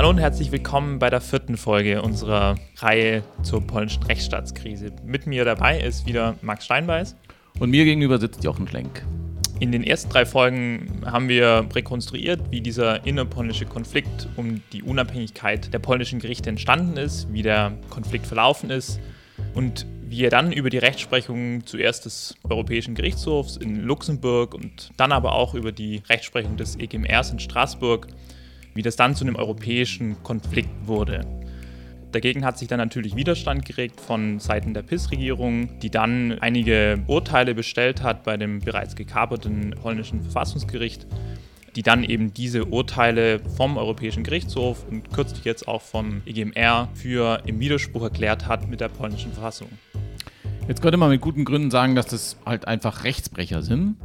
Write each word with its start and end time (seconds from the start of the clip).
Hallo 0.00 0.08
und 0.08 0.18
herzlich 0.18 0.50
willkommen 0.50 0.98
bei 0.98 1.10
der 1.10 1.20
vierten 1.20 1.58
Folge 1.58 2.00
unserer 2.00 2.54
Reihe 2.78 3.22
zur 3.42 3.60
polnischen 3.60 4.02
Rechtsstaatskrise. 4.04 4.92
Mit 5.04 5.26
mir 5.26 5.44
dabei 5.44 5.78
ist 5.78 6.06
wieder 6.06 6.36
Max 6.40 6.64
Steinbeiß. 6.64 7.16
Und 7.58 7.68
mir 7.68 7.84
gegenüber 7.84 8.16
sitzt 8.18 8.42
Jochen 8.42 8.66
Schlenk. 8.66 9.04
In 9.58 9.72
den 9.72 9.84
ersten 9.84 10.08
drei 10.08 10.24
Folgen 10.24 11.02
haben 11.04 11.28
wir 11.28 11.66
rekonstruiert, 11.74 12.40
wie 12.50 12.62
dieser 12.62 13.04
innerpolnische 13.04 13.66
Konflikt 13.66 14.26
um 14.36 14.62
die 14.72 14.82
Unabhängigkeit 14.82 15.70
der 15.74 15.80
polnischen 15.80 16.18
Gerichte 16.18 16.48
entstanden 16.48 16.96
ist, 16.96 17.30
wie 17.30 17.42
der 17.42 17.72
Konflikt 17.90 18.26
verlaufen 18.26 18.70
ist 18.70 19.00
und 19.52 19.84
wie 20.00 20.24
er 20.24 20.30
dann 20.30 20.50
über 20.50 20.70
die 20.70 20.78
Rechtsprechung 20.78 21.66
zuerst 21.66 22.06
des 22.06 22.36
Europäischen 22.48 22.94
Gerichtshofs 22.94 23.58
in 23.58 23.82
Luxemburg 23.82 24.54
und 24.54 24.92
dann 24.96 25.12
aber 25.12 25.32
auch 25.32 25.52
über 25.52 25.72
die 25.72 26.00
Rechtsprechung 26.08 26.56
des 26.56 26.76
EGMRs 26.76 27.32
in 27.32 27.38
Straßburg, 27.38 28.06
wie 28.74 28.82
das 28.82 28.96
dann 28.96 29.14
zu 29.14 29.24
einem 29.24 29.36
europäischen 29.36 30.22
Konflikt 30.22 30.70
wurde. 30.86 31.26
Dagegen 32.12 32.44
hat 32.44 32.58
sich 32.58 32.66
dann 32.66 32.78
natürlich 32.78 33.14
Widerstand 33.14 33.64
geregt 33.64 34.00
von 34.00 34.40
Seiten 34.40 34.74
der 34.74 34.82
PIS-Regierung, 34.82 35.78
die 35.80 35.90
dann 35.90 36.38
einige 36.40 37.02
Urteile 37.06 37.54
bestellt 37.54 38.02
hat 38.02 38.24
bei 38.24 38.36
dem 38.36 38.58
bereits 38.58 38.96
gekaperten 38.96 39.76
polnischen 39.80 40.20
Verfassungsgericht, 40.22 41.06
die 41.76 41.82
dann 41.82 42.02
eben 42.02 42.34
diese 42.34 42.64
Urteile 42.64 43.38
vom 43.56 43.76
Europäischen 43.76 44.24
Gerichtshof 44.24 44.84
und 44.90 45.12
kürzlich 45.12 45.44
jetzt 45.44 45.68
auch 45.68 45.82
vom 45.82 46.22
EGMR 46.26 46.88
für 46.94 47.42
im 47.46 47.60
Widerspruch 47.60 48.02
erklärt 48.02 48.48
hat 48.48 48.68
mit 48.68 48.80
der 48.80 48.88
polnischen 48.88 49.32
Verfassung. 49.32 49.68
Jetzt 50.66 50.82
könnte 50.82 50.98
man 50.98 51.10
mit 51.10 51.20
guten 51.20 51.44
Gründen 51.44 51.70
sagen, 51.70 51.94
dass 51.94 52.06
das 52.06 52.36
halt 52.44 52.66
einfach 52.66 53.04
Rechtsbrecher 53.04 53.62
sind. 53.62 53.96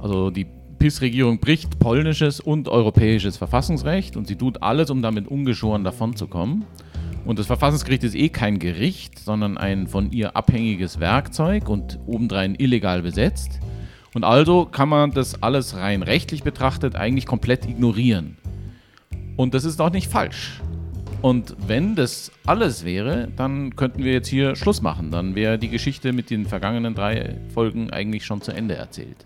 Also 0.00 0.30
die 0.30 0.46
PIS-Regierung 0.84 1.38
bricht 1.38 1.78
polnisches 1.78 2.40
und 2.40 2.68
europäisches 2.68 3.38
Verfassungsrecht 3.38 4.18
und 4.18 4.26
sie 4.26 4.36
tut 4.36 4.62
alles, 4.62 4.90
um 4.90 5.00
damit 5.00 5.26
ungeschoren 5.28 5.82
davonzukommen. 5.82 6.66
Und 7.24 7.38
das 7.38 7.46
Verfassungsgericht 7.46 8.04
ist 8.04 8.14
eh 8.14 8.28
kein 8.28 8.58
Gericht, 8.58 9.18
sondern 9.18 9.56
ein 9.56 9.86
von 9.86 10.12
ihr 10.12 10.36
abhängiges 10.36 11.00
Werkzeug 11.00 11.70
und 11.70 11.98
obendrein 12.04 12.54
illegal 12.54 13.00
besetzt. 13.00 13.60
Und 14.12 14.24
also 14.24 14.66
kann 14.66 14.90
man 14.90 15.12
das 15.12 15.42
alles 15.42 15.74
rein 15.74 16.02
rechtlich 16.02 16.42
betrachtet 16.42 16.96
eigentlich 16.96 17.24
komplett 17.24 17.64
ignorieren. 17.64 18.36
Und 19.36 19.54
das 19.54 19.64
ist 19.64 19.80
auch 19.80 19.90
nicht 19.90 20.10
falsch. 20.10 20.60
Und 21.22 21.56
wenn 21.66 21.94
das 21.94 22.30
alles 22.44 22.84
wäre, 22.84 23.28
dann 23.36 23.74
könnten 23.74 24.04
wir 24.04 24.12
jetzt 24.12 24.28
hier 24.28 24.54
Schluss 24.54 24.82
machen. 24.82 25.10
Dann 25.10 25.34
wäre 25.34 25.58
die 25.58 25.70
Geschichte 25.70 26.12
mit 26.12 26.28
den 26.28 26.44
vergangenen 26.44 26.94
drei 26.94 27.38
Folgen 27.54 27.88
eigentlich 27.88 28.26
schon 28.26 28.42
zu 28.42 28.52
Ende 28.52 28.74
erzählt. 28.74 29.24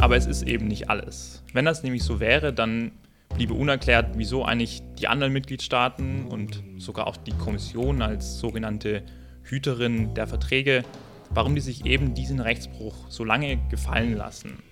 Aber 0.00 0.16
es 0.16 0.26
ist 0.26 0.42
eben 0.42 0.68
nicht 0.68 0.90
alles. 0.90 1.42
Wenn 1.52 1.64
das 1.64 1.82
nämlich 1.82 2.02
so 2.02 2.20
wäre, 2.20 2.52
dann 2.52 2.92
bliebe 3.34 3.54
unerklärt, 3.54 4.16
wieso 4.16 4.44
eigentlich 4.44 4.82
die 4.98 5.08
anderen 5.08 5.32
Mitgliedstaaten 5.32 6.26
und 6.26 6.62
sogar 6.78 7.06
auch 7.06 7.16
die 7.16 7.32
Kommission 7.32 8.02
als 8.02 8.38
sogenannte 8.38 9.02
Hüterin 9.42 10.14
der 10.14 10.26
Verträge, 10.26 10.84
warum 11.30 11.54
die 11.54 11.60
sich 11.60 11.86
eben 11.86 12.14
diesen 12.14 12.40
Rechtsbruch 12.40 12.94
so 13.08 13.24
lange 13.24 13.58
gefallen 13.70 14.16
lassen. 14.16 14.62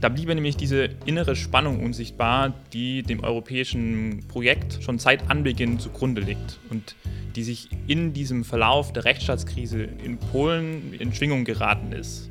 Da 0.00 0.08
bliebe 0.08 0.32
nämlich 0.32 0.56
diese 0.56 0.90
innere 1.06 1.34
Spannung 1.34 1.82
unsichtbar, 1.82 2.54
die 2.72 3.02
dem 3.02 3.24
europäischen 3.24 4.20
Projekt 4.28 4.78
schon 4.80 5.00
seit 5.00 5.28
Anbeginn 5.28 5.80
zugrunde 5.80 6.20
liegt 6.20 6.60
und 6.70 6.94
die 7.34 7.42
sich 7.42 7.68
in 7.88 8.12
diesem 8.12 8.44
Verlauf 8.44 8.92
der 8.92 9.04
Rechtsstaatskrise 9.04 9.82
in 9.82 10.18
Polen 10.18 10.92
in 10.92 11.12
Schwingung 11.12 11.44
geraten 11.44 11.90
ist, 11.90 12.30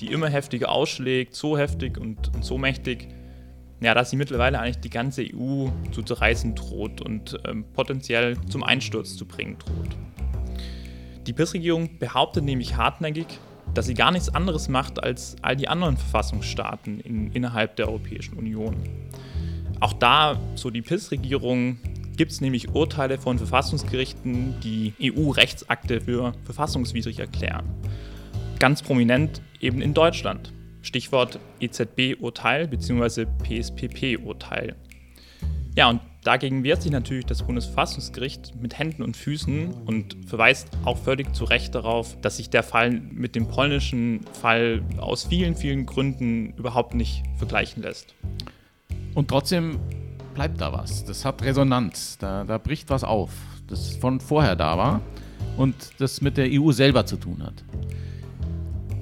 die 0.00 0.12
immer 0.12 0.28
heftiger 0.28 0.70
ausschlägt, 0.70 1.34
so 1.34 1.56
heftig 1.56 1.98
und, 1.98 2.34
und 2.34 2.44
so 2.44 2.58
mächtig, 2.58 3.08
ja, 3.80 3.94
dass 3.94 4.10
sie 4.10 4.16
mittlerweile 4.16 4.60
eigentlich 4.60 4.78
die 4.78 4.90
ganze 4.90 5.22
EU 5.22 5.68
zu 5.92 6.02
zerreißen 6.02 6.54
droht 6.54 7.00
und 7.00 7.38
ähm, 7.46 7.64
potenziell 7.74 8.36
zum 8.48 8.62
Einsturz 8.62 9.16
zu 9.16 9.26
bringen 9.26 9.58
droht. 9.58 9.96
Die 11.26 11.32
PIS-Regierung 11.32 11.98
behauptet 11.98 12.44
nämlich 12.44 12.76
hartnäckig, 12.76 13.26
dass 13.72 13.86
sie 13.86 13.94
gar 13.94 14.10
nichts 14.10 14.28
anderes 14.34 14.68
macht 14.68 15.02
als 15.02 15.36
all 15.42 15.56
die 15.56 15.68
anderen 15.68 15.96
Verfassungsstaaten 15.96 17.00
in, 17.00 17.32
innerhalb 17.32 17.76
der 17.76 17.88
Europäischen 17.88 18.36
Union. 18.36 18.76
Auch 19.80 19.92
da, 19.94 20.40
so 20.54 20.70
die 20.70 20.82
PIS-Regierung, 20.82 21.78
gibt 22.16 22.32
es 22.32 22.40
nämlich 22.40 22.70
Urteile 22.74 23.18
von 23.18 23.38
Verfassungsgerichten, 23.38 24.60
die 24.60 24.92
EU-Rechtsakte 25.02 26.00
für 26.00 26.32
verfassungswidrig 26.44 27.18
erklären. 27.18 27.64
Ganz 28.64 28.80
prominent 28.80 29.42
eben 29.60 29.82
in 29.82 29.92
Deutschland. 29.92 30.50
Stichwort 30.80 31.38
EZB-Urteil 31.60 32.66
bzw. 32.66 33.26
PSPP-Urteil. 33.42 34.74
Ja, 35.76 35.90
und 35.90 36.00
dagegen 36.22 36.64
wehrt 36.64 36.80
sich 36.80 36.90
natürlich 36.90 37.26
das 37.26 37.42
Bundesverfassungsgericht 37.42 38.54
mit 38.58 38.78
Händen 38.78 39.02
und 39.02 39.18
Füßen 39.18 39.70
und 39.84 40.16
verweist 40.26 40.70
auch 40.86 40.96
völlig 40.96 41.34
zu 41.34 41.44
Recht 41.44 41.74
darauf, 41.74 42.18
dass 42.22 42.38
sich 42.38 42.48
der 42.48 42.62
Fall 42.62 42.90
mit 42.90 43.34
dem 43.34 43.48
polnischen 43.48 44.22
Fall 44.40 44.82
aus 44.96 45.24
vielen, 45.24 45.56
vielen 45.56 45.84
Gründen 45.84 46.54
überhaupt 46.56 46.94
nicht 46.94 47.22
vergleichen 47.36 47.82
lässt. 47.82 48.14
Und 49.14 49.28
trotzdem 49.28 49.78
bleibt 50.32 50.62
da 50.62 50.72
was. 50.72 51.04
Das 51.04 51.26
hat 51.26 51.42
Resonanz. 51.42 52.16
Da, 52.16 52.44
da 52.44 52.56
bricht 52.56 52.88
was 52.88 53.04
auf, 53.04 53.30
das 53.68 53.94
von 53.96 54.20
vorher 54.20 54.56
da 54.56 54.78
war 54.78 55.02
und 55.58 55.74
das 55.98 56.22
mit 56.22 56.38
der 56.38 56.48
EU 56.50 56.72
selber 56.72 57.04
zu 57.04 57.18
tun 57.18 57.42
hat 57.42 57.62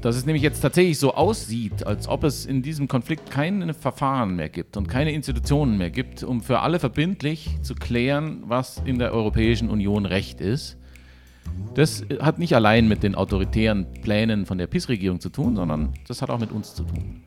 dass 0.02 0.16
es 0.16 0.26
nämlich 0.26 0.42
jetzt 0.42 0.60
tatsächlich 0.60 0.98
so 0.98 1.14
aussieht, 1.14 1.86
als 1.86 2.08
ob 2.08 2.24
es 2.24 2.44
in 2.44 2.60
diesem 2.60 2.88
Konflikt 2.88 3.30
keine 3.30 3.72
Verfahren 3.72 4.34
mehr 4.34 4.48
gibt 4.48 4.76
und 4.76 4.88
keine 4.88 5.12
Institutionen 5.12 5.78
mehr 5.78 5.90
gibt, 5.90 6.24
um 6.24 6.42
für 6.42 6.58
alle 6.58 6.80
verbindlich 6.80 7.50
zu 7.62 7.74
klären, 7.76 8.42
was 8.46 8.82
in 8.84 8.98
der 8.98 9.12
Europäischen 9.12 9.70
Union 9.70 10.04
Recht 10.04 10.40
ist. 10.40 10.76
Das 11.74 12.04
hat 12.20 12.38
nicht 12.38 12.54
allein 12.54 12.88
mit 12.88 13.02
den 13.02 13.14
autoritären 13.14 13.86
Plänen 14.02 14.44
von 14.44 14.58
der 14.58 14.66
PIS-Regierung 14.66 15.20
zu 15.20 15.28
tun, 15.28 15.54
sondern 15.54 15.92
das 16.08 16.20
hat 16.20 16.30
auch 16.30 16.40
mit 16.40 16.50
uns 16.50 16.74
zu 16.74 16.82
tun. 16.82 17.22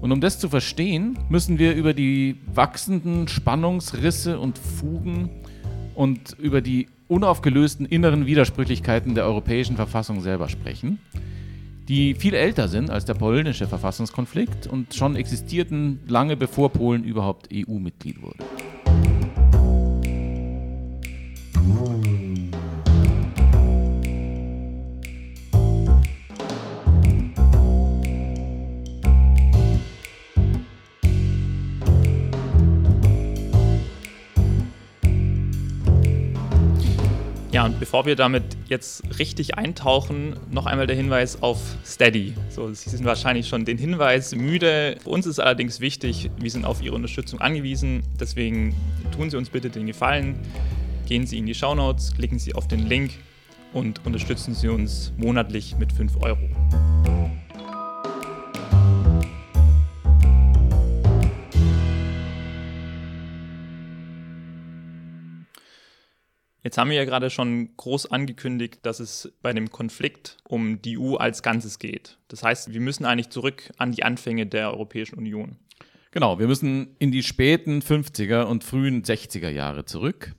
Und 0.00 0.12
um 0.12 0.20
das 0.20 0.38
zu 0.38 0.48
verstehen, 0.48 1.18
müssen 1.28 1.58
wir 1.58 1.74
über 1.74 1.92
die 1.92 2.36
wachsenden 2.54 3.28
Spannungsrisse 3.28 4.38
und 4.38 4.58
Fugen 4.58 5.28
und 5.94 6.36
über 6.38 6.60
die 6.60 6.88
unaufgelösten 7.08 7.86
inneren 7.86 8.26
Widersprüchlichkeiten 8.26 9.14
der 9.14 9.26
europäischen 9.26 9.76
Verfassung 9.76 10.20
selber 10.20 10.48
sprechen 10.48 10.98
die 11.92 12.14
viel 12.14 12.32
älter 12.32 12.68
sind 12.68 12.88
als 12.88 13.04
der 13.04 13.12
polnische 13.12 13.66
Verfassungskonflikt 13.66 14.66
und 14.66 14.94
schon 14.94 15.14
existierten 15.14 16.00
lange 16.06 16.38
bevor 16.38 16.70
Polen 16.70 17.04
überhaupt 17.04 17.50
EU-Mitglied 17.52 18.22
wurde. 18.22 18.38
Und 37.64 37.78
bevor 37.78 38.06
wir 38.06 38.16
damit 38.16 38.42
jetzt 38.68 39.04
richtig 39.20 39.56
eintauchen, 39.56 40.34
noch 40.50 40.66
einmal 40.66 40.88
der 40.88 40.96
Hinweis 40.96 41.42
auf 41.42 41.58
Steady. 41.86 42.34
So, 42.48 42.72
Sie 42.74 42.90
sind 42.90 43.04
wahrscheinlich 43.04 43.46
schon 43.46 43.64
den 43.64 43.78
Hinweis 43.78 44.34
müde. 44.34 44.96
Für 45.00 45.10
uns 45.10 45.26
ist 45.26 45.38
allerdings 45.38 45.78
wichtig, 45.78 46.30
wir 46.40 46.50
sind 46.50 46.64
auf 46.64 46.82
Ihre 46.82 46.96
Unterstützung 46.96 47.40
angewiesen. 47.40 48.02
Deswegen 48.18 48.74
tun 49.14 49.30
Sie 49.30 49.36
uns 49.36 49.48
bitte 49.48 49.70
den 49.70 49.86
Gefallen. 49.86 50.40
Gehen 51.06 51.24
Sie 51.24 51.38
in 51.38 51.46
die 51.46 51.54
Show 51.54 51.74
Notes, 51.74 52.14
klicken 52.14 52.40
Sie 52.40 52.54
auf 52.54 52.66
den 52.66 52.88
Link 52.88 53.12
und 53.72 54.04
unterstützen 54.04 54.54
Sie 54.54 54.68
uns 54.68 55.12
monatlich 55.16 55.76
mit 55.78 55.92
5 55.92 56.16
Euro. 56.20 56.48
Jetzt 66.62 66.78
haben 66.78 66.90
wir 66.90 66.96
ja 66.96 67.04
gerade 67.04 67.28
schon 67.28 67.76
groß 67.76 68.12
angekündigt, 68.12 68.80
dass 68.82 69.00
es 69.00 69.32
bei 69.42 69.52
dem 69.52 69.70
Konflikt 69.70 70.36
um 70.44 70.80
die 70.80 70.96
EU 70.96 71.16
als 71.16 71.42
Ganzes 71.42 71.80
geht. 71.80 72.18
Das 72.28 72.44
heißt, 72.44 72.72
wir 72.72 72.80
müssen 72.80 73.04
eigentlich 73.04 73.30
zurück 73.30 73.72
an 73.78 73.90
die 73.90 74.04
Anfänge 74.04 74.46
der 74.46 74.70
Europäischen 74.70 75.16
Union. 75.16 75.56
Genau, 76.12 76.38
wir 76.38 76.46
müssen 76.46 76.94
in 77.00 77.10
die 77.10 77.24
späten 77.24 77.80
50er 77.80 78.44
und 78.44 78.62
frühen 78.62 79.02
60er 79.02 79.48
Jahre 79.48 79.86
zurück. 79.86 80.34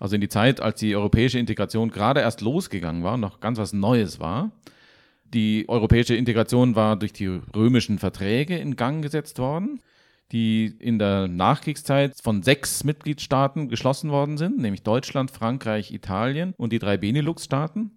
Also 0.00 0.14
in 0.14 0.20
die 0.22 0.28
Zeit, 0.28 0.60
als 0.60 0.80
die 0.80 0.96
europäische 0.96 1.38
Integration 1.38 1.90
gerade 1.90 2.20
erst 2.20 2.40
losgegangen 2.40 3.02
war, 3.02 3.18
noch 3.18 3.40
ganz 3.40 3.58
was 3.58 3.74
Neues 3.74 4.20
war. 4.20 4.52
Die 5.24 5.66
europäische 5.68 6.14
Integration 6.14 6.76
war 6.76 6.96
durch 6.96 7.12
die 7.12 7.26
römischen 7.26 7.98
Verträge 7.98 8.56
in 8.56 8.76
Gang 8.76 9.02
gesetzt 9.02 9.38
worden 9.38 9.80
die 10.32 10.66
in 10.66 10.98
der 10.98 11.28
Nachkriegszeit 11.28 12.14
von 12.20 12.42
sechs 12.42 12.84
Mitgliedstaaten 12.84 13.68
geschlossen 13.68 14.10
worden 14.10 14.38
sind, 14.38 14.58
nämlich 14.58 14.82
Deutschland, 14.82 15.30
Frankreich, 15.30 15.92
Italien 15.92 16.54
und 16.56 16.72
die 16.72 16.78
drei 16.78 16.96
Benelux-Staaten. 16.96 17.92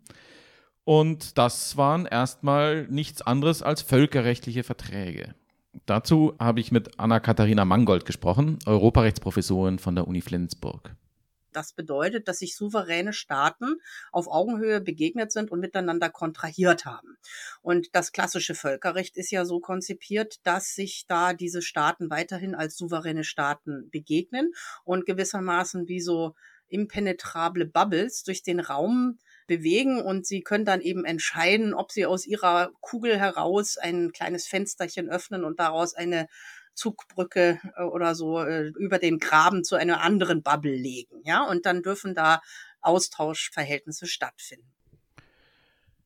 Und 0.84 1.38
das 1.38 1.78
waren 1.78 2.06
erstmal 2.06 2.88
nichts 2.90 3.22
anderes 3.22 3.64
als 3.64 3.82
völkerrechtliche 3.82 4.64
Verträge. 4.64 5.34
Dazu 5.86 6.34
habe 6.40 6.60
ich 6.60 6.72
mit 6.72 7.00
Anna-Katharina 7.00 7.66
Mangold 7.66 8.06
gesprochen, 8.06 8.60
Europarechtsprofessorin 8.66 9.80
von 9.80 9.96
der 9.96 10.08
Uni 10.08 10.22
Flensburg. 10.22 10.96
Das 11.56 11.74
bedeutet, 11.74 12.28
dass 12.28 12.40
sich 12.40 12.56
souveräne 12.56 13.14
Staaten 13.14 13.76
auf 14.12 14.28
Augenhöhe 14.28 14.82
begegnet 14.82 15.32
sind 15.32 15.52
und 15.52 15.60
miteinander 15.60 16.10
kontrahiert 16.10 16.86
haben. 16.86 17.18
Und 17.62 17.96
das 17.96 18.12
klassische 18.12 18.56
Völkerrecht 18.56 19.18
ist 19.18 19.32
ja 19.32 19.46
so 19.46 19.60
konzipiert, 19.60 20.40
dass 20.44 20.76
sich 20.76 21.06
da 21.08 21.34
diese 21.34 21.62
Staaten 21.62 22.10
weiterhin 22.10 22.56
als 22.56 22.76
souveräne 22.78 23.24
Staaten 23.24 23.90
begegnen 23.90 24.54
und 24.84 25.06
gewissermaßen 25.06 25.88
wie 25.88 26.02
so 26.02 26.36
impenetrable 26.68 27.66
Bubbles 27.66 28.24
durch 28.24 28.44
den 28.44 28.60
Raum 28.60 29.20
bewegen 29.48 30.02
und 30.02 30.26
sie 30.26 30.42
können 30.42 30.66
dann 30.66 30.82
eben 30.82 31.06
entscheiden, 31.06 31.74
ob 31.74 31.92
sie 31.92 32.06
aus 32.06 32.26
ihrer 32.26 32.72
Kugel 32.82 33.20
heraus 33.20 33.78
ein 33.78 34.12
kleines 34.12 34.48
Fensterchen 34.48 35.10
öffnen 35.10 35.44
und 35.44 35.60
daraus 35.60 35.94
eine 35.94 36.28
Zugbrücke 36.76 37.60
äh, 37.78 37.84
oder 37.84 38.16
so 38.16 38.40
äh, 38.40 38.68
über 38.78 39.00
den 39.00 39.20
Graben 39.20 39.64
zu 39.64 39.76
einer 39.76 40.02
anderen 40.02 40.44
Bubble 40.44 40.76
legen. 40.76 41.22
Ja, 41.24 41.44
und 41.44 41.66
dann 41.66 41.82
dürfen 41.82 42.14
da 42.14 42.42
Austauschverhältnisse 42.82 44.06
stattfinden. 44.06 44.72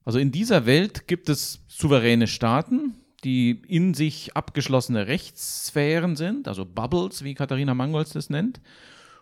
Also 0.06 0.18
in 0.18 0.32
dieser 0.32 0.66
Welt 0.66 1.08
gibt 1.08 1.30
es 1.30 1.60
souveräne 1.68 2.28
Staaten, 2.28 2.96
die 3.24 3.62
in 3.68 3.94
sich 3.94 4.36
abgeschlossene 4.36 5.08
Rechtssphären 5.08 6.16
sind, 6.16 6.48
also 6.48 6.66
Bubbles, 6.66 7.24
wie 7.24 7.36
Katharina 7.36 7.74
Mangolds 7.74 8.14
das 8.14 8.30
nennt, 8.30 8.62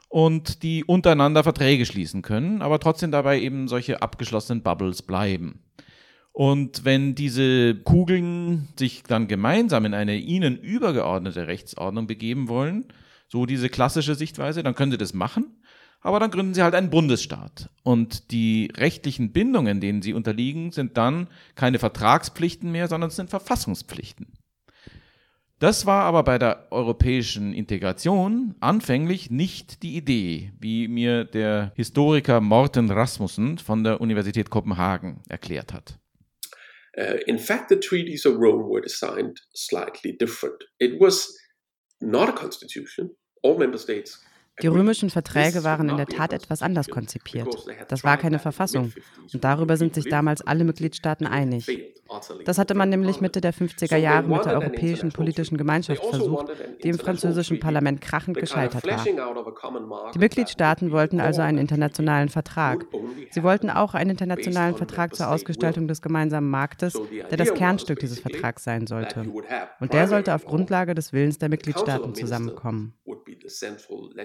und 0.08 0.64
die 0.64 0.86
untereinander 0.86 1.44
Verträge 1.44 1.86
schließen 1.86 2.22
können, 2.22 2.62
aber 2.62 2.80
trotzdem 2.80 3.12
dabei 3.12 3.42
eben 3.42 3.68
solche 3.68 4.02
abgeschlossenen 4.02 4.64
Bubbles 4.64 5.02
bleiben. 5.02 5.67
Und 6.38 6.86
wenn 6.86 7.16
diese 7.16 7.74
Kugeln 7.74 8.68
sich 8.78 9.01
dann 9.01 9.28
gemeinsam 9.28 9.86
in 9.86 9.95
eine 9.95 10.18
ihnen 10.18 10.56
übergeordnete 10.56 11.48
Rechtsordnung 11.48 12.06
begeben 12.06 12.48
wollen, 12.48 12.86
so 13.28 13.48
diese 13.48 13.69
klassische 13.69 14.13
Sichtweise, 14.13 14.62
dann 14.62 14.75
können 14.75 14.92
sie 14.92 15.00
das 15.00 15.16
machen, 15.16 15.63
aber 16.00 16.19
dann 16.19 16.30
gründen 16.30 16.54
sie 16.54 16.62
halt 16.62 16.75
einen 16.75 16.92
Bundesstaat. 16.92 17.72
Und 17.81 18.30
die 18.30 18.72
rechtlichen 18.78 19.31
Bindungen, 19.31 19.81
denen 19.81 20.04
sie 20.04 20.13
unterliegen, 20.13 20.72
sind 20.72 20.95
dann 20.95 21.25
keine 21.56 21.80
Vertragspflichten 21.80 22.72
mehr, 22.72 22.88
sondern 22.88 23.07
es 23.07 23.16
sind 23.16 23.31
Verfassungspflichten. 23.31 24.28
Das 25.57 25.88
war 25.88 26.04
aber 26.04 26.22
bei 26.22 26.38
der 26.38 26.68
europäischen 26.69 27.51
Integration 27.51 28.54
anfänglich 28.60 29.31
nicht 29.31 29.81
die 29.81 29.98
Idee, 29.98 30.54
wie 30.60 30.88
mir 30.88 31.25
der 31.25 31.72
Historiker 31.74 32.42
Morten 32.42 32.92
Rasmussen 32.92 33.57
von 33.57 33.84
der 33.84 34.01
Universität 34.01 34.51
Kopenhagen 34.51 35.22
erklärt 35.30 35.74
hat. 35.74 35.98
Uh, 37.00 37.18
in 37.28 37.38
fact, 37.38 37.70
the 37.70 37.76
treaties 37.76 38.26
of 38.26 38.38
Rome 38.38 38.70
were 38.70 38.82
designed 38.82 39.42
slightly 39.54 40.14
different. 40.18 40.64
It 40.80 41.00
was 41.00 41.38
not 42.02 42.30
a 42.30 42.34
constitution. 42.34 43.12
All 43.44 43.58
member 43.58 43.78
states 43.78 44.20
die 44.62 44.68
römischen 44.68 45.09
Verträge 45.09 45.63
waren 45.63 45.89
in 45.89 45.98
der 45.98 46.07
Tat 46.07 46.33
etwas 46.33 46.62
anders 46.62 46.88
konzipiert. 46.89 47.48
Das 47.89 48.04
war 48.04 48.18
keine 48.18 48.39
Verfassung. 48.39 48.92
Und 49.33 49.44
darüber 49.44 49.77
sind 49.77 49.94
sich 49.94 50.09
damals 50.09 50.42
alle 50.42 50.63
Mitgliedstaaten 50.63 51.27
einig. 51.27 51.68
Das 52.45 52.57
hatte 52.57 52.74
man 52.74 52.89
nämlich 52.89 53.21
Mitte 53.21 53.42
der 53.42 53.54
50er 53.54 53.98
Jahre 53.98 54.27
mit 54.27 54.45
der 54.45 54.54
Europäischen 54.54 55.12
Politischen 55.12 55.57
Gemeinschaft 55.57 56.01
also 56.01 56.18
versucht, 56.18 56.48
die 56.83 56.89
im 56.89 56.98
französischen 56.98 57.59
Parlament 57.59 58.01
krachend 58.01 58.38
gescheitert 58.38 58.86
war. 58.88 60.12
Die 60.13 60.19
Mitgliedstaaten 60.19 60.92
wollten 60.92 61.19
also 61.19 61.42
einen 61.42 61.57
internationalen 61.57 62.30
Vertrag. 62.30 62.86
Sie 63.31 63.44
wollten 63.44 63.69
auch 63.69 63.94
einen 63.94 64.12
internationalen 64.12 64.75
Vertrag 64.75 65.15
zur 65.15 65.30
Ausgestaltung 65.30 65.88
des 65.88 66.01
gemeinsamen 66.01 66.50
Marktes, 66.50 67.00
der 67.30 67.38
das 67.38 67.53
Kernstück 67.53 68.00
dieses 68.00 68.19
Vertrags 68.19 68.63
sein 68.63 68.88
sollte. 68.88 69.25
Und 69.80 69.94
der 69.94 70.07
sollte 70.07 70.33
auf 70.33 70.45
Grundlage 70.45 70.95
des 70.95 71.13
Willens 71.13 71.38
der 71.38 71.50
Mitgliedstaaten 71.50 72.15
zusammenkommen. 72.15 72.94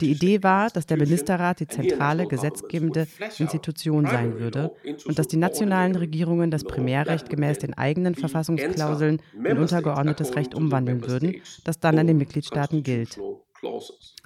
Die 0.01 0.15
Idee 0.23 0.43
war, 0.43 0.71
dass 0.71 0.87
der 0.87 0.97
Ministerrat 0.97 1.61
die 1.61 1.67
zentrale 1.67 2.27
gesetzgebende 2.27 3.09
Institution 3.39 4.07
sein 4.07 4.39
würde 4.39 4.73
und 5.05 5.19
dass 5.19 5.27
die 5.27 5.37
nationalen 5.37 5.97
Regierungen 5.97 6.51
das 6.51 6.65
Primärrecht 6.65 7.29
gemäß 7.29 7.59
den 7.59 7.75
eigenen 7.75 8.15
Verfassungsklauseln 8.15 9.21
in 9.35 9.59
untergeordnetes 9.59 10.37
Recht 10.37 10.55
umwandeln 10.55 11.07
würden, 11.07 11.43
das 11.65 11.81
dann 11.81 11.99
an 11.99 12.07
den 12.07 12.19
Mitgliedstaaten 12.19 12.83
gilt. 12.83 13.19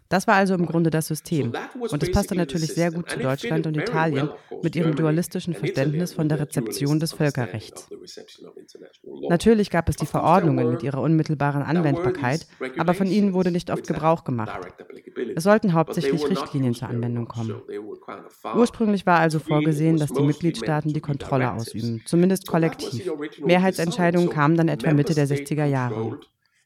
Das 0.09 0.27
war 0.27 0.35
also 0.35 0.55
im 0.55 0.67
Grunde 0.67 0.91
das 0.91 1.09
System. 1.09 1.53
Und 1.91 2.03
es 2.03 2.13
passte 2.13 2.37
natürlich 2.37 2.73
sehr 2.73 2.93
gut 2.93 3.11
zu 3.11 3.19
Deutschland 3.19 3.67
und 3.67 3.77
Italien 3.77 4.31
mit 4.63 4.77
ihrem 4.77 4.95
dualistischen 4.95 5.55
Verständnis 5.55 6.13
von 6.13 6.29
der 6.29 6.41
Rezeption 6.41 7.01
des 7.01 7.13
Völkerrechts. 7.13 7.89
Natürlich 9.29 9.71
gab 9.71 9.89
es 9.89 9.97
die 9.97 10.07
Verordnungen 10.07 10.71
mit 10.71 10.83
ihrer 10.83 11.01
unmittelbaren 11.01 11.63
Anwendbarkeit, 11.63 12.47
aber 12.79 12.95
von 12.95 13.07
ihnen 13.07 13.33
wurde 13.33 13.51
nicht 13.51 13.71
oft 13.71 13.87
Gebrauch 13.87 14.25
gemacht. 14.25 14.61
Es 15.35 15.45
sollten 15.45 15.73
hauptsächlich 15.73 16.29
Richtlinien 16.29 16.75
zur 16.75 16.89
Anwendung 16.89 17.27
kommen. 17.27 17.61
Ursprünglich 18.55 19.07
war 19.07 19.19
also 19.19 19.39
vorgesehen, 19.39 19.97
dass 19.97 20.13
die 20.13 20.23
Mitgliedstaaten 20.23 20.93
die 20.93 21.01
Kontrolle 21.01 21.53
ausüben, 21.53 22.03
zumindest 22.05 22.47
kollektiv. 22.47 23.11
Mehrheitsentscheidungen 23.45 24.31
kamen 24.31 24.57
dann 24.57 24.69
etwa 24.69 24.93
Mitte 24.93 25.15
der 25.15 25.27
60er 25.27 25.65
Jahre. 25.65 26.19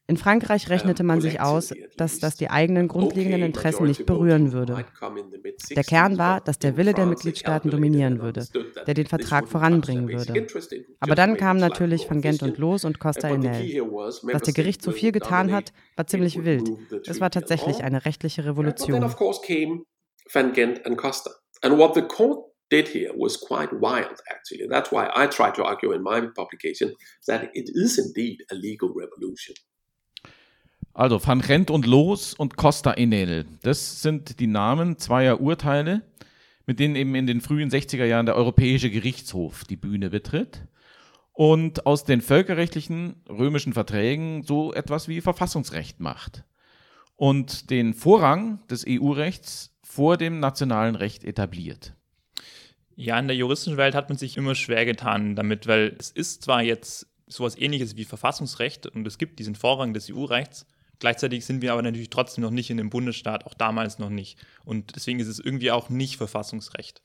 In 0.07 0.17
Frankreich 0.17 0.69
rechnete 0.69 1.03
man 1.03 1.21
sich 1.21 1.39
aus, 1.39 1.73
dass 1.95 2.19
das 2.19 2.35
die 2.35 2.49
eigenen 2.49 2.87
grundlegenden 2.87 3.43
Interessen 3.43 3.85
nicht 3.85 4.05
berühren 4.05 4.51
würde. 4.51 4.85
Der 5.69 5.83
Kern 5.83 6.17
war, 6.17 6.41
dass 6.41 6.59
der 6.59 6.75
Wille 6.75 6.93
der 6.93 7.05
Mitgliedstaaten 7.05 7.71
dominieren 7.71 8.21
würde, 8.21 8.45
der 8.85 8.93
den 8.93 9.07
Vertrag 9.07 9.47
voranbringen 9.47 10.09
würde. 10.09 10.47
Aber 10.99 11.15
dann 11.15 11.37
kamen 11.37 11.59
natürlich 11.59 12.09
Van 12.09 12.21
Gent 12.21 12.43
und 12.43 12.57
Los 12.57 12.83
und 12.83 12.99
Costa 12.99 13.29
Enel. 13.29 13.81
Was 14.23 14.41
der 14.41 14.53
Gerichtshof 14.53 14.97
hier 14.97 15.11
getan 15.11 15.51
hat, 15.51 15.71
war 15.95 16.07
ziemlich 16.07 16.43
wild. 16.43 16.69
Es 17.07 17.21
war 17.21 17.31
tatsächlich 17.31 17.83
eine 17.83 18.03
rechtliche 18.05 18.45
Revolution. 18.45 19.01
Van 20.33 20.53
Gent 20.53 20.85
and 20.85 20.97
Costa. 20.97 21.31
And 21.61 21.77
what 21.77 21.93
the 21.93 22.01
court 22.01 22.51
did 22.69 22.87
here 22.87 23.13
was 23.15 23.39
quite 23.39 23.71
wild, 23.73 24.17
actually. 24.29 24.67
That's 24.67 24.91
why 24.91 25.09
I 25.13 25.27
try 25.27 25.51
to 25.51 25.63
argue 25.63 25.91
in 25.91 26.01
my 26.01 26.21
publication 26.21 26.95
that 27.27 27.49
it 27.53 27.69
is 27.73 27.97
indeed 27.97 28.43
a 28.51 28.55
legal 28.55 28.89
revolution. 28.89 29.55
Also 30.93 31.25
Van 31.25 31.41
Rent 31.41 31.71
und 31.71 31.85
Los 31.85 32.33
und 32.33 32.57
Costa 32.57 32.93
Enel. 32.93 33.45
Das 33.61 34.01
sind 34.01 34.39
die 34.39 34.47
Namen 34.47 34.97
zweier 34.97 35.39
Urteile, 35.39 36.01
mit 36.65 36.79
denen 36.79 36.95
eben 36.95 37.15
in 37.15 37.27
den 37.27 37.41
frühen 37.41 37.69
60er 37.69 38.05
Jahren 38.05 38.25
der 38.25 38.35
Europäische 38.35 38.89
Gerichtshof 38.89 39.63
die 39.63 39.77
Bühne 39.77 40.09
betritt 40.09 40.67
und 41.33 41.85
aus 41.85 42.03
den 42.03 42.21
völkerrechtlichen 42.21 43.23
römischen 43.29 43.73
Verträgen 43.73 44.43
so 44.43 44.73
etwas 44.73 45.07
wie 45.07 45.21
Verfassungsrecht 45.21 45.99
macht 45.99 46.43
und 47.15 47.69
den 47.69 47.93
Vorrang 47.93 48.65
des 48.67 48.85
EU-Rechts 48.87 49.77
vor 49.83 50.17
dem 50.17 50.39
nationalen 50.39 50.95
Recht 50.95 51.23
etabliert. 51.23 51.93
Ja, 52.95 53.17
in 53.17 53.27
der 53.27 53.37
juristischen 53.37 53.77
Welt 53.77 53.95
hat 53.95 54.09
man 54.09 54.17
sich 54.17 54.37
immer 54.37 54.55
schwer 54.55 54.85
getan 54.85 55.35
damit, 55.35 55.67
weil 55.67 55.95
es 55.97 56.11
ist 56.11 56.43
zwar 56.43 56.61
jetzt 56.61 57.07
sowas 57.27 57.57
ähnliches 57.57 57.95
wie 57.95 58.05
Verfassungsrecht 58.05 58.87
und 58.87 59.07
es 59.07 59.17
gibt 59.17 59.39
diesen 59.39 59.55
Vorrang 59.55 59.93
des 59.93 60.11
EU-Rechts, 60.11 60.65
Gleichzeitig 61.01 61.47
sind 61.47 61.63
wir 61.63 61.73
aber 61.73 61.81
natürlich 61.81 62.11
trotzdem 62.11 62.43
noch 62.43 62.51
nicht 62.51 62.69
in 62.69 62.77
dem 62.77 62.91
Bundesstaat, 62.91 63.47
auch 63.47 63.55
damals 63.55 63.97
noch 63.97 64.11
nicht. 64.11 64.37
Und 64.63 64.95
deswegen 64.95 65.19
ist 65.19 65.27
es 65.27 65.39
irgendwie 65.39 65.71
auch 65.71 65.89
nicht 65.89 66.17
Verfassungsrecht. 66.17 67.01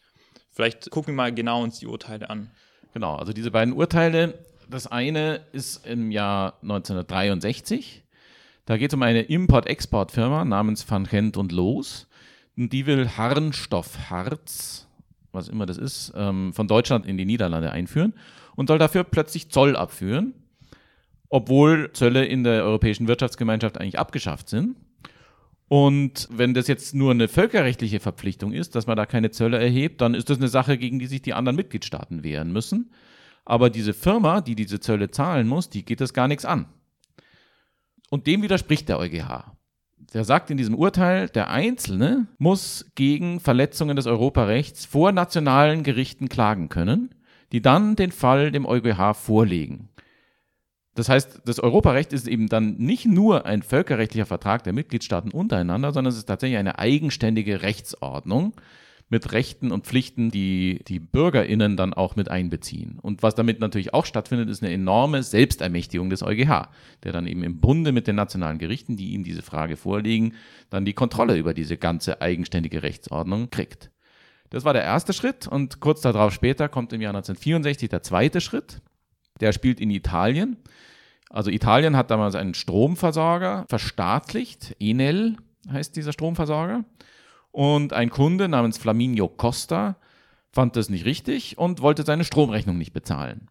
Vielleicht 0.53 0.91
gucken 0.91 1.15
wir 1.15 1.17
mal 1.17 1.35
genau 1.35 1.63
uns 1.63 1.79
die 1.79 1.87
Urteile 1.87 2.29
an. 2.29 2.51
Genau, 2.93 3.17
also 3.17 3.33
diese 3.33 3.51
beiden 3.51 3.73
Urteile. 3.73 4.39
Das 4.69 4.87
eine 4.87 5.41
ist 5.53 5.87
im 5.87 6.11
Jahr 6.11 6.59
1963. 6.61 8.05
Da 8.67 8.77
geht 8.77 8.91
es 8.91 8.95
um 8.95 9.03
eine 9.03 9.23
Import-Export-Firma 9.23 10.45
namens 10.45 10.89
Van 10.91 11.05
Gent 11.05 11.39
und 11.39 11.51
Loos. 11.51 12.07
Und 12.55 12.75
die 12.75 12.85
will 12.85 13.09
Harnstoffharz, 13.09 14.89
was 15.33 15.49
immer 15.49 15.65
das 15.65 15.79
ist, 15.79 16.13
ähm, 16.15 16.53
von 16.53 16.69
Deutschland 16.69 17.07
in 17.07 17.17
die 17.17 17.25
Niederlande 17.25 17.71
einführen 17.71 18.13
und 18.57 18.69
soll 18.69 18.79
dafür 18.79 19.05
plötzlich 19.05 19.49
Zoll 19.49 19.75
abführen 19.75 20.35
obwohl 21.29 21.91
Zölle 21.93 22.25
in 22.25 22.45
der 22.45 22.65
Europäischen 22.65 23.09
Wirtschaftsgemeinschaft 23.09 23.79
eigentlich 23.79 23.99
abgeschafft 23.99 24.49
sind. 24.49 24.77
Und 25.69 26.29
wenn 26.31 26.55
das 26.55 26.69
jetzt 26.69 26.95
nur 26.95 27.11
eine 27.11 27.27
völkerrechtliche 27.27 27.99
Verpflichtung 27.99 28.53
ist, 28.53 28.75
dass 28.77 28.87
man 28.87 28.97
da 28.97 29.05
keine 29.05 29.31
Zölle 29.31 29.59
erhebt, 29.59 30.01
dann 30.01 30.15
ist 30.15 30.31
das 30.31 30.39
eine 30.39 30.49
Sache, 30.49 30.79
gegen 30.79 30.99
die 30.99 31.07
sich 31.07 31.23
die 31.23 31.35
anderen 31.35 31.57
Mitgliedstaaten 31.57 32.23
wehren 32.23 32.53
müssen. 32.53 32.93
Aber 33.45 33.71
diese 33.71 33.93
Firma, 33.93 34.41
die 34.41 34.55
diese 34.55 34.81
Zölle 34.81 35.11
zahlen 35.11 35.49
muss, 35.49 35.69
die 35.69 35.85
geht 35.85 36.01
das 36.01 36.13
gar 36.13 36.29
nichts 36.29 36.45
an. 36.45 36.67
Und 38.11 38.27
dem 38.27 38.43
widerspricht 38.43 38.89
der 38.89 38.99
EuGH. 38.99 39.53
Der 40.13 40.25
sagt 40.25 40.51
in 40.51 40.57
diesem 40.57 40.77
Urteil, 40.77 41.29
der 41.29 41.51
Einzelne 41.51 42.29
muss 42.39 42.87
gegen 42.95 43.41
Verletzungen 43.41 43.97
des 43.97 44.07
Europarechts 44.07 44.85
vor 44.85 45.11
nationalen 45.11 45.83
Gerichten 45.83 46.29
klagen 46.29 46.69
können, 46.69 47.15
die 47.53 47.61
dann 47.61 47.97
den 47.97 48.13
Fall 48.13 48.53
dem 48.53 48.67
EuGH 48.67 49.15
vorlegen. 49.15 49.89
Das 50.97 51.09
heißt, 51.09 51.43
das 51.45 51.61
Europarecht 51.61 52.13
ist 52.13 52.27
eben 52.27 52.49
dann 52.49 52.77
nicht 52.79 53.07
nur 53.07 53.47
ein 53.47 53.63
völkerrechtlicher 53.63 54.27
Vertrag 54.27 54.65
der 54.65 54.73
Mitgliedstaaten 54.73 55.31
untereinander, 55.31 55.93
sondern 55.93 56.13
es 56.13 56.19
ist 56.19 56.27
tatsächlich 56.27 56.59
eine 56.59 56.79
eigenständige 56.79 57.63
Rechtsordnung, 57.63 58.55
mit 59.09 59.33
Rechten 59.33 59.71
und 59.71 59.87
Pflichten, 59.87 60.31
die 60.31 60.81
die 60.89 60.99
BürgerInnen 60.99 61.77
dann 61.77 61.95
auch 61.95 62.17
mit 62.17 62.29
einbeziehen. 62.29 62.99
Und 63.01 63.23
was 63.23 63.37
damit 63.37 63.61
natürlich 63.61 63.95
auch 63.95 64.05
stattfindet, 64.05 64.49
ist 64.49 64.63
eine 64.63 64.73
enorme 64.73 65.23
Selbstermächtigung 65.23 66.11
des 66.11 66.23
EuGH, 66.23 66.69
der 67.05 67.13
dann 67.13 67.27
eben 67.27 67.45
im 67.45 67.61
Bunde 67.61 67.93
mit 67.93 68.09
den 68.09 68.17
nationalen 68.17 68.59
Gerichten, 68.59 68.97
die 68.97 69.13
ihm 69.13 69.23
diese 69.23 69.43
Frage 69.43 69.77
vorlegen, 69.77 70.35
dann 70.71 70.85
die 70.85 70.95
Kontrolle 70.95 71.37
über 71.37 71.55
diese 71.55 71.77
ganze 71.77 72.21
eigenständige 72.21 72.83
Rechtsordnung 72.83 73.51
kriegt. 73.51 73.91
Das 74.51 74.65
war 74.65 74.73
der 74.73 74.83
erste 74.83 75.13
Schritt 75.13 75.47
und 75.47 75.81
kurz 75.81 76.01
darauf 76.01 76.33
später 76.33 76.69
kommt 76.69 76.93
im 76.93 77.01
Jahr 77.01 77.15
1964 77.15 77.89
der 77.89 78.03
zweite 78.03 78.41
Schritt. 78.41 78.81
Der 79.41 79.53
spielt 79.53 79.81
in 79.81 79.91
Italien. 79.91 80.57
Also 81.31 81.51
Italien 81.51 81.97
hat 81.97 82.11
damals 82.11 82.35
einen 82.35 82.55
Stromversorger 82.55 83.67
verstaatlicht. 83.69 84.77
Enel 84.79 85.37
heißt 85.71 85.97
dieser 85.97 86.13
Stromversorger. 86.13 86.85
Und 87.51 87.93
ein 87.93 88.11
Kunde 88.11 88.49
namens 88.49 88.79
Flaminio 88.79 89.29
Costa 89.29 89.97
fand 90.53 90.77
das 90.77 90.89
nicht 90.89 91.05
richtig 91.05 91.59
und 91.59 91.81
wollte 91.83 92.03
seine 92.03 92.25
Stromrechnung 92.25 92.79
nicht 92.79 92.93
bezahlen. 92.93 93.49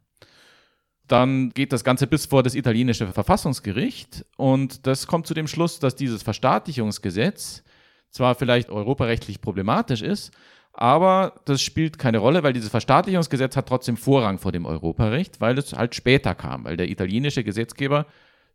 Dann 1.08 1.52
geht 1.52 1.72
das 1.72 1.84
Ganze 1.84 2.08
bis 2.08 2.26
vor 2.26 2.42
das 2.42 2.56
italienische 2.56 3.08
Verfassungsgericht 3.08 4.26
und 4.38 4.88
das 4.88 5.06
kommt 5.06 5.28
zu 5.28 5.36
dem 5.36 5.48
Schluss, 5.48 5.80
dass 5.80 5.96
dieses 5.96 6.24
Verstaatlichungsgesetz 6.24 7.64
zwar 8.10 8.34
vielleicht 8.34 8.70
europarechtlich 8.70 9.42
problematisch 9.42 10.02
ist, 10.02 10.32
aber 10.78 11.34
das 11.46 11.62
spielt 11.62 11.98
keine 11.98 12.18
Rolle, 12.18 12.44
weil 12.44 12.54
dieses 12.54 12.70
Verstaatlichungsgesetz 12.70 13.56
hat 13.56 13.68
trotzdem 13.68 13.98
Vorrang 13.98 14.38
vor 14.40 14.52
dem 14.52 14.66
Europarecht, 14.66 15.40
weil 15.40 15.58
es 15.58 15.74
halt 15.74 15.96
später 15.96 16.36
kam, 16.36 16.66
weil 16.66 16.76
der 16.78 16.90
italienische 16.90 17.44
Gesetzgeber 17.44 18.06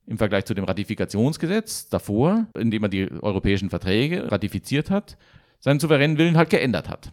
im 0.06 0.18
Vergleich 0.18 0.44
zu 0.44 0.54
dem 0.54 0.64
Ratifikationsgesetz 0.64 1.88
davor, 1.88 2.46
in 2.58 2.70
dem 2.70 2.82
er 2.82 2.88
die 2.88 3.10
europäischen 3.10 3.70
Verträge 3.70 4.30
ratifiziert 4.30 4.90
hat, 4.90 5.16
seinen 5.60 5.80
souveränen 5.80 6.18
Willen 6.18 6.36
halt 6.36 6.50
geändert 6.50 6.88
hat. 6.88 7.12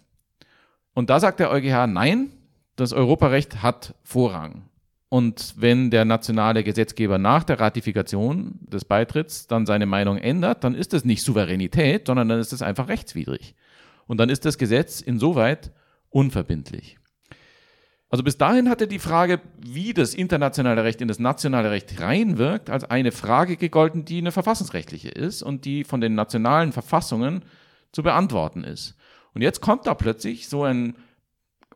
Und 0.94 1.10
da 1.10 1.20
sagt 1.20 1.40
der 1.40 1.52
EuGH, 1.52 1.88
nein, 1.88 2.32
das 2.76 2.92
Europarecht 2.92 3.62
hat 3.62 3.96
Vorrang. 4.04 4.64
Und 5.10 5.54
wenn 5.58 5.90
der 5.90 6.04
nationale 6.04 6.64
Gesetzgeber 6.64 7.18
nach 7.18 7.44
der 7.44 7.60
Ratifikation 7.60 8.60
des 8.62 8.84
Beitritts 8.84 9.48
dann 9.48 9.66
seine 9.66 9.86
Meinung 9.86 10.18
ändert, 10.18 10.64
dann 10.66 10.76
ist 10.76 10.94
es 10.94 11.06
nicht 11.06 11.24
Souveränität, 11.24 12.08
sondern 12.08 12.28
dann 12.28 12.40
ist 12.40 12.52
es 12.52 12.62
einfach 12.62 12.90
rechtswidrig. 12.90 13.56
Und 14.08 14.18
dann 14.18 14.30
ist 14.30 14.46
das 14.46 14.58
Gesetz 14.58 15.02
insoweit 15.02 15.72
unverbindlich. 16.10 16.98
Also 18.10 18.24
bis 18.24 18.38
dahin 18.38 18.70
hatte 18.70 18.88
die 18.88 19.00
Frage, 19.00 19.42
wie 19.60 19.94
das 19.94 20.14
internationale 20.14 20.84
Recht 20.84 21.02
in 21.02 21.10
das 21.10 21.20
nationale 21.20 21.72
Recht 21.72 22.00
reinwirkt, 22.00 22.70
als 22.70 22.86
eine 22.86 23.12
Frage 23.12 23.58
gegolten, 23.58 24.06
die 24.06 24.20
eine 24.20 24.32
verfassungsrechtliche 24.32 25.10
ist 25.10 25.44
und 25.44 25.66
die 25.66 25.84
von 25.84 26.00
den 26.00 26.16
nationalen 26.16 26.72
Verfassungen 26.72 27.44
zu 27.92 28.04
beantworten 28.04 28.64
ist. 28.64 28.96
Und 29.34 29.42
jetzt 29.42 29.62
kommt 29.62 29.88
da 29.88 29.94
plötzlich 29.94 30.48
so 30.48 30.64
ein 30.64 30.96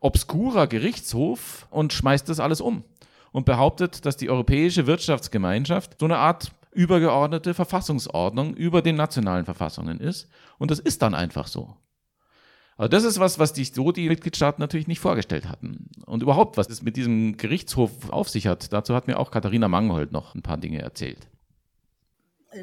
obskurer 0.00 0.66
Gerichtshof 0.66 1.66
und 1.70 1.92
schmeißt 1.92 2.28
das 2.28 2.40
alles 2.40 2.62
um 2.62 2.84
und 3.30 3.44
behauptet, 3.44 4.06
dass 4.06 4.16
die 4.16 4.30
Europäische 4.30 4.86
Wirtschaftsgemeinschaft 4.86 6.00
so 6.00 6.06
eine 6.06 6.16
Art 6.16 6.52
übergeordnete 6.72 7.52
Verfassungsordnung 7.52 8.54
über 8.54 8.80
den 8.80 8.96
nationalen 8.96 9.44
Verfassungen 9.44 10.00
ist. 10.00 10.28
Und 10.58 10.70
das 10.70 10.78
ist 10.78 11.02
dann 11.02 11.14
einfach 11.14 11.46
so. 11.46 11.76
Aber 12.76 12.88
das 12.88 13.04
ist 13.04 13.20
was, 13.20 13.38
was 13.38 13.54
sich 13.54 13.72
so 13.72 13.92
die 13.92 14.08
Mitgliedstaaten 14.08 14.60
natürlich 14.60 14.88
nicht 14.88 15.00
vorgestellt 15.00 15.48
hatten. 15.48 15.88
Und 16.06 16.22
überhaupt, 16.22 16.56
was 16.56 16.68
es 16.68 16.82
mit 16.82 16.96
diesem 16.96 17.36
Gerichtshof 17.36 18.10
auf 18.10 18.28
sich 18.28 18.46
hat, 18.46 18.72
dazu 18.72 18.94
hat 18.94 19.06
mir 19.06 19.18
auch 19.18 19.30
Katharina 19.30 19.68
Mangold 19.68 20.12
noch 20.12 20.34
ein 20.34 20.42
paar 20.42 20.56
Dinge 20.56 20.80
erzählt 20.80 21.28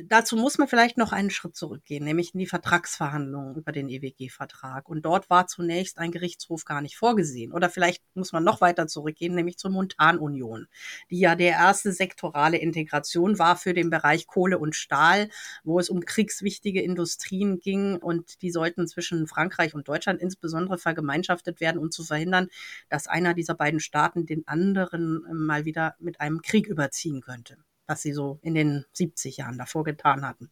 dazu 0.06 0.36
muss 0.36 0.58
man 0.58 0.68
vielleicht 0.68 0.98
noch 0.98 1.12
einen 1.12 1.30
Schritt 1.30 1.56
zurückgehen, 1.56 2.04
nämlich 2.04 2.34
in 2.34 2.40
die 2.40 2.46
Vertragsverhandlungen 2.46 3.56
über 3.56 3.72
den 3.72 3.90
EWG-Vertrag. 3.90 4.88
Und 4.88 5.04
dort 5.04 5.30
war 5.30 5.48
zunächst 5.48 5.98
ein 5.98 6.12
Gerichtshof 6.12 6.66
gar 6.66 6.82
nicht 6.82 6.98
vorgesehen. 6.98 7.52
Oder 7.52 7.70
vielleicht 7.70 8.04
muss 8.14 8.32
man 8.32 8.44
noch 8.44 8.62
weiter 8.62 8.88
zurückgehen, 8.88 9.36
nämlich 9.36 9.58
zur 9.58 9.72
Montanunion, 9.72 10.68
die 11.10 11.20
ja 11.20 11.36
der 11.36 11.52
erste 11.52 11.92
sektorale 11.92 12.58
Integration 12.58 13.40
war 13.40 13.56
für 13.56 13.74
den 13.74 13.90
Bereich 13.90 14.28
Kohle 14.28 14.60
und 14.60 14.76
Stahl, 14.76 15.30
wo 15.64 15.80
es 15.80 15.90
um 15.90 16.02
kriegswichtige 16.02 16.82
Industrien 16.82 17.60
ging 17.60 17.98
und 17.98 18.42
die 18.42 18.52
sollten 18.52 18.88
zwischen 18.88 19.28
Frankreich 19.28 19.74
und 19.74 19.88
Deutschland 19.88 20.22
insbesondere 20.22 20.78
vergemeinschaftet 20.78 21.60
werden, 21.60 21.80
um 21.80 21.92
zu 21.92 22.04
verhindern, 22.04 22.50
dass 22.90 23.08
einer 23.08 23.34
dieser 23.34 23.56
beiden 23.56 23.80
Staaten 23.80 24.26
den 24.26 24.48
anderen 24.48 25.24
mal 25.32 25.66
wieder 25.66 25.96
mit 26.00 26.22
einem 26.22 26.42
Krieg 26.42 26.68
überziehen 26.68 27.22
könnte 27.22 27.58
was 27.90 28.02
sie 28.02 28.14
so 28.14 28.40
in 28.42 28.54
den 28.54 28.86
70 28.94 29.38
Jahren 29.38 29.58
davor 29.58 29.84
getan 29.84 30.26
hatten. 30.26 30.50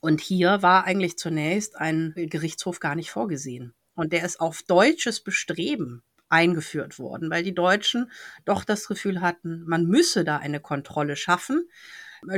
Und 0.00 0.20
hier 0.20 0.62
war 0.62 0.84
eigentlich 0.84 1.18
zunächst 1.18 1.76
ein 1.76 2.12
Gerichtshof 2.16 2.80
gar 2.80 2.94
nicht 2.94 3.10
vorgesehen. 3.10 3.74
Und 3.94 4.12
der 4.12 4.24
ist 4.24 4.40
auf 4.40 4.62
deutsches 4.62 5.20
Bestreben 5.20 6.02
eingeführt 6.28 6.98
worden, 6.98 7.30
weil 7.30 7.42
die 7.42 7.54
Deutschen 7.54 8.10
doch 8.44 8.64
das 8.64 8.86
Gefühl 8.86 9.20
hatten, 9.20 9.64
man 9.66 9.86
müsse 9.86 10.24
da 10.24 10.36
eine 10.38 10.60
Kontrolle 10.60 11.16
schaffen. 11.16 11.68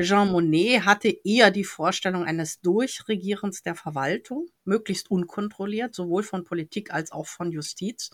Jean 0.01 0.31
Monnet 0.31 0.85
hatte 0.85 1.09
eher 1.25 1.51
die 1.51 1.65
Vorstellung 1.65 2.25
eines 2.25 2.61
Durchregierens 2.61 3.63
der 3.63 3.75
Verwaltung, 3.75 4.49
möglichst 4.65 5.11
unkontrolliert, 5.11 5.95
sowohl 5.95 6.23
von 6.23 6.45
Politik 6.45 6.93
als 6.93 7.11
auch 7.11 7.27
von 7.27 7.51
Justiz. 7.51 8.11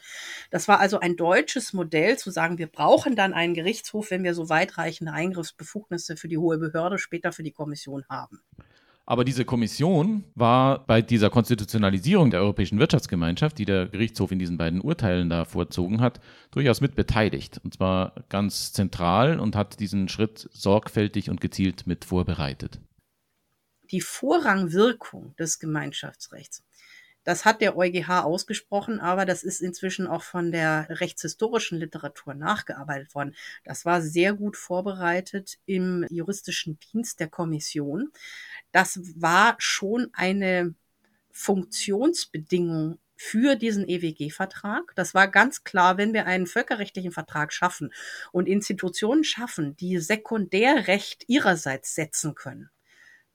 Das 0.51 0.67
war 0.67 0.81
also 0.81 0.99
ein 1.01 1.17
deutsches 1.17 1.73
Modell, 1.73 2.17
zu 2.19 2.31
sagen, 2.31 2.59
wir 2.59 2.69
brauchen 2.69 3.17
dann 3.17 3.35
einen 3.35 3.55
Gerichtshof, 3.55 4.11
wenn 4.11 4.25
wir 4.25 4.35
so 4.35 4.49
weitreichende 4.49 5.13
Eingriffsbefugnisse 5.13 6.17
für 6.17 6.29
die 6.29 6.39
hohe 6.39 6.59
Behörde, 6.59 6.99
später 6.99 7.33
für 7.33 7.43
die 7.43 7.53
Kommission 7.53 8.05
haben. 8.09 8.41
Aber 9.11 9.25
diese 9.25 9.47
Kommission 9.47 10.25
war 10.35 10.85
bei 10.85 11.01
dieser 11.01 11.31
Konstitutionalisierung 11.31 12.31
der 12.31 12.41
Europäischen 12.41 12.79
Wirtschaftsgemeinschaft, 12.79 13.57
die 13.57 13.65
der 13.65 13.87
Gerichtshof 13.87 14.33
in 14.33 14.39
diesen 14.39 14.59
beiden 14.59 14.83
Urteilen 14.83 15.31
da 15.31 15.47
vorzogen 15.47 16.03
hat, 16.03 16.21
durchaus 16.51 16.83
mit 16.83 16.95
beteiligt. 16.95 17.59
Und 17.65 17.73
zwar 17.73 18.13
ganz 18.29 18.75
zentral 18.75 19.41
und 19.41 19.57
hat 19.57 19.81
diesen 19.81 20.11
Schritt 20.11 20.51
sorgfältig 20.53 21.31
und 21.31 21.41
gezielt 21.41 21.87
mit 21.87 22.05
vorbereitet. 22.05 22.83
Die 23.91 24.03
Vorrangwirkung 24.03 25.35
des 25.37 25.59
Gemeinschaftsrechts 25.59 26.68
das 27.29 27.45
hat 27.45 27.61
der 27.61 27.77
EuGH 27.77 28.25
ausgesprochen, 28.25 29.01
aber 29.01 29.27
das 29.27 29.45
ist 29.45 29.61
inzwischen 29.61 30.07
auch 30.07 30.23
von 30.23 30.51
der 30.51 30.87
rechtshistorischen 30.89 31.79
Literatur 31.79 32.33
nachgearbeitet 32.33 33.15
worden. 33.15 33.35
Das 33.65 33.85
war 33.85 34.01
sehr 34.01 34.33
gut 34.33 34.57
vorbereitet 34.57 35.59
im 35.67 36.07
juristischen 36.09 36.79
Dienst 36.91 37.21
der 37.21 37.29
Kommission. 37.29 38.13
Das 38.73 38.99
war 39.15 39.57
schon 39.59 40.09
eine 40.15 40.75
Funktionsbedingung 41.31 42.99
für 43.15 43.57
diesen 43.57 43.87
EWG-Vertrag. 43.87 44.95
Das 44.95 45.13
war 45.13 45.29
ganz 45.29 45.65
klar, 45.65 45.99
wenn 45.99 46.15
wir 46.15 46.25
einen 46.25 46.47
völkerrechtlichen 46.47 47.13
Vertrag 47.13 47.53
schaffen 47.53 47.93
und 48.33 48.49
Institutionen 48.49 49.23
schaffen, 49.23 49.77
die 49.77 49.99
Sekundärrecht 49.99 51.25
ihrerseits 51.27 51.95
setzen 51.95 52.35
können, 52.35 52.71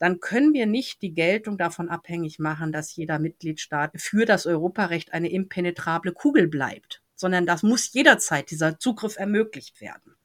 dann 0.03 0.19
können 0.19 0.53
wir 0.53 0.65
nicht 0.65 1.01
die 1.01 1.13
Geltung 1.13 1.57
davon 1.57 1.87
abhängig 1.87 2.37
machen, 2.37 2.73
dass 2.73 2.93
jeder 2.93 3.19
Mitgliedstaat 3.19 3.91
für 3.95 4.25
das 4.25 4.45
Europarecht 4.45 5.13
eine 5.13 5.31
impenetrable 5.31 6.11
Kugel 6.11 6.49
bleibt, 6.49 7.01
sondern 7.15 7.45
das 7.45 7.63
muss 7.63 7.93
jederzeit 7.93 8.51
dieser 8.51 8.79
Zugriff 8.79 9.15
ermöglicht 9.15 9.79
werden. 9.79 10.17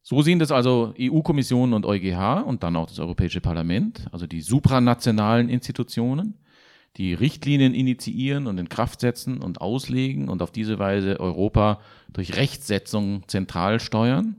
So 0.00 0.22
sehen 0.22 0.38
das 0.38 0.50
also 0.50 0.94
EU-Kommission 0.98 1.74
und 1.74 1.84
EuGH 1.84 2.42
und 2.46 2.62
dann 2.62 2.74
auch 2.74 2.86
das 2.86 3.00
Europäische 3.00 3.42
Parlament, 3.42 4.06
also 4.12 4.26
die 4.26 4.40
supranationalen 4.40 5.50
Institutionen, 5.50 6.38
die 6.96 7.12
Richtlinien 7.12 7.74
initiieren 7.74 8.46
und 8.46 8.56
in 8.56 8.70
Kraft 8.70 9.00
setzen 9.00 9.42
und 9.42 9.60
auslegen 9.60 10.30
und 10.30 10.40
auf 10.40 10.52
diese 10.52 10.78
Weise 10.78 11.20
Europa 11.20 11.82
durch 12.14 12.34
Rechtsetzung 12.36 13.24
zentral 13.26 13.78
steuern. 13.78 14.36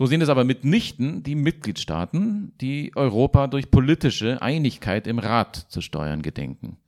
So 0.00 0.06
sehen 0.06 0.22
es 0.22 0.30
aber 0.30 0.44
mitnichten 0.44 1.22
die 1.22 1.34
Mitgliedstaaten, 1.34 2.54
die 2.58 2.90
Europa 2.94 3.48
durch 3.48 3.70
politische 3.70 4.40
Einigkeit 4.40 5.06
im 5.06 5.18
Rat 5.18 5.66
zu 5.68 5.82
steuern 5.82 6.22
gedenken. 6.22 6.78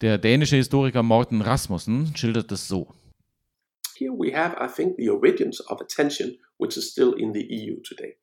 Der 0.00 0.16
dänische 0.16 0.56
Historiker 0.56 1.02
Morten 1.02 1.42
Rasmussen 1.42 2.16
schildert 2.16 2.50
es 2.50 2.66
so. 2.66 2.94
Here 3.98 4.14
we 4.14 4.34
have, 4.34 4.56
I 4.64 4.66
think, 4.66 4.96
the 4.96 5.10
origins 5.10 5.60
of 5.68 5.82
a 5.82 5.84
tension 5.84 6.38
which 6.56 6.78
is 6.78 6.90
still 6.90 7.12
in 7.18 7.34
the 7.34 7.46
EU 7.50 7.82
today. 7.82 8.16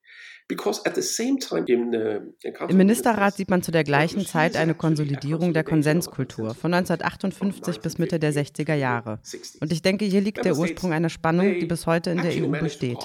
Im 2.67 2.77
Ministerrat 2.77 3.36
sieht 3.36 3.51
man 3.51 3.62
zu 3.62 3.72
der 3.72 3.84
gleichen 3.84 4.25
Zeit 4.25 4.55
eine 4.55 4.74
Konsolidierung 4.74 5.53
der 5.53 5.63
Konsenskultur 5.63 6.55
von 6.55 6.74
1958 6.74 7.79
bis 7.79 8.00
Mitte 8.00 8.20
der 8.20 8.34
60er 8.34 8.74
Jahre. 8.74 9.20
Und 9.60 9.72
ich 9.72 9.84
denke, 9.84 10.05
hier 10.05 10.22
liegt 10.22 10.46
der 10.46 10.58
Ursprung 10.58 10.94
einer 10.94 11.10
Spannung, 11.10 11.60
die 11.60 11.65
bis 11.67 11.86
heute 11.86 12.10
in 12.10 12.24
der 12.24 12.32
EU 12.32 12.50
besteht. 12.50 13.00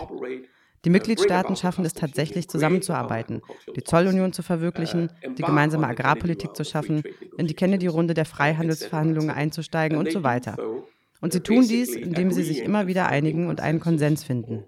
Die 0.85 0.91
Mitgliedstaaten 0.91 1.57
schaffen 1.57 1.85
es 1.85 1.93
tatsächlich, 1.93 2.49
zusammenzuarbeiten, 2.49 3.43
die 3.77 3.85
Zollunion 3.85 4.33
zu 4.33 4.43
verwirklichen, 4.43 5.13
die 5.37 5.43
gemeinsame 5.43 5.87
Agrarpolitik 5.87 6.57
zu 6.57 6.65
schaffen, 6.65 7.03
in 7.37 7.47
die 7.47 7.55
Kennedy-Runde 7.55 8.15
der 8.15 8.25
Freihandelsverhandlungen 8.25 9.31
einzusteigen 9.31 9.99
und 9.99 10.11
so 10.11 10.23
weiter. 10.23 10.57
Und 11.21 11.35
sie 11.35 11.41
tun 11.41 11.69
dies, 11.69 11.95
indem 11.95 12.31
sie 12.31 12.43
sich 12.43 12.61
immer 12.63 12.87
wieder 12.87 13.09
einigen 13.09 13.49
und 13.49 13.61
einen 13.61 13.81
Konsens 13.81 14.25
finden. 14.25 14.65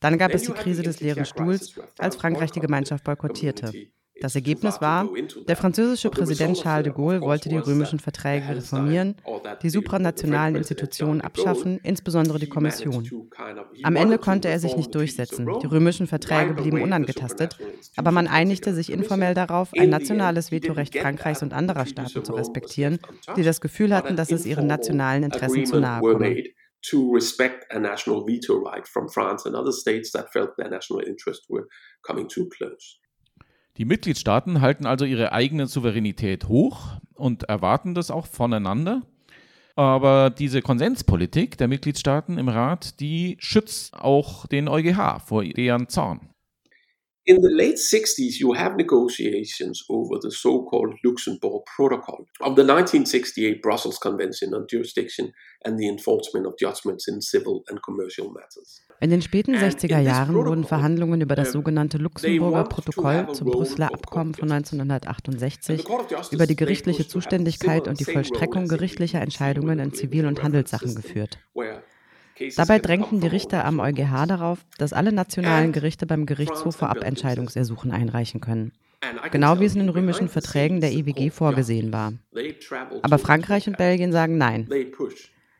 Dann 0.00 0.16
gab 0.16 0.32
es 0.32 0.44
die 0.44 0.52
Krise 0.52 0.82
des 0.82 1.00
leeren 1.00 1.26
Stuhls, 1.26 1.78
als 1.98 2.16
Frankreich 2.16 2.50
die 2.50 2.60
Gemeinschaft 2.60 3.04
boykottierte. 3.04 3.72
Das 4.22 4.36
Ergebnis 4.36 4.80
war, 4.80 5.08
der 5.48 5.56
französische 5.56 6.08
Präsident 6.08 6.56
Charles 6.56 6.84
de 6.84 6.92
Gaulle 6.92 7.20
wollte 7.20 7.48
die 7.48 7.56
römischen 7.56 7.98
Verträge 7.98 8.54
reformieren, 8.54 9.16
die 9.62 9.68
supranationalen 9.68 10.54
Institutionen 10.54 11.20
abschaffen, 11.20 11.80
insbesondere 11.82 12.38
die 12.38 12.48
Kommission. 12.48 13.08
Am 13.82 13.96
Ende 13.96 14.18
konnte 14.18 14.46
er 14.46 14.60
sich 14.60 14.76
nicht 14.76 14.94
durchsetzen. 14.94 15.48
Die 15.60 15.66
römischen 15.66 16.06
Verträge 16.06 16.54
blieben 16.54 16.80
unangetastet, 16.80 17.58
aber 17.96 18.12
man 18.12 18.28
einigte 18.28 18.72
sich 18.74 18.92
informell 18.92 19.34
darauf, 19.34 19.72
ein 19.76 19.90
nationales 19.90 20.52
Vetorecht 20.52 20.96
Frankreichs 20.96 21.42
und 21.42 21.52
anderer 21.52 21.86
Staaten 21.86 22.24
zu 22.24 22.32
respektieren, 22.32 23.00
die 23.36 23.42
das 23.42 23.60
Gefühl 23.60 23.92
hatten, 23.92 24.14
dass 24.14 24.30
es 24.30 24.46
ihren 24.46 24.68
nationalen 24.68 25.24
Interessen 25.24 25.66
zu 25.66 25.80
nahe 25.80 26.00
komme. 26.00 26.44
to 26.84 27.12
respect 27.12 27.64
a 27.70 27.78
national 27.78 28.26
veto 28.26 28.58
right 28.58 28.88
from 28.88 29.08
France 29.08 29.46
and 29.46 29.54
other 29.54 29.70
states 29.72 30.10
that 30.10 30.32
felt 30.32 30.56
their 30.56 30.68
national 30.68 30.98
interests 30.98 31.46
were 31.48 31.68
coming 32.02 32.26
too 32.26 32.48
close. 32.48 32.98
Die 33.78 33.84
Mitgliedstaaten 33.86 34.60
halten 34.60 34.86
also 34.86 35.04
ihre 35.04 35.32
eigene 35.32 35.66
Souveränität 35.66 36.48
hoch 36.48 36.98
und 37.14 37.44
erwarten 37.44 37.94
das 37.94 38.10
auch 38.10 38.26
voneinander. 38.26 39.02
Aber 39.76 40.28
diese 40.28 40.60
Konsenspolitik 40.60 41.56
der 41.56 41.68
Mitgliedstaaten 41.68 42.36
im 42.36 42.48
Rat, 42.48 43.00
die 43.00 43.36
schützt 43.40 43.94
auch 43.94 44.46
den 44.46 44.68
EuGH 44.68 45.20
vor 45.24 45.42
deren 45.44 45.88
Zorn. 45.88 46.31
In 47.24 47.40
the 47.40 47.50
late 47.50 47.76
60s, 47.76 48.40
you 48.40 48.52
have 48.52 48.74
negotiations 48.76 49.84
over 49.88 50.18
the 50.20 50.30
so 50.32 50.64
called 50.64 50.92
Luxembourg 51.04 51.62
Protocol 51.76 52.26
of 52.40 52.56
the 52.56 52.64
1968 52.64 53.62
Brussels 53.62 54.00
Convention 54.00 54.52
on 54.54 54.66
Jurisdiction 54.68 55.32
and 55.64 55.78
the 55.78 55.86
Enforcement 55.86 56.46
of 56.46 56.54
Judgments 56.58 57.06
in 57.06 57.20
Civil 57.20 57.62
and 57.68 57.80
Commercial 57.80 58.28
Matters. 58.32 58.82
In 59.00 59.10
den 59.10 59.22
späten 59.22 59.54
60er 59.54 60.00
Jahren 60.00 60.34
wurden 60.34 60.64
Verhandlungen 60.64 61.20
über 61.20 61.36
das 61.36 61.52
sogenannte 61.52 61.98
Luxemburger 61.98 62.64
Protokoll 62.64 63.32
zum 63.34 63.50
Brüsseler 63.50 63.94
Abkommen 63.94 64.34
von 64.34 64.50
1968 64.50 65.84
über 66.32 66.46
die 66.46 66.56
gerichtliche 66.56 67.06
Zuständigkeit 67.06 67.86
und 67.86 68.00
die 68.00 68.04
Vollstreckung 68.04 68.66
gerichtlicher 68.66 69.20
Entscheidungen 69.20 69.78
in 69.78 69.94
Zivil- 69.94 70.26
und 70.26 70.42
Handelssachen 70.42 70.96
geführt. 70.96 71.38
Dabei 72.56 72.78
drängten 72.78 73.20
die 73.20 73.26
Richter 73.26 73.64
am 73.64 73.80
EuGH 73.80 74.26
darauf, 74.26 74.58
dass 74.78 74.92
alle 74.92 75.12
nationalen 75.12 75.72
Gerichte 75.72 76.06
beim 76.06 76.26
Gerichtshof 76.26 76.76
Vorabentscheidungsersuchen 76.76 77.90
einreichen 77.90 78.40
können. 78.40 78.72
Genau 79.30 79.58
wie 79.58 79.64
es 79.64 79.74
in 79.74 79.80
den 79.80 79.88
römischen 79.88 80.28
Verträgen 80.28 80.80
der 80.80 80.92
EWG 80.92 81.30
vorgesehen 81.30 81.92
war. 81.92 82.12
Aber 83.02 83.18
Frankreich 83.18 83.66
und 83.66 83.76
Belgien 83.76 84.12
sagen 84.12 84.38
nein. 84.38 84.68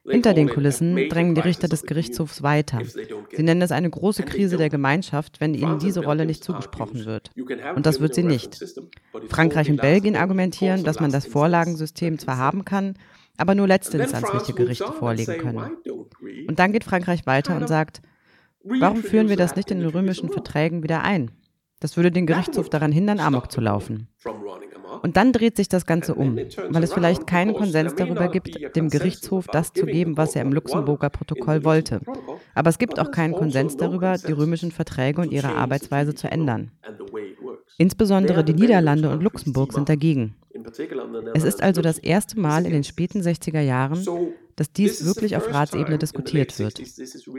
Hinter 0.08 0.34
den 0.34 0.48
Kulissen 0.48 1.08
drängen 1.08 1.36
die 1.36 1.40
Richter 1.42 1.68
des 1.68 1.84
Gerichtshofs 1.84 2.42
weiter. 2.42 2.80
Sie 2.84 3.42
nennen 3.42 3.62
es 3.62 3.70
eine 3.70 3.88
große 3.88 4.24
Krise 4.24 4.56
der 4.56 4.68
Gemeinschaft, 4.68 5.40
wenn 5.40 5.54
ihnen 5.54 5.78
diese 5.78 6.02
Rolle 6.02 6.26
nicht 6.26 6.42
zugesprochen 6.42 7.04
wird. 7.04 7.30
Und 7.76 7.86
das 7.86 8.00
wird 8.00 8.14
sie 8.14 8.24
nicht. 8.24 8.64
Frankreich 9.28 9.70
und 9.70 9.80
Belgien 9.80 10.16
argumentieren, 10.16 10.82
dass 10.82 10.98
man 10.98 11.12
das 11.12 11.26
Vorlagensystem 11.26 12.18
zwar 12.18 12.36
haben 12.36 12.64
kann, 12.64 12.94
aber 13.42 13.56
nur 13.56 13.66
letztinstanzliche 13.66 14.54
Gerichte 14.54 14.92
vorlegen 14.92 15.38
können. 15.38 15.76
Und 16.46 16.58
dann 16.60 16.72
geht 16.72 16.84
Frankreich 16.84 17.26
weiter 17.26 17.56
und 17.56 17.66
sagt, 17.66 18.00
warum 18.62 19.02
führen 19.02 19.28
wir 19.28 19.36
das 19.36 19.56
nicht 19.56 19.72
in 19.72 19.80
den 19.80 19.88
römischen 19.88 20.30
Verträgen 20.30 20.84
wieder 20.84 21.02
ein? 21.02 21.32
Das 21.80 21.96
würde 21.96 22.12
den 22.12 22.26
Gerichtshof 22.26 22.70
daran 22.70 22.92
hindern, 22.92 23.18
Amok 23.18 23.50
zu 23.50 23.60
laufen. 23.60 24.06
Und 25.02 25.16
dann 25.16 25.32
dreht 25.32 25.56
sich 25.56 25.68
das 25.68 25.86
Ganze 25.86 26.14
um, 26.14 26.36
weil 26.36 26.84
es 26.84 26.92
vielleicht 26.92 27.26
keinen 27.26 27.54
Konsens 27.54 27.96
darüber 27.96 28.28
gibt, 28.28 28.76
dem 28.76 28.88
Gerichtshof 28.88 29.48
das 29.48 29.72
zu 29.72 29.86
geben, 29.86 30.16
was 30.16 30.36
er 30.36 30.42
im 30.42 30.52
Luxemburger 30.52 31.10
Protokoll 31.10 31.64
wollte. 31.64 32.00
Aber 32.54 32.70
es 32.70 32.78
gibt 32.78 33.00
auch 33.00 33.10
keinen 33.10 33.32
Konsens 33.32 33.76
darüber, 33.76 34.18
die 34.18 34.30
römischen 34.30 34.70
Verträge 34.70 35.20
und 35.20 35.32
ihre 35.32 35.56
Arbeitsweise 35.56 36.14
zu 36.14 36.30
ändern. 36.30 36.70
Insbesondere 37.78 38.44
die 38.44 38.54
Niederlande 38.54 39.10
und 39.10 39.20
Luxemburg 39.20 39.72
sind 39.72 39.88
dagegen. 39.88 40.36
Es 41.34 41.44
ist 41.44 41.62
also 41.62 41.82
das 41.82 41.98
erste 41.98 42.38
Mal 42.38 42.66
in 42.66 42.72
den 42.72 42.84
späten 42.84 43.20
60er 43.20 43.60
Jahren, 43.60 44.04
dass 44.56 44.72
dies 44.72 45.04
wirklich 45.04 45.36
auf 45.36 45.52
Ratsebene 45.52 45.98
diskutiert 45.98 46.58
wird. 46.58 46.80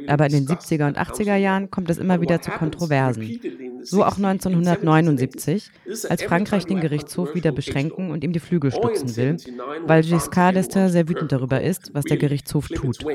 Aber 0.07 0.25
in 0.25 0.31
den 0.31 0.47
70er 0.47 0.87
und 0.87 0.97
80er 0.97 1.35
Jahren 1.35 1.69
kommt 1.69 1.89
es 1.89 1.97
immer 1.97 2.21
wieder 2.21 2.41
zu 2.41 2.51
Kontroversen. 2.51 3.39
So 3.83 4.03
auch 4.03 4.17
1979, 4.17 5.71
als 6.09 6.23
Frankreich 6.23 6.65
den 6.65 6.79
Gerichtshof 6.79 7.35
wieder 7.35 7.51
beschränken 7.51 8.11
und 8.11 8.23
ihm 8.23 8.33
die 8.33 8.39
Flügel 8.39 8.71
stutzen 8.71 9.15
will, 9.15 9.37
weil 9.85 10.03
Giscard 10.03 10.55
d'Estaing 10.55 10.89
sehr 10.89 11.07
wütend 11.07 11.31
darüber 11.31 11.61
ist, 11.61 11.93
was 11.93 12.05
der 12.05 12.17
Gerichtshof 12.17 12.67
tut. 12.69 13.05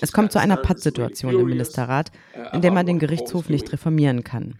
Es 0.00 0.12
kommt 0.12 0.32
zu 0.32 0.40
einer 0.40 0.56
Pattsituation 0.56 1.38
im 1.38 1.46
Ministerrat, 1.46 2.10
in 2.52 2.62
der 2.62 2.72
man 2.72 2.86
den 2.86 2.98
Gerichtshof 2.98 3.48
nicht 3.48 3.72
reformieren 3.72 4.24
kann. 4.24 4.58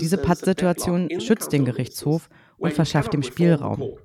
Diese 0.00 0.18
Pattsituation 0.18 1.08
schützt 1.20 1.52
den 1.52 1.64
Gerichtshof 1.64 2.28
und 2.58 2.72
verschafft 2.72 3.14
ihm 3.14 3.22
Spielraum. 3.22 3.96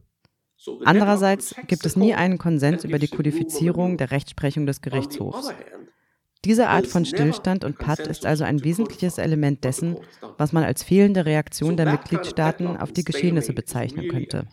Andererseits 0.85 1.55
gibt 1.67 1.85
es 1.85 1.95
nie 1.95 2.13
einen 2.13 2.37
Konsens 2.37 2.83
über 2.83 2.99
die 2.99 3.07
Kodifizierung 3.07 3.97
der 3.97 4.11
Rechtsprechung 4.11 4.65
des 4.65 4.81
Gerichtshofs. 4.81 5.53
Diese 6.43 6.69
Art 6.69 6.87
von 6.87 7.05
Stillstand 7.05 7.63
und 7.63 7.77
Patt 7.77 7.99
ist 7.99 8.25
also 8.25 8.43
ein 8.43 8.63
wesentliches 8.63 9.19
Element 9.19 9.63
dessen, 9.63 9.97
was 10.39 10.53
man 10.53 10.63
als 10.63 10.81
fehlende 10.81 11.25
Reaktion 11.25 11.77
der 11.77 11.91
Mitgliedstaaten 11.91 12.77
auf 12.77 12.91
die 12.91 13.03
Geschehnisse 13.03 13.53
bezeichnen 13.53 14.07
könnte. 14.07 14.47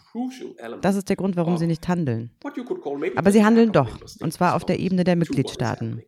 Das 0.83 0.97
ist 0.97 1.09
der 1.09 1.17
Grund, 1.17 1.37
warum 1.37 1.57
sie 1.57 1.67
nicht 1.67 1.89
handeln. 1.89 2.31
Aber 3.17 3.33
sie 3.33 3.43
handeln 3.43 3.73
doch, 3.73 3.99
und 4.21 4.33
zwar 4.35 4.55
auf 4.55 4.67
der 4.67 4.79
Ebene 4.79 5.05
der 5.05 5.17
Mitgliedstaaten. 5.17 6.03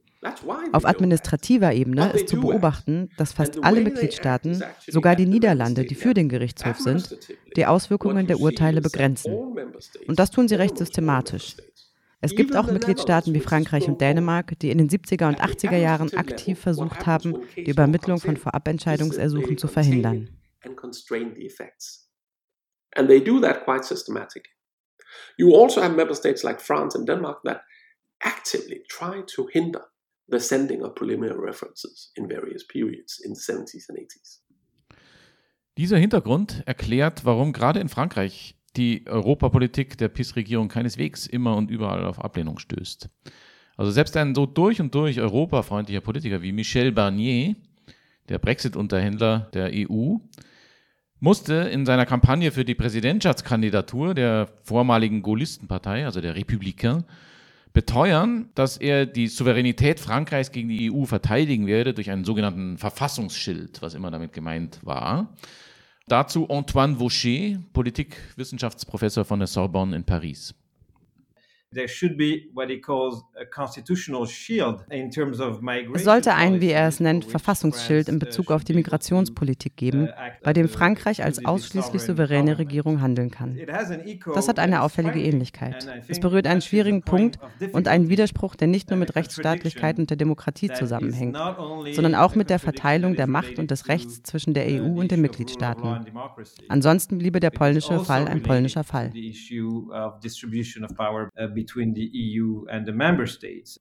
Auf 0.72 0.85
administrativer 0.85 1.72
Ebene 1.72 2.12
ist 2.12 2.28
zu 2.28 2.40
beobachten, 2.40 3.11
dass 3.16 3.33
fast 3.33 3.64
alle 3.64 3.80
Mitgliedstaaten, 3.80 4.62
sogar 4.87 5.16
die 5.16 5.24
Niederlande, 5.26 5.85
die 5.85 5.94
für 5.94 6.12
den 6.12 6.28
Gerichtshof 6.28 6.78
sind, 6.78 7.16
die 7.56 7.64
Auswirkungen 7.64 8.26
der 8.26 8.38
Urteile 8.38 8.83
begrenzen. 8.83 9.33
Und 10.06 10.18
das 10.18 10.30
tun 10.30 10.46
sie 10.46 10.56
recht 10.56 10.76
systematisch. 10.76 11.56
Es 12.20 12.35
gibt 12.35 12.54
auch 12.54 12.70
Mitgliedstaaten 12.70 13.33
wie 13.33 13.40
Frankreich 13.40 13.88
und 13.88 14.02
Dänemark, 14.02 14.59
die 14.59 14.70
in 14.70 14.76
den 14.76 14.90
70er 14.90 15.26
und 15.28 15.40
80er 15.40 15.78
Jahren 15.78 16.12
aktiv 16.12 16.61
versucht 16.61 17.06
haben, 17.06 17.38
die 17.56 17.70
Übermittlung 17.70 18.20
von 18.20 18.37
Vorabentscheidungsersuchen 18.37 19.56
zu 19.56 19.68
verhindern. 19.68 20.28
And 22.96 23.09
they 23.09 23.22
do 23.22 23.40
that 23.40 23.64
quite 23.64 23.85
systematically. 23.85 24.50
You 25.38 25.54
also 25.54 25.80
have 25.80 25.94
member 25.94 26.14
states 26.14 26.42
like 26.42 26.61
France 26.61 26.98
and 26.98 27.09
Denmark 27.09 27.42
that 27.44 27.62
actively 28.20 28.85
try 28.88 29.22
to 29.35 29.48
hinder 29.48 29.89
the 30.31 30.38
sending 30.38 30.83
of 30.83 30.95
preliminary 30.95 31.40
references 31.40 32.12
in 32.14 32.29
various 32.29 32.66
periods 32.66 33.19
in 33.21 33.35
the 33.35 33.40
70s 33.40 33.88
and 33.88 33.99
80s. 33.99 34.40
Dieser 35.77 35.99
Hintergrund 35.99 36.62
erklärt, 36.66 37.25
warum 37.25 37.53
gerade 37.53 37.81
in 37.81 37.88
Frankreich 37.88 38.57
die 38.77 39.07
Europapolitik 39.07 39.99
der 39.99 40.09
PIS-Regierung 40.09 40.69
keineswegs 40.69 41.27
immer 41.27 41.57
und 41.57 41.71
überall 41.71 42.05
auf 42.05 42.23
Ablehnung 42.23 42.59
stößt. 42.59 43.09
Also 43.77 43.90
selbst 43.90 44.16
ein 44.16 44.35
so 44.35 44.47
durch 44.47 44.81
und 44.81 44.95
durch 44.95 45.21
europafreundlicher 45.21 46.03
Politiker 46.03 46.43
wie 46.43 46.53
Michel 46.53 46.93
Barnier, 46.93 47.57
der 48.29 48.38
Brexit-Unterhändler 48.38 49.51
der 49.55 49.71
EU, 49.73 50.16
musste 51.19 51.55
in 51.55 51.87
seiner 51.87 52.07
Kampagne 52.07 52.51
für 52.51 52.64
die 52.64 52.75
Präsidentschaftskandidatur 52.75 54.14
der 54.14 54.49
vormaligen 54.62 55.23
Gaullistenpartei, 55.23 56.05
also 56.05 56.21
der 56.21 56.37
Républicains, 56.37 57.05
beteuern, 57.72 58.50
dass 58.54 58.76
er 58.76 59.06
die 59.06 59.28
Souveränität 59.28 60.00
Frankreichs 60.00 60.52
gegen 60.52 60.68
die 60.68 60.92
EU 60.92 61.04
verteidigen 61.04 61.66
werde 61.66 61.94
durch 61.94 62.11
einen 62.11 62.24
sogenannten 62.24 62.78
Verfassungsschild, 62.78 63.80
was 63.83 63.94
immer 63.94 64.11
damit 64.11 64.33
gemeint 64.33 64.80
war. 64.83 65.35
Dazu 66.09 66.48
Antoine 66.50 66.96
Vaucher, 66.96 67.61
Politikwissenschaftsprofessor 67.72 69.24
von 69.24 69.38
der 69.38 69.46
Sorbonne 69.46 69.94
in 69.94 70.04
Paris. 70.04 70.54
Es 71.72 72.00
sollte 76.02 76.35
ein, 76.35 76.61
wie 76.61 76.70
er 76.70 76.88
es 76.88 76.98
nennt, 76.98 77.24
Verfassungsschild 77.24 78.09
in 78.09 78.18
Bezug 78.18 78.50
auf 78.50 78.64
die 78.64 78.74
Migrationspolitik 78.74 79.76
geben, 79.76 80.09
uh, 80.09 80.11
bei 80.42 80.52
dem 80.52 80.68
Frankreich 80.68 81.22
als 81.22 81.44
ausschließlich 81.44 82.02
souveräne 82.02 82.59
Regierung 82.59 83.00
handeln 83.00 83.30
kann. 83.30 83.56
Das 84.35 84.48
hat 84.48 84.59
eine 84.59 84.83
auffällige 84.83 85.22
Ähnlichkeit. 85.22 85.87
Es 86.09 86.18
berührt 86.18 86.48
einen 86.48 86.61
schwierigen 86.61 87.02
Punkt 87.02 87.38
und 87.70 87.87
einen 87.87 88.09
Widerspruch, 88.09 88.56
der 88.56 88.66
nicht 88.66 88.90
nur 88.90 88.98
mit 88.98 89.14
Rechtsstaatlichkeit 89.14 90.00
und 90.00 90.11
der 90.11 90.16
Demokratie 90.16 90.72
zusammenhängt, 90.72 91.38
sondern 91.92 92.16
auch 92.16 92.35
mit 92.35 92.50
der 92.50 92.59
Verteilung 92.59 93.14
der 93.14 93.28
Macht 93.28 93.61
und 93.61 93.70
des 93.70 93.87
Rechts 93.87 94.24
zwischen 94.24 94.54
der 94.54 94.66
EU 94.66 94.98
und 94.98 95.12
den 95.12 95.20
Mitgliedstaaten. 95.20 96.06
Ansonsten 96.68 97.18
bliebe 97.18 97.38
der 97.38 97.50
polnische 97.50 97.92
also 97.92 98.06
Fall 98.06 98.26
ein 98.26 98.42
polnischer 98.42 98.83
Fall 98.83 99.12
between 101.64 101.94
the 101.94 102.11
EU 102.14 102.66
and 102.68 102.87
the 102.87 102.92
member 102.92 103.27
states. 103.27 103.81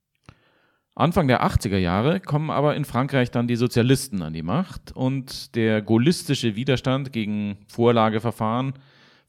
Anfang 0.95 1.29
der 1.29 1.45
80er 1.45 1.77
Jahre 1.77 2.19
kommen 2.19 2.49
aber 2.49 2.75
in 2.75 2.83
Frankreich 2.83 3.31
dann 3.31 3.47
die 3.47 3.55
Sozialisten 3.55 4.21
an 4.21 4.33
die 4.33 4.43
Macht 4.43 4.91
und 4.93 5.55
der 5.55 5.81
gaullistische 5.81 6.57
Widerstand 6.57 7.13
gegen 7.13 7.57
Vorlageverfahren 7.67 8.73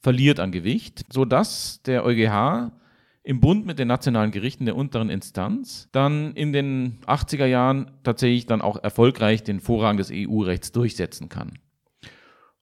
verliert 0.01 0.41
an 0.41 0.51
Gewicht, 0.51 1.05
sodass 1.09 1.81
der 1.83 2.03
EuGH 2.03 2.71
im 3.23 3.39
Bund 3.39 3.65
mit 3.65 3.79
den 3.79 3.87
nationalen 3.87 4.31
Gerichten 4.31 4.65
der 4.65 4.75
unteren 4.75 5.09
Instanz 5.09 5.87
dann 5.93 6.33
in 6.33 6.51
den 6.51 6.99
80er 7.05 7.45
Jahren 7.45 7.91
tatsächlich 8.03 8.47
dann 8.47 8.61
auch 8.61 8.83
erfolgreich 8.83 9.43
den 9.43 9.61
Vorrang 9.61 9.95
des 9.95 10.11
EU-Rechts 10.11 10.73
durchsetzen 10.73 11.29
kann. 11.29 11.59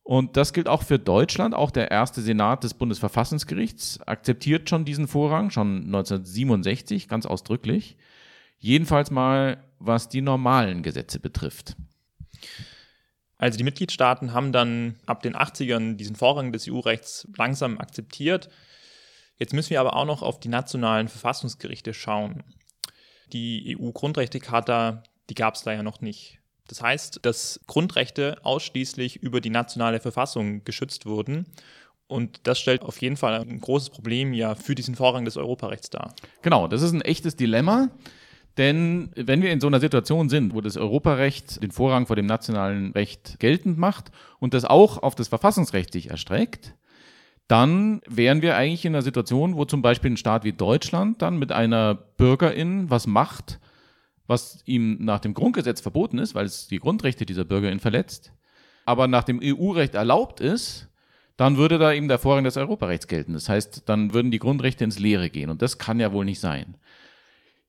Und 0.09 0.37
das 0.37 0.53
gilt 0.53 0.67
auch 0.67 0.81
für 0.81 0.97
Deutschland. 0.97 1.53
Auch 1.53 1.69
der 1.69 1.91
erste 1.91 2.23
Senat 2.23 2.63
des 2.63 2.73
Bundesverfassungsgerichts 2.73 4.01
akzeptiert 4.07 4.67
schon 4.67 4.83
diesen 4.83 5.07
Vorrang, 5.07 5.51
schon 5.51 5.83
1967 5.85 7.07
ganz 7.07 7.27
ausdrücklich. 7.27 7.95
Jedenfalls 8.57 9.11
mal, 9.11 9.63
was 9.77 10.09
die 10.09 10.21
normalen 10.21 10.81
Gesetze 10.81 11.19
betrifft. 11.19 11.75
Also 13.37 13.59
die 13.59 13.63
Mitgliedstaaten 13.63 14.33
haben 14.33 14.51
dann 14.51 14.95
ab 15.05 15.21
den 15.21 15.35
80ern 15.35 15.95
diesen 15.95 16.15
Vorrang 16.15 16.51
des 16.51 16.67
EU-Rechts 16.67 17.27
langsam 17.37 17.77
akzeptiert. 17.77 18.49
Jetzt 19.37 19.53
müssen 19.53 19.69
wir 19.69 19.79
aber 19.79 19.95
auch 19.95 20.05
noch 20.05 20.23
auf 20.23 20.39
die 20.39 20.49
nationalen 20.49 21.07
Verfassungsgerichte 21.07 21.93
schauen. 21.93 22.43
Die 23.31 23.77
EU-Grundrechtecharta, 23.79 25.03
die 25.29 25.35
gab 25.35 25.53
es 25.53 25.61
da 25.61 25.71
ja 25.71 25.83
noch 25.83 26.01
nicht. 26.01 26.38
Das 26.69 26.83
heißt, 26.83 27.19
dass 27.23 27.59
Grundrechte 27.65 28.37
ausschließlich 28.43 29.17
über 29.17 29.41
die 29.41 29.49
nationale 29.49 29.99
Verfassung 29.99 30.63
geschützt 30.63 31.07
wurden. 31.07 31.47
Und 32.07 32.47
das 32.47 32.59
stellt 32.59 32.83
auf 32.83 33.01
jeden 33.01 33.17
Fall 33.17 33.41
ein 33.41 33.59
großes 33.59 33.89
Problem 33.89 34.33
ja 34.33 34.55
für 34.55 34.75
diesen 34.75 34.95
Vorrang 34.95 35.25
des 35.25 35.35
Europarechts 35.35 35.89
dar. 35.89 36.13
Genau, 36.43 36.67
das 36.67 36.83
ist 36.83 36.91
ein 36.91 37.01
echtes 37.01 37.35
Dilemma. 37.35 37.89
Denn 38.57 39.11
wenn 39.15 39.41
wir 39.41 39.51
in 39.51 39.61
so 39.61 39.67
einer 39.67 39.79
Situation 39.79 40.29
sind, 40.29 40.53
wo 40.53 40.61
das 40.61 40.77
Europarecht 40.77 41.61
den 41.63 41.71
Vorrang 41.71 42.05
vor 42.05 42.15
dem 42.15 42.25
nationalen 42.25 42.91
Recht 42.91 43.39
geltend 43.39 43.77
macht 43.77 44.11
und 44.39 44.53
das 44.53 44.65
auch 44.65 45.01
auf 45.01 45.15
das 45.15 45.27
Verfassungsrecht 45.27 45.91
sich 45.93 46.09
erstreckt, 46.09 46.75
dann 47.47 48.01
wären 48.07 48.43
wir 48.43 48.57
eigentlich 48.57 48.85
in 48.85 48.93
einer 48.93 49.01
Situation, 49.01 49.55
wo 49.55 49.65
zum 49.65 49.81
Beispiel 49.81 50.11
ein 50.11 50.17
Staat 50.17 50.43
wie 50.43 50.53
Deutschland 50.53 51.21
dann 51.21 51.39
mit 51.39 51.51
einer 51.51 51.95
Bürgerin 51.95 52.91
was 52.91 53.07
macht, 53.07 53.59
was 54.29 54.59
ihm 54.65 54.97
nach 55.03 55.19
dem 55.19 55.33
Grundgesetz 55.33 55.81
verboten 55.81 56.19
ist, 56.19 56.35
weil 56.35 56.45
es 56.45 56.67
die 56.67 56.77
Grundrechte 56.77 57.25
dieser 57.25 57.45
Bürgerin 57.45 57.79
verletzt, 57.79 58.31
aber 58.85 59.07
nach 59.07 59.23
dem 59.23 59.39
EU-Recht 59.43 59.95
erlaubt 59.95 60.39
ist, 60.39 60.87
dann 61.35 61.57
würde 61.57 61.79
da 61.79 61.93
eben 61.93 62.07
der 62.07 62.19
Vorrang 62.19 62.43
des 62.43 62.55
Europarechts 62.55 63.07
gelten. 63.07 63.33
Das 63.33 63.49
heißt, 63.49 63.83
dann 63.87 64.13
würden 64.13 64.29
die 64.29 64.39
Grundrechte 64.39 64.83
ins 64.83 64.99
Leere 64.99 65.29
gehen. 65.29 65.49
Und 65.49 65.61
das 65.61 65.77
kann 65.77 65.99
ja 65.99 66.11
wohl 66.11 66.25
nicht 66.25 66.39
sein. 66.39 66.75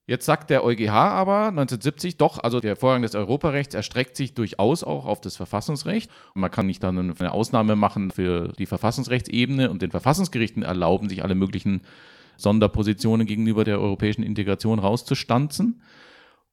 Jetzt 0.07 0.27
sagt 0.27 0.51
der 0.51 0.65
EuGH 0.65 0.91
aber 0.91 1.47
1970 1.47 2.17
doch, 2.17 2.39
also 2.43 2.59
der 2.59 2.75
Vorrang 2.75 3.03
des 3.03 3.15
Europarechts 3.15 3.75
erstreckt 3.75 4.17
sich 4.17 4.35
durchaus 4.35 4.83
auch 4.83 5.07
auf 5.07 5.21
das 5.21 5.37
Verfassungsrecht. 5.37 6.11
Man 6.35 6.51
kann 6.51 6.67
nicht 6.67 6.83
dann 6.83 7.15
eine 7.17 7.33
Ausnahme 7.33 7.77
machen 7.77 8.11
für 8.11 8.53
die 8.59 8.67
Verfassungsrechtsebene 8.67 9.71
und 9.71 9.83
den 9.83 9.93
Verfassungsgerichten 9.93 10.63
erlauben, 10.63 11.09
sich 11.09 11.23
alle 11.23 11.37
möglichen 11.37 11.83
Sonderpositionen 12.37 13.27
gegenüber 13.27 13.65
der 13.65 13.81
europäischen 13.81 14.25
Integration 14.25 14.79
rauszustanzen. 14.79 15.81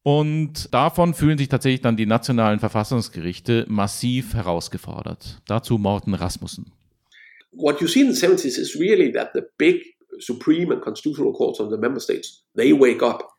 Und 0.07 0.73
davon 0.73 1.13
fühlen 1.13 1.37
sich 1.37 1.49
tatsächlich 1.49 1.81
dann 1.81 1.97
die 1.97 2.05
nationalen 2.05 2.59
Verfassungsgerichte 2.59 3.65
massiv 3.67 4.35
herausgefordert. 4.35 5.41
Dazu 5.47 5.77
Morten 5.77 6.13
Rasmussen. 6.13 6.71
What 7.51 7.81
you 7.81 7.89
see 7.89 8.03
in 8.03 8.13
the 8.13 8.25
70s 8.25 8.57
is 8.57 8.79
really 8.79 9.11
that 9.11 9.31
the 9.33 9.41
big 9.57 9.97
supreme 10.19 10.73
and 10.73 10.81
constitutional 10.81 11.33
courts 11.33 11.59
of 11.59 11.69
the 11.71 11.77
member 11.77 11.99
states, 11.99 12.45
they 12.55 12.71
wake 12.71 13.03
up 13.03 13.37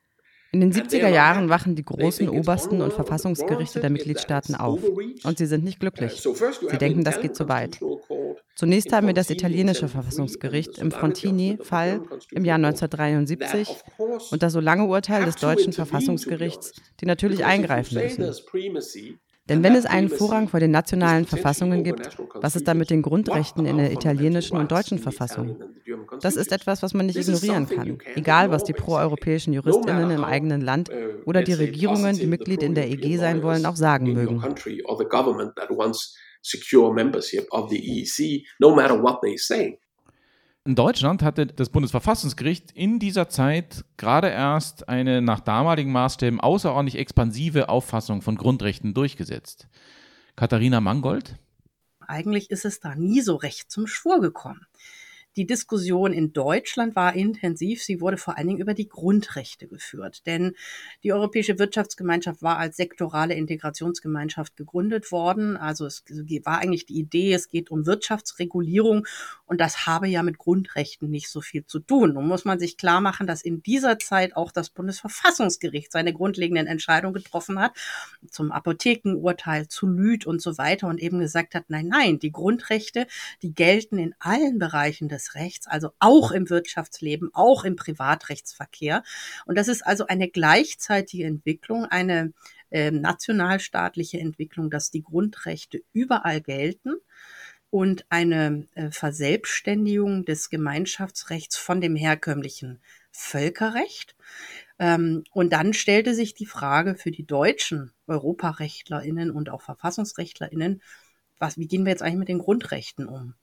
in 0.50 0.60
den 0.60 0.72
70er 0.72 1.08
Jahren 1.08 1.50
wachen 1.50 1.74
die 1.74 1.84
großen 1.84 2.26
obersten 2.30 2.80
und 2.80 2.94
Verfassungsgerichte 2.94 3.80
der 3.80 3.90
Mitgliedstaaten 3.90 4.54
auf. 4.54 4.80
Und 4.82 5.36
sie 5.36 5.44
sind 5.44 5.62
nicht 5.62 5.78
glücklich. 5.78 6.22
Sie 6.22 6.78
denken, 6.78 7.04
das 7.04 7.20
geht 7.20 7.36
zu 7.36 7.50
weit. 7.50 7.78
Zunächst 8.54 8.92
haben 8.92 9.06
wir 9.06 9.14
das 9.14 9.30
italienische 9.30 9.88
Verfassungsgericht 9.88 10.78
im 10.78 10.90
Frontini-Fall 10.90 12.02
im 12.32 12.44
Jahr 12.44 12.56
1973 12.56 13.68
und 14.30 14.42
das 14.42 14.52
so 14.52 14.60
lange 14.60 14.86
Urteil 14.86 15.24
des 15.24 15.36
deutschen 15.36 15.72
Verfassungsgerichts, 15.72 16.72
die 17.00 17.06
natürlich 17.06 17.44
eingreifen 17.44 18.02
müssen. 18.02 18.34
Denn 19.48 19.62
wenn 19.62 19.74
es 19.74 19.86
einen 19.86 20.10
Vorrang 20.10 20.48
vor 20.48 20.60
den 20.60 20.70
nationalen 20.70 21.24
Verfassungen 21.24 21.82
gibt, 21.82 22.18
was 22.34 22.54
ist 22.54 22.68
dann 22.68 22.76
mit 22.76 22.90
den 22.90 23.00
Grundrechten 23.00 23.64
in 23.64 23.78
der 23.78 23.92
italienischen 23.92 24.58
und 24.58 24.70
deutschen 24.70 24.98
Verfassung? 24.98 25.56
Das 26.20 26.36
ist 26.36 26.52
etwas, 26.52 26.82
was 26.82 26.92
man 26.92 27.06
nicht 27.06 27.16
ignorieren 27.16 27.66
kann, 27.66 27.98
egal 28.14 28.50
was 28.50 28.64
die 28.64 28.74
proeuropäischen 28.74 29.54
Juristinnen 29.54 30.10
im 30.10 30.24
eigenen 30.24 30.60
Land 30.60 30.90
oder 31.24 31.42
die 31.42 31.54
Regierungen, 31.54 32.16
die 32.16 32.26
Mitglied 32.26 32.62
in 32.62 32.74
der 32.74 32.90
EG 32.90 33.16
sein 33.16 33.42
wollen, 33.42 33.64
auch 33.64 33.76
sagen 33.76 34.12
mögen. 34.12 34.42
Secure 36.42 36.92
membership 36.92 37.46
of 37.52 37.70
the 37.70 37.78
EEC, 37.78 38.46
no 38.58 38.74
matter 38.74 39.02
what 39.02 39.20
they 39.22 39.36
say. 39.36 39.78
In 40.64 40.74
Deutschland 40.74 41.22
hatte 41.22 41.46
das 41.46 41.70
Bundesverfassungsgericht 41.70 42.72
in 42.72 42.98
dieser 42.98 43.30
Zeit 43.30 43.86
gerade 43.96 44.28
erst 44.28 44.88
eine 44.88 45.22
nach 45.22 45.40
damaligen 45.40 45.92
Maßstäben 45.92 46.40
außerordentlich 46.40 46.98
expansive 46.98 47.70
Auffassung 47.70 48.20
von 48.20 48.36
Grundrechten 48.36 48.92
durchgesetzt. 48.92 49.68
Katharina 50.36 50.82
Mangold? 50.82 51.36
Eigentlich 52.00 52.50
ist 52.50 52.66
es 52.66 52.80
da 52.80 52.94
nie 52.94 53.22
so 53.22 53.36
recht 53.36 53.70
zum 53.70 53.86
Schwur 53.86 54.20
gekommen. 54.20 54.66
Die 55.38 55.46
Diskussion 55.46 56.12
in 56.12 56.32
Deutschland 56.32 56.96
war 56.96 57.14
intensiv. 57.14 57.80
Sie 57.80 58.00
wurde 58.00 58.16
vor 58.16 58.36
allen 58.36 58.48
Dingen 58.48 58.60
über 58.60 58.74
die 58.74 58.88
Grundrechte 58.88 59.68
geführt. 59.68 60.26
Denn 60.26 60.56
die 61.04 61.12
Europäische 61.12 61.60
Wirtschaftsgemeinschaft 61.60 62.42
war 62.42 62.58
als 62.58 62.76
sektorale 62.76 63.34
Integrationsgemeinschaft 63.34 64.56
gegründet 64.56 65.12
worden. 65.12 65.56
Also 65.56 65.86
es 65.86 66.02
war 66.42 66.58
eigentlich 66.58 66.86
die 66.86 66.98
Idee, 66.98 67.34
es 67.34 67.48
geht 67.48 67.70
um 67.70 67.86
Wirtschaftsregulierung 67.86 69.06
und 69.46 69.60
das 69.60 69.86
habe 69.86 70.08
ja 70.08 70.24
mit 70.24 70.38
Grundrechten 70.38 71.08
nicht 71.08 71.30
so 71.30 71.40
viel 71.40 71.64
zu 71.64 71.78
tun. 71.78 72.14
Nun 72.14 72.26
muss 72.26 72.44
man 72.44 72.58
sich 72.58 72.76
klar 72.76 73.00
machen, 73.00 73.28
dass 73.28 73.42
in 73.42 73.62
dieser 73.62 74.00
Zeit 74.00 74.34
auch 74.34 74.50
das 74.50 74.70
Bundesverfassungsgericht 74.70 75.92
seine 75.92 76.12
grundlegenden 76.12 76.66
Entscheidungen 76.66 77.14
getroffen 77.14 77.60
hat 77.60 77.76
zum 78.28 78.50
Apothekenurteil, 78.50 79.68
zu 79.68 79.86
Lüth 79.86 80.26
und 80.26 80.42
so 80.42 80.58
weiter 80.58 80.88
und 80.88 80.98
eben 80.98 81.20
gesagt 81.20 81.54
hat, 81.54 81.66
nein, 81.68 81.86
nein, 81.86 82.18
die 82.18 82.32
Grundrechte, 82.32 83.06
die 83.42 83.54
gelten 83.54 83.98
in 83.98 84.16
allen 84.18 84.58
Bereichen 84.58 85.08
des 85.08 85.27
Rechts, 85.34 85.66
also 85.66 85.90
auch 85.98 86.32
im 86.32 86.50
Wirtschaftsleben, 86.50 87.30
auch 87.34 87.64
im 87.64 87.76
Privatrechtsverkehr. 87.76 89.02
Und 89.46 89.56
das 89.56 89.68
ist 89.68 89.86
also 89.86 90.06
eine 90.06 90.28
gleichzeitige 90.28 91.24
Entwicklung, 91.24 91.84
eine 91.84 92.32
äh, 92.70 92.90
nationalstaatliche 92.90 94.18
Entwicklung, 94.18 94.70
dass 94.70 94.90
die 94.90 95.02
Grundrechte 95.02 95.82
überall 95.92 96.40
gelten 96.40 96.94
und 97.70 98.06
eine 98.08 98.66
äh, 98.74 98.90
Verselbstständigung 98.90 100.24
des 100.24 100.50
Gemeinschaftsrechts 100.50 101.56
von 101.56 101.80
dem 101.80 101.96
herkömmlichen 101.96 102.80
Völkerrecht. 103.10 104.16
Ähm, 104.78 105.24
und 105.32 105.52
dann 105.52 105.72
stellte 105.74 106.14
sich 106.14 106.34
die 106.34 106.46
Frage 106.46 106.94
für 106.94 107.10
die 107.10 107.26
deutschen 107.26 107.92
Europarechtlerinnen 108.06 109.30
und 109.30 109.50
auch 109.50 109.62
Verfassungsrechtlerinnen, 109.62 110.82
was, 111.38 111.58
wie 111.58 111.68
gehen 111.68 111.84
wir 111.84 111.90
jetzt 111.90 112.02
eigentlich 112.02 112.18
mit 112.18 112.28
den 112.28 112.38
Grundrechten 112.38 113.06
um? 113.06 113.34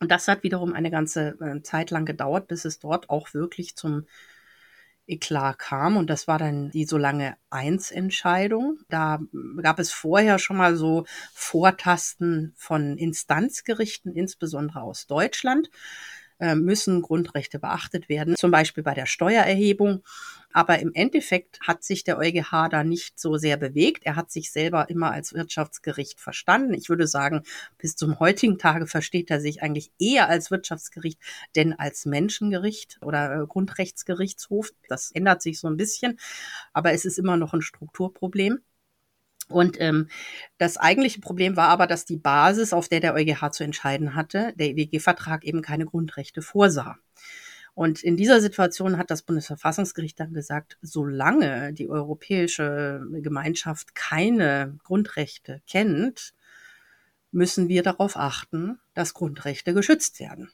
Und 0.00 0.10
das 0.10 0.28
hat 0.28 0.42
wiederum 0.42 0.72
eine 0.72 0.90
ganze 0.90 1.36
äh, 1.40 1.62
Zeit 1.62 1.90
lang 1.90 2.06
gedauert, 2.06 2.48
bis 2.48 2.64
es 2.64 2.78
dort 2.78 3.10
auch 3.10 3.34
wirklich 3.34 3.76
zum 3.76 4.06
Eklat 5.06 5.58
kam. 5.58 5.96
Und 5.96 6.08
das 6.08 6.26
war 6.26 6.38
dann 6.38 6.70
die 6.70 6.86
so 6.86 6.96
lange 6.96 7.36
Eins-Entscheidung. 7.50 8.78
Da 8.88 9.20
gab 9.62 9.78
es 9.78 9.92
vorher 9.92 10.38
schon 10.38 10.56
mal 10.56 10.76
so 10.76 11.04
Vortasten 11.34 12.54
von 12.56 12.96
Instanzgerichten, 12.96 14.14
insbesondere 14.14 14.82
aus 14.82 15.06
Deutschland. 15.06 15.70
Äh, 16.40 16.54
müssen 16.54 17.02
Grundrechte 17.02 17.58
beachtet 17.58 18.08
werden, 18.08 18.34
zum 18.34 18.50
Beispiel 18.50 18.82
bei 18.82 18.94
der 18.94 19.04
Steuererhebung. 19.04 20.02
Aber 20.54 20.78
im 20.78 20.90
Endeffekt 20.94 21.60
hat 21.60 21.84
sich 21.84 22.02
der 22.02 22.18
EuGH 22.18 22.68
da 22.70 22.82
nicht 22.82 23.20
so 23.20 23.36
sehr 23.36 23.58
bewegt. 23.58 24.04
Er 24.06 24.16
hat 24.16 24.30
sich 24.30 24.50
selber 24.50 24.88
immer 24.88 25.12
als 25.12 25.34
Wirtschaftsgericht 25.34 26.18
verstanden. 26.18 26.72
Ich 26.72 26.88
würde 26.88 27.06
sagen, 27.06 27.42
bis 27.76 27.94
zum 27.94 28.18
heutigen 28.20 28.56
Tage 28.56 28.86
versteht 28.86 29.30
er 29.30 29.40
sich 29.40 29.62
eigentlich 29.62 29.92
eher 29.98 30.30
als 30.30 30.50
Wirtschaftsgericht, 30.50 31.20
denn 31.56 31.74
als 31.78 32.06
Menschengericht 32.06 32.98
oder 33.02 33.42
äh, 33.42 33.46
Grundrechtsgerichtshof. 33.46 34.70
Das 34.88 35.10
ändert 35.12 35.42
sich 35.42 35.60
so 35.60 35.68
ein 35.68 35.76
bisschen, 35.76 36.18
aber 36.72 36.92
es 36.92 37.04
ist 37.04 37.18
immer 37.18 37.36
noch 37.36 37.52
ein 37.52 37.62
Strukturproblem. 37.62 38.60
Und 39.50 39.80
ähm, 39.80 40.08
das 40.58 40.76
eigentliche 40.76 41.20
Problem 41.20 41.56
war 41.56 41.68
aber, 41.68 41.86
dass 41.86 42.04
die 42.04 42.16
Basis, 42.16 42.72
auf 42.72 42.88
der 42.88 43.00
der 43.00 43.14
EuGH 43.14 43.50
zu 43.52 43.64
entscheiden 43.64 44.14
hatte, 44.14 44.52
der 44.56 44.68
EWG-Vertrag 44.68 45.44
eben 45.44 45.62
keine 45.62 45.86
Grundrechte 45.86 46.42
vorsah. 46.42 46.96
Und 47.74 48.02
in 48.02 48.16
dieser 48.16 48.40
Situation 48.40 48.98
hat 48.98 49.10
das 49.10 49.22
Bundesverfassungsgericht 49.22 50.18
dann 50.18 50.34
gesagt, 50.34 50.76
solange 50.82 51.72
die 51.72 51.88
europäische 51.88 53.00
Gemeinschaft 53.22 53.94
keine 53.94 54.78
Grundrechte 54.84 55.62
kennt, 55.66 56.34
müssen 57.32 57.68
wir 57.68 57.82
darauf 57.82 58.16
achten, 58.16 58.78
dass 58.94 59.14
Grundrechte 59.14 59.72
geschützt 59.72 60.20
werden. 60.20 60.50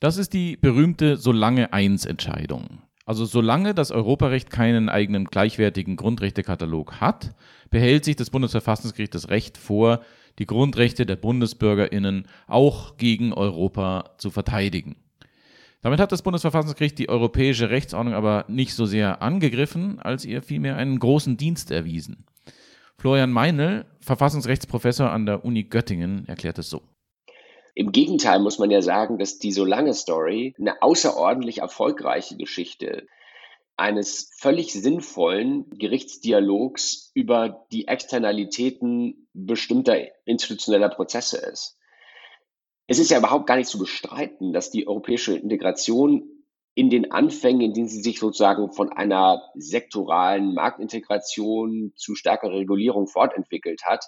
Das 0.00 0.16
ist 0.16 0.32
die 0.32 0.56
berühmte 0.56 1.16
Solange 1.16 1.72
eins 1.72 2.04
Entscheidung. 2.04 2.82
Also 3.08 3.24
solange 3.24 3.72
das 3.72 3.90
Europarecht 3.90 4.50
keinen 4.50 4.90
eigenen 4.90 5.24
gleichwertigen 5.24 5.96
Grundrechtekatalog 5.96 7.00
hat, 7.00 7.34
behält 7.70 8.04
sich 8.04 8.16
das 8.16 8.28
Bundesverfassungsgericht 8.28 9.14
das 9.14 9.30
Recht 9.30 9.56
vor, 9.56 10.02
die 10.38 10.44
Grundrechte 10.44 11.06
der 11.06 11.16
Bundesbürgerinnen 11.16 12.28
auch 12.48 12.98
gegen 12.98 13.32
Europa 13.32 14.10
zu 14.18 14.28
verteidigen. 14.30 14.96
Damit 15.80 16.00
hat 16.00 16.12
das 16.12 16.20
Bundesverfassungsgericht 16.20 16.98
die 16.98 17.08
europäische 17.08 17.70
Rechtsordnung 17.70 18.12
aber 18.12 18.44
nicht 18.46 18.74
so 18.74 18.84
sehr 18.84 19.22
angegriffen, 19.22 20.00
als 20.00 20.26
ihr 20.26 20.42
vielmehr 20.42 20.76
einen 20.76 20.98
großen 20.98 21.38
Dienst 21.38 21.70
erwiesen. 21.70 22.26
Florian 22.98 23.32
Meinl, 23.32 23.86
Verfassungsrechtsprofessor 24.02 25.10
an 25.10 25.24
der 25.24 25.46
Uni 25.46 25.64
Göttingen, 25.64 26.28
erklärt 26.28 26.58
es 26.58 26.68
so. 26.68 26.82
Im 27.78 27.92
Gegenteil 27.92 28.40
muss 28.40 28.58
man 28.58 28.72
ja 28.72 28.82
sagen, 28.82 29.18
dass 29.18 29.38
die 29.38 29.52
Solange 29.52 29.94
Story 29.94 30.52
eine 30.58 30.82
außerordentlich 30.82 31.58
erfolgreiche 31.58 32.36
Geschichte 32.36 33.06
eines 33.76 34.32
völlig 34.36 34.72
sinnvollen 34.72 35.70
Gerichtsdialogs 35.70 37.12
über 37.14 37.64
die 37.70 37.86
Externalitäten 37.86 39.28
bestimmter 39.32 39.96
institutioneller 40.24 40.88
Prozesse 40.88 41.36
ist. 41.38 41.78
Es 42.88 42.98
ist 42.98 43.12
ja 43.12 43.18
überhaupt 43.18 43.46
gar 43.46 43.54
nicht 43.54 43.70
zu 43.70 43.78
bestreiten, 43.78 44.52
dass 44.52 44.72
die 44.72 44.88
europäische 44.88 45.36
Integration 45.36 46.28
in 46.74 46.90
den 46.90 47.12
Anfängen, 47.12 47.60
in 47.60 47.74
denen 47.74 47.88
sie 47.88 48.02
sich 48.02 48.18
sozusagen 48.18 48.72
von 48.72 48.92
einer 48.92 49.40
sektoralen 49.54 50.52
Marktintegration 50.52 51.92
zu 51.94 52.16
stärkerer 52.16 52.54
Regulierung 52.54 53.06
fortentwickelt 53.06 53.84
hat, 53.84 54.04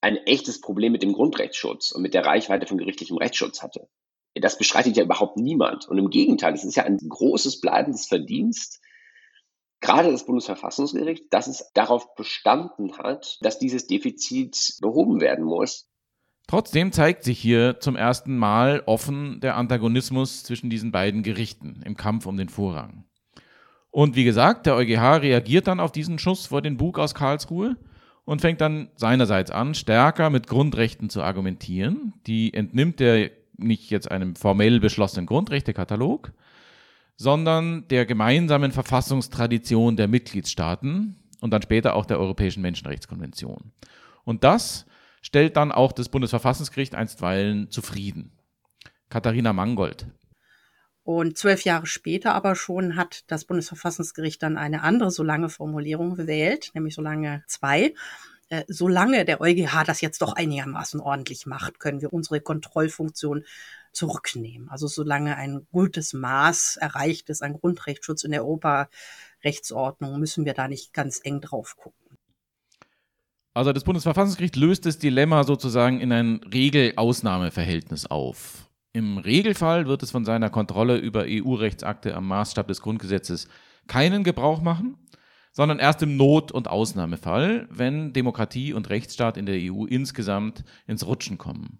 ein 0.00 0.16
echtes 0.16 0.60
Problem 0.60 0.92
mit 0.92 1.02
dem 1.02 1.12
Grundrechtsschutz 1.12 1.92
und 1.92 2.02
mit 2.02 2.14
der 2.14 2.24
Reichweite 2.24 2.66
von 2.66 2.78
gerichtlichem 2.78 3.16
Rechtsschutz 3.16 3.62
hatte. 3.62 3.88
Das 4.34 4.58
bestreitet 4.58 4.96
ja 4.96 5.04
überhaupt 5.04 5.36
niemand. 5.36 5.88
Und 5.88 5.98
im 5.98 6.10
Gegenteil, 6.10 6.54
es 6.54 6.64
ist 6.64 6.76
ja 6.76 6.84
ein 6.84 6.96
großes 6.96 7.60
bleibendes 7.60 8.06
Verdienst, 8.06 8.80
gerade 9.80 10.10
das 10.10 10.26
Bundesverfassungsgericht, 10.26 11.24
dass 11.30 11.46
es 11.46 11.70
darauf 11.74 12.14
bestanden 12.14 12.98
hat, 12.98 13.38
dass 13.40 13.58
dieses 13.58 13.86
Defizit 13.86 14.76
behoben 14.80 15.20
werden 15.20 15.44
muss. 15.44 15.88
Trotzdem 16.46 16.92
zeigt 16.92 17.24
sich 17.24 17.38
hier 17.38 17.78
zum 17.80 17.94
ersten 17.94 18.36
Mal 18.38 18.82
offen 18.86 19.40
der 19.40 19.56
Antagonismus 19.56 20.44
zwischen 20.44 20.70
diesen 20.70 20.92
beiden 20.92 21.22
Gerichten 21.22 21.82
im 21.84 21.96
Kampf 21.96 22.26
um 22.26 22.36
den 22.36 22.48
Vorrang. 22.48 23.04
Und 23.90 24.16
wie 24.16 24.24
gesagt, 24.24 24.66
der 24.66 24.76
EuGH 24.76 25.22
reagiert 25.22 25.66
dann 25.66 25.80
auf 25.80 25.92
diesen 25.92 26.18
Schuss 26.18 26.46
vor 26.46 26.62
den 26.62 26.76
Bug 26.76 26.98
aus 26.98 27.14
Karlsruhe 27.14 27.76
und 28.28 28.42
fängt 28.42 28.60
dann 28.60 28.90
seinerseits 28.94 29.50
an, 29.50 29.74
stärker 29.74 30.28
mit 30.28 30.48
Grundrechten 30.48 31.08
zu 31.08 31.22
argumentieren. 31.22 32.12
Die 32.26 32.52
entnimmt 32.52 33.00
er 33.00 33.30
nicht 33.56 33.88
jetzt 33.88 34.10
einem 34.10 34.36
formell 34.36 34.80
beschlossenen 34.80 35.24
Grundrechtekatalog, 35.24 36.32
sondern 37.16 37.88
der 37.88 38.04
gemeinsamen 38.04 38.70
Verfassungstradition 38.70 39.96
der 39.96 40.08
Mitgliedstaaten 40.08 41.16
und 41.40 41.52
dann 41.52 41.62
später 41.62 41.96
auch 41.96 42.04
der 42.04 42.20
Europäischen 42.20 42.60
Menschenrechtskonvention. 42.60 43.72
Und 44.24 44.44
das 44.44 44.84
stellt 45.22 45.56
dann 45.56 45.72
auch 45.72 45.92
das 45.92 46.10
Bundesverfassungsgericht 46.10 46.94
einstweilen 46.94 47.70
zufrieden. 47.70 48.32
Katharina 49.08 49.54
Mangold. 49.54 50.06
Und 51.08 51.38
zwölf 51.38 51.64
Jahre 51.64 51.86
später 51.86 52.34
aber 52.34 52.54
schon 52.54 52.94
hat 52.94 53.24
das 53.28 53.46
Bundesverfassungsgericht 53.46 54.42
dann 54.42 54.58
eine 54.58 54.82
andere 54.82 55.10
so 55.10 55.22
lange 55.22 55.48
Formulierung 55.48 56.16
gewählt, 56.16 56.70
nämlich 56.74 56.94
so 56.94 57.00
lange 57.00 57.42
zwei. 57.46 57.94
Äh, 58.50 58.64
solange 58.68 59.24
der 59.24 59.40
EuGH 59.40 59.84
das 59.86 60.02
jetzt 60.02 60.20
doch 60.20 60.34
einigermaßen 60.34 61.00
ordentlich 61.00 61.46
macht, 61.46 61.80
können 61.80 62.02
wir 62.02 62.12
unsere 62.12 62.42
Kontrollfunktion 62.42 63.46
zurücknehmen. 63.92 64.68
Also 64.68 64.86
solange 64.86 65.36
ein 65.36 65.66
gutes 65.72 66.12
Maß 66.12 66.76
erreicht 66.76 67.30
ist, 67.30 67.42
ein 67.42 67.54
Grundrechtsschutz 67.54 68.24
in 68.24 68.32
der 68.32 68.42
Europarechtsordnung, 68.44 70.20
müssen 70.20 70.44
wir 70.44 70.52
da 70.52 70.68
nicht 70.68 70.92
ganz 70.92 71.22
eng 71.24 71.40
drauf 71.40 71.78
gucken. 71.78 72.18
Also 73.54 73.72
das 73.72 73.84
Bundesverfassungsgericht 73.84 74.56
löst 74.56 74.84
das 74.84 74.98
Dilemma 74.98 75.44
sozusagen 75.44 76.00
in 76.00 76.12
ein 76.12 76.40
Regel-Ausnahme-Verhältnis 76.52 78.04
auf. 78.04 78.67
Im 78.98 79.18
Regelfall 79.18 79.86
wird 79.86 80.02
es 80.02 80.10
von 80.10 80.24
seiner 80.24 80.50
Kontrolle 80.50 80.96
über 80.98 81.24
EU-Rechtsakte 81.24 82.16
am 82.16 82.26
Maßstab 82.26 82.66
des 82.66 82.82
Grundgesetzes 82.82 83.46
keinen 83.86 84.24
Gebrauch 84.24 84.60
machen, 84.60 84.96
sondern 85.52 85.78
erst 85.78 86.02
im 86.02 86.16
Not- 86.16 86.50
und 86.50 86.66
Ausnahmefall, 86.66 87.68
wenn 87.70 88.12
Demokratie 88.12 88.72
und 88.72 88.90
Rechtsstaat 88.90 89.36
in 89.36 89.46
der 89.46 89.54
EU 89.72 89.84
insgesamt 89.84 90.64
ins 90.88 91.06
Rutschen 91.06 91.38
kommen. 91.38 91.78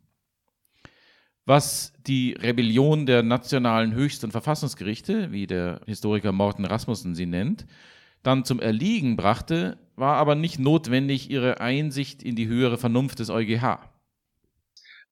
Was 1.44 1.92
die 2.07 2.35
Rebellion 2.35 3.04
der 3.04 3.24
nationalen 3.24 3.94
Höchst- 3.94 4.22
und 4.22 4.31
Verfassungsgerichte, 4.31 5.33
wie 5.33 5.48
der 5.48 5.81
Historiker 5.87 6.31
Morten 6.31 6.66
Rasmussen 6.66 7.16
sie 7.16 7.26
nennt, 7.26 7.66
dann 8.22 8.44
zum 8.44 8.61
Erliegen 8.61 9.16
brachte, 9.16 9.76
war 9.96 10.18
aber 10.18 10.37
nicht 10.37 10.61
notwendig 10.61 11.33
ihre 11.33 11.61
Einsicht 11.61 12.22
in 12.22 12.37
die 12.37 12.46
höhere 12.46 12.78
Vernunft 12.78 13.18
des 13.18 13.28
EuGH. 13.28 13.97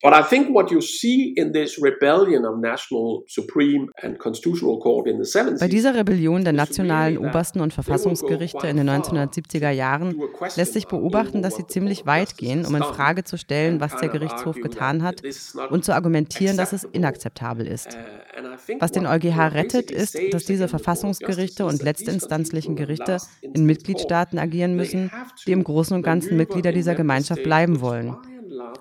But 0.02 0.12
I 0.12 0.22
think 0.22 0.54
what 0.54 0.70
you 0.70 0.82
see 0.82 1.32
in 1.36 1.54
this 1.54 1.80
rebellion 1.82 2.44
of 2.44 2.58
national 2.58 3.24
supreme 3.28 3.88
and 4.02 4.18
constitutional 4.18 4.78
court 4.78 5.06
in 5.06 5.16
the 5.16 5.24
70s 5.24 5.58
Bei 5.58 5.68
dieser 5.68 5.94
Rebellion 5.94 6.44
der 6.44 6.52
nationalen 6.52 7.16
obersten 7.16 7.62
und 7.62 7.72
Verfassungsgerichte 7.72 8.66
in 8.66 8.76
den 8.76 8.90
1970er 8.90 9.70
Jahren 9.70 10.20
lässt 10.56 10.74
sich 10.74 10.86
beobachten, 10.86 11.40
dass 11.40 11.56
sie 11.56 11.66
ziemlich 11.66 12.04
weit 12.04 12.36
gehen, 12.36 12.66
um 12.66 12.74
in 12.74 12.82
Frage 12.82 13.24
zu 13.24 13.38
stellen, 13.38 13.80
was 13.80 13.96
der 13.96 14.10
Gerichtshof 14.10 14.56
getan 14.56 15.02
hat 15.02 15.22
und 15.70 15.86
zu 15.86 15.94
argumentieren, 15.94 16.58
dass 16.58 16.74
es 16.74 16.84
inakzeptabel 16.84 17.66
ist. 17.66 17.96
Uh, 17.96 18.80
was 18.80 18.92
den 18.92 19.06
EuGH 19.06 19.54
rettet, 19.54 19.90
ist, 19.90 20.18
dass 20.30 20.44
diese 20.44 20.68
Verfassungsgerichte 20.68 21.64
und 21.64 21.82
letztinstanzlichen 21.82 22.76
Gerichte 22.76 23.16
in 23.40 23.64
Mitgliedstaaten 23.64 24.38
agieren 24.38 24.76
müssen, 24.76 25.10
die 25.46 25.52
im 25.52 25.64
Großen 25.64 25.96
und 25.96 26.02
Ganzen 26.02 26.36
Mitglieder 26.36 26.72
dieser 26.72 26.94
Gemeinschaft 26.94 27.42
bleiben 27.42 27.80
wollen. 27.80 28.14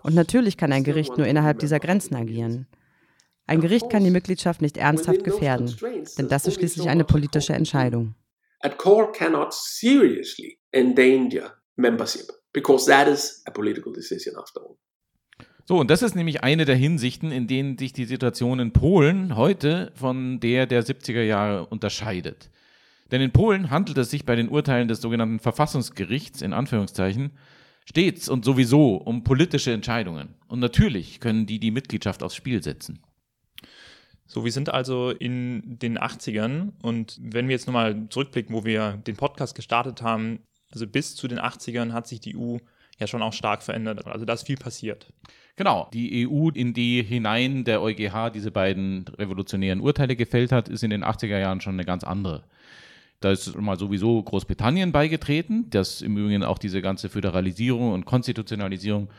Und 0.03 0.15
natürlich 0.15 0.57
kann 0.57 0.71
ein 0.71 0.83
Gericht 0.83 1.17
nur 1.17 1.27
innerhalb 1.27 1.59
dieser 1.59 1.79
Grenzen 1.79 2.15
agieren. 2.15 2.67
Ein 3.47 3.61
Gericht 3.61 3.89
kann 3.89 4.03
die 4.03 4.11
Mitgliedschaft 4.11 4.61
nicht 4.61 4.77
ernsthaft 4.77 5.23
gefährden, 5.23 5.75
denn 6.17 6.29
das 6.29 6.47
ist 6.47 6.55
schließlich 6.55 6.89
eine 6.89 7.03
politische 7.03 7.53
Entscheidung. 7.53 8.15
A 8.61 8.69
court 8.69 9.15
cannot 9.15 9.53
seriously 9.53 10.57
endanger 10.71 11.53
membership 11.75 12.31
because 12.53 12.87
that 12.87 13.07
is 13.07 13.43
a 13.45 13.51
political 13.51 13.93
decision 13.93 14.35
after 14.35 14.61
all. 14.61 14.77
So, 15.67 15.77
und 15.79 15.89
das 15.89 16.03
ist 16.03 16.15
nämlich 16.15 16.43
eine 16.43 16.65
der 16.65 16.75
Hinsichten, 16.75 17.31
in 17.31 17.47
denen 17.47 17.77
sich 17.77 17.91
die 17.91 18.05
Situation 18.05 18.59
in 18.59 18.71
Polen 18.71 19.35
heute 19.35 19.91
von 19.95 20.39
der 20.39 20.67
der 20.67 20.83
70er 20.83 21.23
Jahre 21.23 21.65
unterscheidet. 21.65 22.51
Denn 23.11 23.21
in 23.21 23.31
Polen 23.31 23.69
handelt 23.69 23.97
es 23.97 24.11
sich 24.11 24.25
bei 24.25 24.35
den 24.35 24.49
Urteilen 24.49 24.87
des 24.87 25.01
sogenannten 25.01 25.39
Verfassungsgerichts 25.39 26.41
in 26.41 26.53
Anführungszeichen 26.53 27.31
stets 27.87 28.29
und 28.29 28.45
sowieso 28.45 28.95
um 28.95 29.23
politische 29.23 29.71
Entscheidungen. 29.71 30.35
Und 30.47 30.59
natürlich 30.59 31.19
können 31.19 31.45
die 31.45 31.59
die 31.59 31.71
Mitgliedschaft 31.71 32.23
aufs 32.23 32.35
Spiel 32.35 32.61
setzen. 32.61 32.99
So, 34.27 34.43
wir 34.43 34.51
sind 34.51 34.73
also 34.73 35.11
in 35.11 35.77
den 35.77 35.99
80ern 35.99 36.71
und 36.81 37.19
wenn 37.21 37.47
wir 37.47 37.53
jetzt 37.53 37.67
nochmal 37.67 38.07
zurückblicken, 38.09 38.55
wo 38.55 38.65
wir 38.65 38.93
den 39.05 39.15
Podcast 39.15 39.53
gestartet 39.53 40.01
haben, 40.01 40.39
also 40.71 40.87
bis 40.87 41.15
zu 41.15 41.27
den 41.27 41.39
80ern 41.39 41.93
hat 41.93 42.07
sich 42.07 42.19
die 42.19 42.35
EU 42.35 42.57
ja 42.97 43.07
schon 43.07 43.21
auch 43.21 43.33
stark 43.33 43.61
verändert. 43.61 44.05
Also 44.07 44.25
da 44.25 44.33
ist 44.33 44.47
viel 44.47 44.57
passiert. 44.57 45.13
Genau, 45.57 45.89
die 45.93 46.27
EU, 46.27 46.49
in 46.49 46.73
die 46.73 47.03
hinein 47.03 47.63
der 47.63 47.81
EuGH 47.81 48.31
diese 48.33 48.51
beiden 48.51 49.05
revolutionären 49.17 49.79
Urteile 49.79 50.15
gefällt 50.15 50.51
hat, 50.51 50.69
ist 50.69 50.83
in 50.83 50.89
den 50.89 51.03
80er 51.03 51.39
Jahren 51.39 51.61
schon 51.61 51.75
eine 51.75 51.85
ganz 51.85 52.03
andere. 52.03 52.43
Da 53.19 53.31
ist 53.31 53.55
mal 53.59 53.79
sowieso 53.79 54.21
Großbritannien 54.21 54.91
beigetreten, 54.91 55.69
das 55.69 56.01
im 56.01 56.17
Übrigen 56.17 56.43
auch 56.43 56.57
diese 56.57 56.81
ganze 56.81 57.09
Föderalisierung 57.09 57.93
und 57.93 58.05
Konstitutionalisierung 58.05 59.09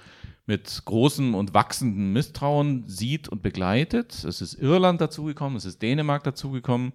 mit 0.47 0.83
großem 0.85 1.35
und 1.35 1.55
wachsendem 1.55 2.13
Misstrauen 2.13 2.85
sieht 2.87 3.29
und 3.29 3.43
begleitet. 3.43 4.25
Es 4.25 4.41
ist 4.41 4.55
Irland 4.55 5.01
dazugekommen, 5.01 5.57
es 5.57 5.65
ist 5.65 5.83
Dänemark 5.83 6.23
dazugekommen. 6.25 6.93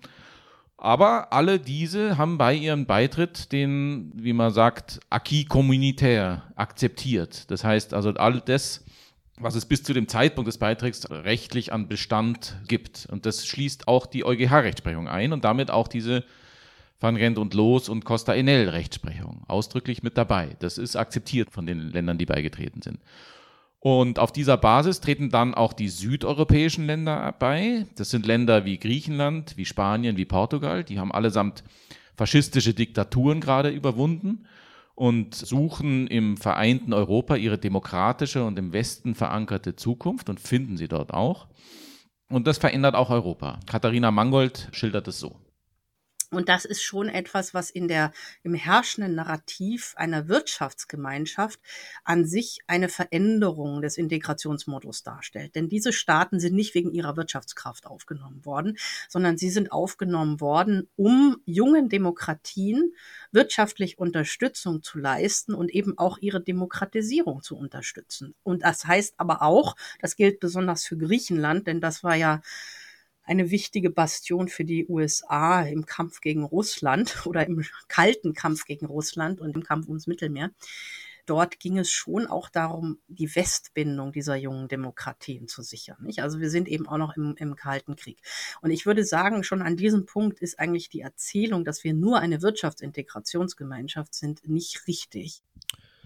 Aber 0.77 1.31
alle 1.31 1.59
diese 1.59 2.17
haben 2.17 2.39
bei 2.39 2.55
ihrem 2.55 2.87
Beitritt 2.87 3.51
den, 3.51 4.11
wie 4.15 4.33
man 4.33 4.51
sagt, 4.51 4.99
acquis 5.11 5.47
communautaire 5.47 6.43
akzeptiert. 6.55 7.51
Das 7.51 7.63
heißt 7.63 7.93
also 7.93 8.11
all 8.11 8.41
das, 8.41 8.83
was 9.37 9.55
es 9.55 9.65
bis 9.65 9.83
zu 9.83 9.93
dem 9.93 10.07
Zeitpunkt 10.07 10.47
des 10.47 10.57
Beitritts 10.57 11.11
rechtlich 11.11 11.71
an 11.73 11.87
Bestand 11.87 12.57
gibt. 12.67 13.07
Und 13.11 13.25
das 13.25 13.45
schließt 13.45 13.87
auch 13.87 14.07
die 14.07 14.25
EuGH-Rechtsprechung 14.25 15.07
ein 15.07 15.33
und 15.33 15.43
damit 15.43 15.69
auch 15.69 15.87
diese 15.87 16.23
Van 17.01 17.15
Rent 17.15 17.39
und 17.39 17.55
Los 17.55 17.89
und 17.89 18.05
Costa 18.05 18.33
Enel 18.33 18.69
Rechtsprechung 18.69 19.43
ausdrücklich 19.47 20.03
mit 20.03 20.17
dabei. 20.17 20.55
Das 20.59 20.77
ist 20.77 20.95
akzeptiert 20.95 21.51
von 21.51 21.65
den 21.65 21.89
Ländern, 21.91 22.19
die 22.19 22.27
beigetreten 22.27 22.83
sind. 22.83 22.99
Und 23.79 24.19
auf 24.19 24.31
dieser 24.31 24.57
Basis 24.57 25.01
treten 25.01 25.31
dann 25.31 25.55
auch 25.55 25.73
die 25.73 25.89
südeuropäischen 25.89 26.85
Länder 26.85 27.35
bei. 27.39 27.87
Das 27.95 28.11
sind 28.11 28.27
Länder 28.27 28.63
wie 28.63 28.77
Griechenland, 28.77 29.57
wie 29.57 29.65
Spanien, 29.65 30.15
wie 30.15 30.25
Portugal. 30.25 30.83
Die 30.83 30.99
haben 30.99 31.11
allesamt 31.11 31.63
faschistische 32.15 32.75
Diktaturen 32.75 33.41
gerade 33.41 33.69
überwunden 33.69 34.45
und 34.93 35.33
suchen 35.33 36.05
im 36.05 36.37
vereinten 36.37 36.93
Europa 36.93 37.35
ihre 37.35 37.57
demokratische 37.57 38.43
und 38.43 38.59
im 38.59 38.73
Westen 38.73 39.15
verankerte 39.15 39.75
Zukunft 39.75 40.29
und 40.29 40.39
finden 40.39 40.77
sie 40.77 40.87
dort 40.87 41.11
auch. 41.11 41.47
Und 42.29 42.45
das 42.45 42.59
verändert 42.59 42.93
auch 42.93 43.09
Europa. 43.09 43.59
Katharina 43.65 44.11
Mangold 44.11 44.69
schildert 44.71 45.07
es 45.07 45.19
so. 45.19 45.40
Und 46.33 46.47
das 46.47 46.63
ist 46.63 46.81
schon 46.81 47.09
etwas, 47.09 47.53
was 47.53 47.69
in 47.69 47.89
der, 47.89 48.13
im 48.43 48.53
herrschenden 48.53 49.15
Narrativ 49.15 49.93
einer 49.97 50.29
Wirtschaftsgemeinschaft 50.29 51.59
an 52.05 52.25
sich 52.25 52.59
eine 52.67 52.87
Veränderung 52.87 53.81
des 53.81 53.97
Integrationsmodus 53.97 55.03
darstellt. 55.03 55.55
Denn 55.55 55.67
diese 55.67 55.91
Staaten 55.91 56.39
sind 56.39 56.55
nicht 56.55 56.73
wegen 56.73 56.93
ihrer 56.93 57.17
Wirtschaftskraft 57.17 57.85
aufgenommen 57.85 58.45
worden, 58.45 58.77
sondern 59.09 59.37
sie 59.37 59.49
sind 59.49 59.73
aufgenommen 59.73 60.39
worden, 60.39 60.87
um 60.95 61.35
jungen 61.45 61.89
Demokratien 61.89 62.93
wirtschaftlich 63.33 63.99
Unterstützung 63.99 64.83
zu 64.83 64.99
leisten 64.99 65.53
und 65.53 65.69
eben 65.69 65.97
auch 65.97 66.17
ihre 66.19 66.41
Demokratisierung 66.41 67.41
zu 67.43 67.57
unterstützen. 67.57 68.35
Und 68.43 68.63
das 68.63 68.85
heißt 68.85 69.15
aber 69.17 69.41
auch, 69.41 69.75
das 69.99 70.15
gilt 70.15 70.39
besonders 70.39 70.85
für 70.85 70.97
Griechenland, 70.97 71.67
denn 71.67 71.81
das 71.81 72.05
war 72.05 72.15
ja 72.15 72.41
eine 73.31 73.49
wichtige 73.49 73.89
Bastion 73.89 74.49
für 74.49 74.65
die 74.65 74.85
USA 74.87 75.61
im 75.63 75.85
Kampf 75.85 76.19
gegen 76.19 76.43
Russland 76.43 77.15
oder 77.25 77.47
im 77.47 77.65
kalten 77.87 78.33
Kampf 78.33 78.65
gegen 78.65 78.85
Russland 78.85 79.39
und 79.39 79.55
im 79.55 79.63
Kampf 79.63 79.87
ums 79.87 80.05
Mittelmeer. 80.05 80.51
Dort 81.27 81.59
ging 81.59 81.77
es 81.77 81.89
schon 81.91 82.27
auch 82.27 82.49
darum, 82.49 82.97
die 83.07 83.33
Westbindung 83.33 84.11
dieser 84.11 84.35
jungen 84.35 84.67
Demokratien 84.67 85.47
zu 85.47 85.61
sichern. 85.61 85.97
Nicht? 86.01 86.21
Also 86.23 86.39
wir 86.39 86.49
sind 86.49 86.67
eben 86.67 86.87
auch 86.87 86.97
noch 86.97 87.15
im, 87.15 87.35
im 87.37 87.55
Kalten 87.55 87.95
Krieg. 87.95 88.17
Und 88.61 88.71
ich 88.71 88.85
würde 88.85 89.05
sagen, 89.05 89.43
schon 89.43 89.61
an 89.61 89.77
diesem 89.77 90.05
Punkt 90.05 90.39
ist 90.39 90.59
eigentlich 90.59 90.89
die 90.89 91.01
Erzählung, 91.01 91.63
dass 91.63 91.83
wir 91.83 91.93
nur 91.93 92.19
eine 92.19 92.41
Wirtschaftsintegrationsgemeinschaft 92.41 94.13
sind, 94.13 94.47
nicht 94.49 94.87
richtig. 94.87 95.41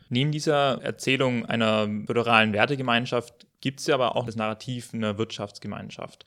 Neben 0.09 0.31
dieser 0.31 0.83
Erzählung 0.83 1.45
einer 1.45 1.87
föderalen 2.05 2.53
Wertegemeinschaft 2.53 3.47
gibt 3.61 3.79
es 3.79 3.87
ja 3.87 3.95
aber 3.95 4.15
auch 4.15 4.25
das 4.25 4.35
Narrativ 4.35 4.93
einer 4.93 5.17
Wirtschaftsgemeinschaft. 5.17 6.25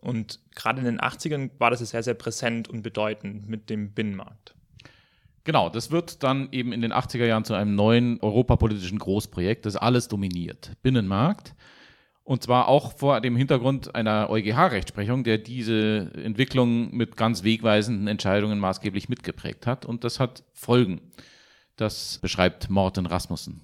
Und 0.00 0.40
gerade 0.54 0.80
in 0.80 0.84
den 0.84 1.00
80ern 1.00 1.50
war 1.58 1.70
das 1.70 1.80
sehr, 1.80 2.02
sehr 2.02 2.14
präsent 2.14 2.68
und 2.68 2.82
bedeutend 2.82 3.48
mit 3.48 3.70
dem 3.70 3.92
Binnenmarkt. 3.92 4.54
Genau, 5.44 5.70
das 5.70 5.92
wird 5.92 6.22
dann 6.24 6.48
eben 6.50 6.72
in 6.72 6.80
den 6.80 6.92
80er 6.92 7.24
Jahren 7.24 7.44
zu 7.44 7.54
einem 7.54 7.76
neuen 7.76 8.20
europapolitischen 8.20 8.98
Großprojekt, 8.98 9.64
das 9.64 9.76
alles 9.76 10.08
dominiert. 10.08 10.72
Binnenmarkt. 10.82 11.54
Und 12.24 12.42
zwar 12.42 12.66
auch 12.66 12.98
vor 12.98 13.20
dem 13.20 13.36
Hintergrund 13.36 13.94
einer 13.94 14.28
EuGH-Rechtsprechung, 14.28 15.22
der 15.22 15.38
diese 15.38 16.10
Entwicklung 16.16 16.92
mit 16.92 17.16
ganz 17.16 17.44
wegweisenden 17.44 18.08
Entscheidungen 18.08 18.58
maßgeblich 18.58 19.08
mitgeprägt 19.08 19.68
hat. 19.68 19.86
Und 19.86 20.02
das 20.02 20.18
hat 20.18 20.42
Folgen. 20.52 21.00
Das 21.76 22.18
beschreibt 22.20 22.68
Morten 22.68 23.06
Rasmussen. 23.06 23.60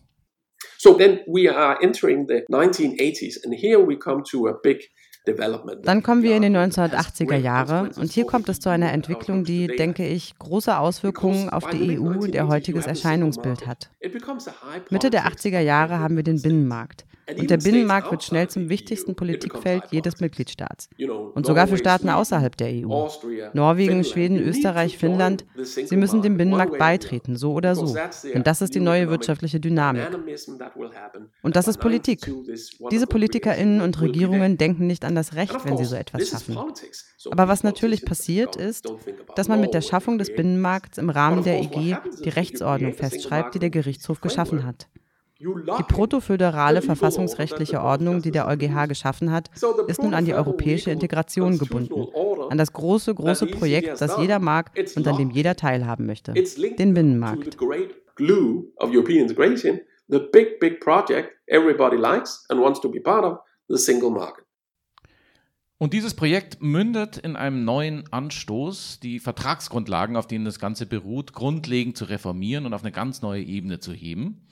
So 0.79 0.95
then 0.95 1.21
we 1.27 1.53
are 1.53 1.83
entering 1.83 2.29
the 2.29 2.45
1980s 2.49 3.45
and 3.45 3.53
here 3.53 3.85
we 3.85 3.97
come 3.97 4.23
to 4.31 4.47
a 4.47 4.53
big 4.53 4.91
dann 5.25 6.03
kommen 6.03 6.23
wir 6.23 6.37
in 6.37 6.43
die 6.43 6.49
1980er 6.49 7.37
Jahre. 7.37 7.91
und 7.97 8.11
hier 8.11 8.27
kommt 8.27 8.49
es 8.49 8.59
zu 8.59 8.71
einer 8.71 8.93
Entwicklung, 8.93 9.45
die, 9.45 9.69
denke 9.69 10.07
ich, 10.07 10.37
große 10.39 10.77
Auswirkungen 10.77 11.49
auf 11.49 11.69
die 11.71 11.99
EU 11.99 12.03
und 12.03 12.35
ihr 12.35 12.49
heutiges 12.49 12.87
Erscheinungsbild 12.87 13.67
hat. 13.67 13.91
Mitte 14.91 15.11
der 15.11 15.27
80er 15.27 15.61
Jahre 15.61 16.01
haben 16.01 16.17
wir 16.17 16.25
den 16.25 16.43
Binnenmarkt. 16.43 17.05
Und 17.39 17.51
der 17.51 17.57
Binnenmarkt 17.59 18.11
wird 18.11 18.25
schnell 18.25 18.49
zum 18.49 18.69
wichtigsten 18.69 19.15
Politikfeld 19.15 19.85
jedes 19.91 20.21
Mitgliedstaats. 20.21 20.89
Und 21.35 21.47
sogar 21.47 21.67
für 21.67 21.77
Staaten 21.77 22.09
außerhalb 22.09 22.57
der 22.57 22.69
EU. 22.69 23.09
Norwegen, 23.53 24.05
Schweden, 24.05 24.39
Österreich, 24.39 24.99
Finnland, 24.99 25.45
sie 25.63 25.97
müssen 25.97 26.23
dem 26.23 26.37
Binnenmarkt 26.37 26.79
beitreten, 26.79 27.37
so 27.37 27.53
oder 27.53 27.75
so. 27.75 27.97
Denn 28.33 28.43
das 28.43 28.63
ist 28.63 28.75
die 28.75 28.81
neue 28.81 29.09
wirtschaftliche 29.09 29.61
Dynamik. 29.61 30.09
Und 31.43 31.57
das 31.57 31.69
ist 31.69 31.79
Politik. 31.79 32.31
Diese 32.91 33.07
PolitikerInnen 33.07 33.81
und 33.81 34.01
Regierungen 34.01 34.59
denken 34.59 34.87
nicht 34.87 35.05
an 35.05 35.15
das 35.15 35.35
Recht, 35.35 35.65
wenn 35.65 35.77
sie 35.77 35.85
so 35.85 35.97
etwas 35.97 36.29
schaffen. 36.29 36.59
Aber 37.31 37.49
was 37.49 37.63
natürlich 37.63 38.05
passiert 38.05 38.57
ist, 38.57 38.93
dass 39.37 39.49
man 39.49 39.61
mit 39.61 39.75
der 39.75 39.81
Schaffung 39.81 40.19
des 40.19 40.35
Binnenmarkts 40.35 40.99
im 40.99 41.11
Rahmen 41.11 41.45
der 41.45 41.61
EG 41.61 41.97
die 42.25 42.29
Rechtsordnung 42.29 42.95
festschreibt, 42.95 43.55
die 43.55 43.59
der 43.59 43.71
Gerichtshof 43.71 44.21
geschaffen 44.21 44.67
hat. 44.67 44.89
Die 45.43 45.83
protoföderale 45.89 46.83
verfassungsrechtliche 46.83 47.81
Ordnung, 47.83 48.23
die 48.23 48.31
der 48.31 48.47
EuGH 48.47 48.87
geschaffen 48.87 49.33
hat, 49.33 49.51
ist 49.89 50.03
nun 50.03 50.15
an 50.15 50.25
die 50.25 50.35
europäische 50.35 50.91
Integration 50.91 51.59
gebunden, 51.59 52.07
an 52.49 52.59
das 52.59 52.73
große, 52.73 53.15
große 53.15 53.47
Projekt, 53.47 54.01
das 54.01 54.19
jeder 54.19 54.39
mag 54.39 54.71
und 54.95 55.07
an 55.09 55.17
dem 55.17 55.31
jeder 55.31 55.57
teilhaben 55.57 56.07
möchte, 56.07 56.33
den 56.33 56.95
Binnenmarkt. 56.95 57.59
The 60.09 60.19
big, 60.19 60.61
big 60.61 60.81
project 60.81 61.31
everybody 61.47 61.97
likes 61.97 62.45
and 62.51 62.61
wants 62.61 62.81
to 62.81 62.91
be 62.91 63.01
part 63.01 63.25
of, 63.25 63.39
the 63.69 63.79
single 63.79 64.11
market. 64.11 64.45
Und 65.79 65.95
dieses 65.95 66.15
Projekt 66.15 66.63
mündet 66.63 67.17
in 67.17 67.35
einem 67.35 67.65
neuen 67.65 68.05
Anstoß, 68.13 69.01
die 69.01 69.19
Vertragsgrundlagen, 69.19 70.17
auf 70.17 70.27
denen 70.27 70.45
das 70.45 70.61
Ganze 70.61 70.87
beruht, 70.87 71.33
grundlegend 71.33 71.97
zu 71.97 72.05
reformieren 72.05 72.67
und 72.67 72.75
auf 72.75 72.83
eine 72.83 72.93
ganz 72.93 73.23
neue 73.23 73.43
Ebene 73.43 73.81
zu 73.81 73.93
heben. 73.93 74.47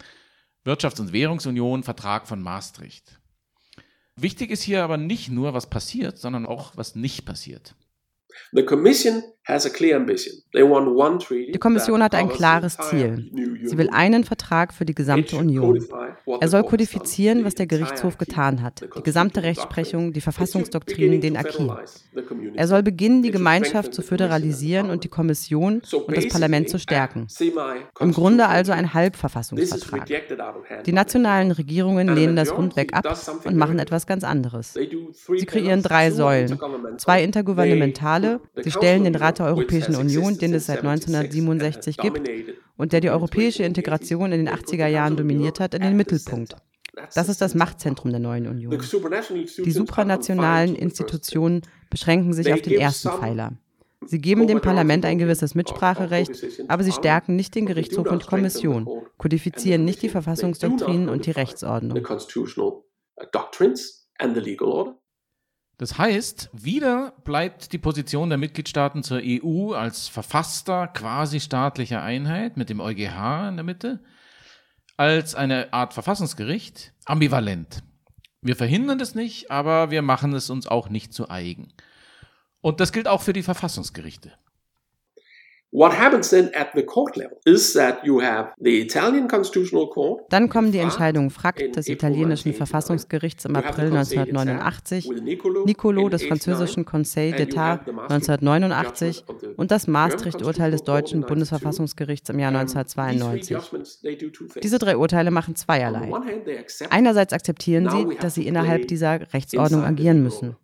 Wirtschafts- 0.64 1.00
und 1.00 1.12
Währungsunion, 1.12 1.82
Vertrag 1.82 2.28
von 2.28 2.42
Maastricht. 2.42 3.20
Wichtig 4.16 4.50
ist 4.50 4.62
hier 4.62 4.84
aber 4.84 4.96
nicht 4.96 5.30
nur, 5.30 5.54
was 5.54 5.70
passiert, 5.70 6.18
sondern 6.18 6.44
auch, 6.46 6.76
was 6.76 6.94
nicht 6.94 7.24
passiert. 7.24 7.74
Die 11.52 11.58
Kommission 11.58 12.02
hat 12.02 12.14
ein 12.14 12.28
klares 12.28 12.76
Ziel. 12.76 13.30
Sie 13.64 13.76
will 13.76 13.90
einen 13.90 14.24
Vertrag 14.24 14.72
für 14.72 14.84
die 14.84 14.94
gesamte 14.94 15.36
Union. 15.36 15.84
Er 16.40 16.48
soll 16.48 16.62
kodifizieren, 16.62 17.44
was 17.44 17.56
der 17.56 17.66
Gerichtshof 17.66 18.16
getan 18.18 18.62
hat, 18.62 18.82
die 18.96 19.02
gesamte 19.02 19.42
Rechtsprechung, 19.42 20.12
die 20.12 20.20
Verfassungsdoktrinen, 20.20 21.20
den 21.20 21.36
Acquis. 21.36 22.04
Er 22.54 22.68
soll 22.68 22.82
beginnen, 22.82 23.22
die 23.22 23.30
Gemeinschaft 23.30 23.92
zu 23.92 24.02
föderalisieren 24.02 24.90
und 24.90 25.04
die 25.04 25.08
Kommission 25.08 25.82
und 26.06 26.16
das 26.16 26.28
Parlament 26.28 26.68
zu 26.68 26.78
stärken. 26.78 27.26
Im 27.98 28.12
Grunde 28.12 28.46
also 28.46 28.72
ein 28.72 28.94
Halbverfassungsvertrag. 28.94 30.06
Die 30.84 30.92
nationalen 30.92 31.50
Regierungen 31.50 32.14
lehnen 32.14 32.36
das 32.36 32.56
rundweg 32.56 32.94
ab 32.94 33.06
und 33.44 33.56
machen 33.56 33.78
etwas 33.78 34.06
ganz 34.06 34.22
anderes. 34.22 34.74
Sie 34.74 35.46
kreieren 35.46 35.82
drei 35.82 36.10
Säulen, 36.10 36.58
zwei 36.98 37.24
intergouvernementale, 37.24 38.40
sie 38.62 38.70
stellen 38.70 39.04
den 39.04 39.14
Rat 39.14 39.39
der 39.40 39.48
Europäischen 39.48 39.96
Union, 39.96 40.38
den 40.38 40.54
es 40.54 40.66
seit 40.66 40.78
1967 40.84 41.96
gibt 41.96 42.28
und 42.76 42.92
der 42.92 43.00
die 43.00 43.10
europäische 43.10 43.64
Integration 43.64 44.32
in 44.32 44.44
den 44.44 44.54
80er 44.54 44.86
Jahren 44.86 45.16
dominiert 45.16 45.60
hat, 45.60 45.74
in 45.74 45.82
den 45.82 45.96
Mittelpunkt. 45.96 46.56
Das 47.14 47.28
ist 47.28 47.40
das 47.40 47.54
Machtzentrum 47.54 48.10
der 48.10 48.20
neuen 48.20 48.46
Union. 48.46 48.78
Die 48.78 49.70
supranationalen 49.70 50.74
Institutionen 50.74 51.62
beschränken 51.88 52.32
sich 52.32 52.52
auf 52.52 52.62
den 52.62 52.78
ersten 52.78 53.10
Pfeiler. 53.10 53.52
Sie 54.06 54.18
geben 54.18 54.46
dem 54.46 54.60
Parlament 54.60 55.04
ein 55.04 55.18
gewisses 55.18 55.54
Mitspracherecht, 55.54 56.32
aber 56.68 56.82
sie 56.82 56.92
stärken 56.92 57.36
nicht 57.36 57.54
den 57.54 57.66
Gerichtshof 57.66 58.10
und 58.10 58.26
Kommission, 58.26 58.88
kodifizieren 59.18 59.84
nicht 59.84 60.02
die 60.02 60.08
Verfassungsdoktrinen 60.08 61.08
und 61.08 61.26
die 61.26 61.32
Rechtsordnung. 61.32 62.02
Das 65.80 65.96
heißt, 65.96 66.50
wieder 66.52 67.14
bleibt 67.24 67.72
die 67.72 67.78
Position 67.78 68.28
der 68.28 68.36
Mitgliedstaaten 68.36 69.02
zur 69.02 69.22
EU 69.24 69.72
als 69.72 70.08
verfasster, 70.08 70.88
quasi 70.88 71.40
staatlicher 71.40 72.02
Einheit 72.02 72.58
mit 72.58 72.68
dem 72.68 72.80
EuGH 72.80 73.48
in 73.48 73.56
der 73.56 73.64
Mitte, 73.64 74.04
als 74.98 75.34
eine 75.34 75.72
Art 75.72 75.94
Verfassungsgericht 75.94 76.92
ambivalent. 77.06 77.82
Wir 78.42 78.56
verhindern 78.56 78.98
das 78.98 79.14
nicht, 79.14 79.50
aber 79.50 79.90
wir 79.90 80.02
machen 80.02 80.34
es 80.34 80.50
uns 80.50 80.66
auch 80.66 80.90
nicht 80.90 81.14
zu 81.14 81.30
eigen. 81.30 81.72
Und 82.60 82.80
das 82.80 82.92
gilt 82.92 83.08
auch 83.08 83.22
für 83.22 83.32
die 83.32 83.42
Verfassungsgerichte. 83.42 84.34
What 85.72 85.92
happens 85.96 86.30
then 86.30 86.52
at 86.52 86.72
the 86.74 86.82
court 86.82 87.16
level 87.16 87.38
is 87.44 87.74
that 87.74 88.04
you 88.04 88.20
have 88.20 88.52
the 88.58 88.80
Italian 88.80 89.28
Constitutional 89.28 89.88
Court. 89.88 90.24
Dann 90.28 90.48
kommen 90.48 90.72
die 90.72 90.78
Entscheidungen 90.78 91.30
FRAC 91.30 91.72
des 91.72 91.88
italienischen 91.88 92.54
Verfassungsgerichts 92.54 93.44
im 93.44 93.54
April 93.54 93.96
1989, 93.96 95.08
Nicolo 95.64 96.08
des 96.08 96.24
französischen 96.24 96.84
Conseil 96.84 97.34
d'État 97.34 97.86
1989 97.86 99.24
und 99.56 99.70
das 99.70 99.86
Maastricht-Urteil 99.86 100.72
des 100.72 100.82
deutschen 100.82 101.20
Bundesverfassungsgerichts 101.20 102.28
im 102.30 102.40
Jahr 102.40 102.52
1992. 102.52 103.56
Diese 104.60 104.78
drei 104.80 104.96
Urteile 104.96 105.30
machen 105.30 105.54
zweierlei. 105.54 106.10
Einerseits 106.90 107.32
akzeptieren 107.32 107.88
sie, 107.88 108.16
dass 108.16 108.34
sie 108.34 108.48
innerhalb 108.48 108.88
dieser 108.88 109.32
Rechtsordnung 109.32 109.84
agieren 109.84 110.20
müssen 110.20 110.56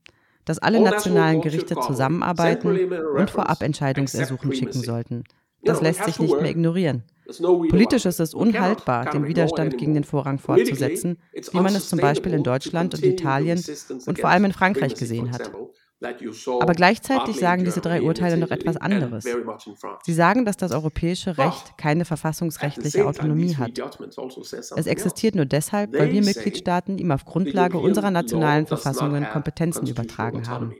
dass 0.46 0.58
alle 0.58 0.80
nationalen 0.80 1.42
Gerichte 1.42 1.76
zusammenarbeiten 1.80 2.90
und 3.16 3.28
vorab 3.28 3.62
Entscheidungsersuchen 3.62 4.54
schicken 4.54 4.80
sollten. 4.80 5.24
Das 5.62 5.82
lässt 5.82 6.04
sich 6.04 6.18
nicht 6.18 6.40
mehr 6.40 6.50
ignorieren. 6.50 7.02
Politisch 7.68 8.06
ist 8.06 8.20
es 8.20 8.32
unhaltbar, 8.32 9.10
den 9.10 9.26
Widerstand 9.26 9.76
gegen 9.76 9.94
den 9.94 10.04
Vorrang 10.04 10.38
fortzusetzen, 10.38 11.18
wie 11.32 11.60
man 11.60 11.74
es 11.74 11.88
zum 11.88 11.98
Beispiel 11.98 12.32
in 12.32 12.44
Deutschland 12.44 12.94
und 12.94 13.04
Italien 13.04 13.62
und 14.06 14.20
vor 14.20 14.30
allem 14.30 14.44
in 14.46 14.52
Frankreich 14.52 14.94
gesehen 14.94 15.32
hat. 15.32 15.50
Aber 16.02 16.74
gleichzeitig 16.74 17.36
sagen 17.36 17.64
diese 17.64 17.80
drei 17.80 18.02
Urteile 18.02 18.36
noch 18.36 18.50
etwas 18.50 18.76
anderes. 18.76 19.24
Sie 20.04 20.12
sagen, 20.12 20.44
dass 20.44 20.56
das 20.58 20.72
europäische 20.72 21.38
Recht 21.38 21.78
keine 21.78 22.04
verfassungsrechtliche 22.04 23.06
Autonomie 23.06 23.56
hat. 23.56 23.80
Also 23.80 24.76
es 24.76 24.86
existiert 24.86 25.34
nur 25.34 25.46
deshalb, 25.46 25.94
weil 25.94 26.12
wir 26.12 26.22
Mitgliedstaaten 26.22 26.98
ihm 26.98 27.10
auf 27.12 27.24
Grundlage 27.24 27.78
unserer 27.78 28.10
nationalen 28.10 28.66
Verfassungen 28.66 29.26
Kompetenzen 29.30 29.86
übertragen 29.86 30.46
haben. 30.48 30.74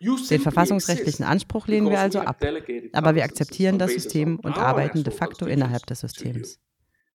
Den 0.00 0.40
verfassungsrechtlichen 0.40 1.24
Anspruch 1.24 1.68
lehnen 1.68 1.90
wir 1.90 1.98
also 1.98 2.20
ab. 2.20 2.42
Aber 2.92 3.14
wir 3.14 3.24
akzeptieren 3.24 3.78
das 3.78 3.92
System 3.92 4.38
und 4.40 4.58
arbeiten 4.58 5.04
de 5.04 5.12
facto 5.12 5.46
innerhalb 5.46 5.86
des 5.86 6.00
Systems. 6.00 6.58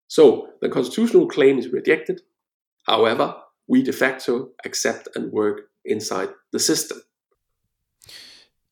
So, 0.07 0.47
the 0.61 0.69
constitutional 0.69 1.27
claim 1.27 1.57
is 1.57 1.71
rejected. 1.71 2.23
However, 2.85 3.45
we 3.67 3.81
de 3.81 3.93
facto 3.93 4.53
accept 4.65 5.15
and 5.15 5.31
work 5.31 5.69
inside 5.83 6.33
the 6.51 6.59
system. 6.59 7.01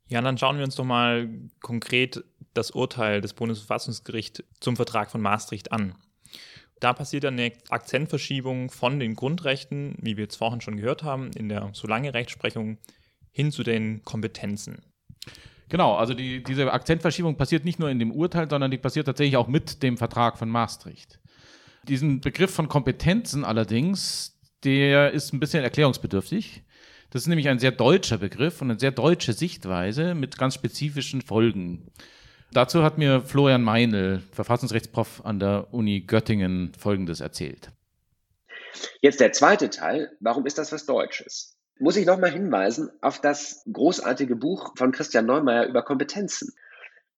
Ja, 0.10 0.22
dann 0.22 0.38
schauen 0.38 0.58
wir 0.58 0.66
uns 0.66 0.76
doch 0.76 0.86
mal 0.86 1.30
konkret 1.62 2.24
das 2.54 2.72
Urteil 2.72 3.22
des 3.22 3.34
Bundesverfassungsgerichts 3.34 4.44
zum 4.60 4.76
Vertrag 4.76 5.12
von 5.12 5.22
Maastricht 5.22 5.72
an. 5.72 5.96
Da 6.80 6.94
passiert 6.94 7.26
eine 7.26 7.52
Akzentverschiebung 7.70 8.72
von 8.72 9.00
den 9.00 9.16
Grundrechten, 9.16 9.96
wie 10.02 10.18
wir 10.18 10.24
jetzt 10.24 10.38
vorhin 10.38 10.62
schon 10.62 10.78
gehört 10.78 11.04
haben, 11.04 11.32
in 11.34 11.50
der 11.50 11.70
Solange-Rechtsprechung 11.74 12.80
hin 13.32 13.52
zu 13.52 13.64
den 13.64 14.04
Kompetenzen. 14.04 14.82
Genau, 15.68 15.96
also 15.96 16.16
die, 16.16 16.42
diese 16.42 16.72
Akzentverschiebung 16.72 17.36
passiert 17.36 17.64
nicht 17.64 17.78
nur 17.78 17.90
in 17.90 18.00
dem 18.00 18.12
Urteil, 18.12 18.50
sondern 18.50 18.72
die 18.72 18.78
passiert 18.78 19.06
tatsächlich 19.06 19.38
auch 19.38 19.48
mit 19.48 19.84
dem 19.84 19.98
Vertrag 19.98 20.40
von 20.40 20.50
Maastricht. 20.50 21.20
Diesen 21.88 22.22
Begriff 22.22 22.52
von 22.52 22.68
Kompetenzen 22.68 23.46
allerdings, 23.46 24.40
der 24.64 25.12
ist 25.12 25.34
ein 25.34 25.40
bisschen 25.40 25.64
erklärungsbedürftig. 25.64 26.64
Das 27.12 27.24
ist 27.24 27.28
nämlich 27.28 27.50
ein 27.50 27.60
sehr 27.60 27.72
deutscher 27.72 28.20
Begriff 28.20 28.62
und 28.62 28.70
eine 28.70 28.80
sehr 28.80 28.92
deutsche 28.92 29.34
Sichtweise 29.34 30.14
mit 30.14 30.38
ganz 30.38 30.54
spezifischen 30.54 31.22
Folgen. 31.22 31.88
Dazu 32.52 32.84
hat 32.84 32.98
mir 32.98 33.22
Florian 33.22 33.64
Meinl, 33.64 34.22
Verfassungsrechtsprof 34.32 35.26
an 35.26 35.40
der 35.40 35.68
Uni 35.72 36.02
Göttingen, 36.02 36.72
Folgendes 36.78 37.20
erzählt. 37.20 37.72
Jetzt 39.02 39.20
der 39.20 39.32
zweite 39.32 39.70
Teil. 39.70 40.12
Warum 40.20 40.46
ist 40.46 40.58
das 40.58 40.72
was 40.72 40.86
Deutsches? 40.86 41.58
Muss 41.80 41.96
ich 41.96 42.06
nochmal 42.06 42.32
hinweisen 42.32 42.90
auf 43.02 43.22
das 43.22 43.64
großartige 43.72 44.36
Buch 44.36 44.74
von 44.76 44.92
Christian 44.92 45.26
Neumeier 45.26 45.66
über 45.66 45.82
Kompetenzen. 45.82 46.54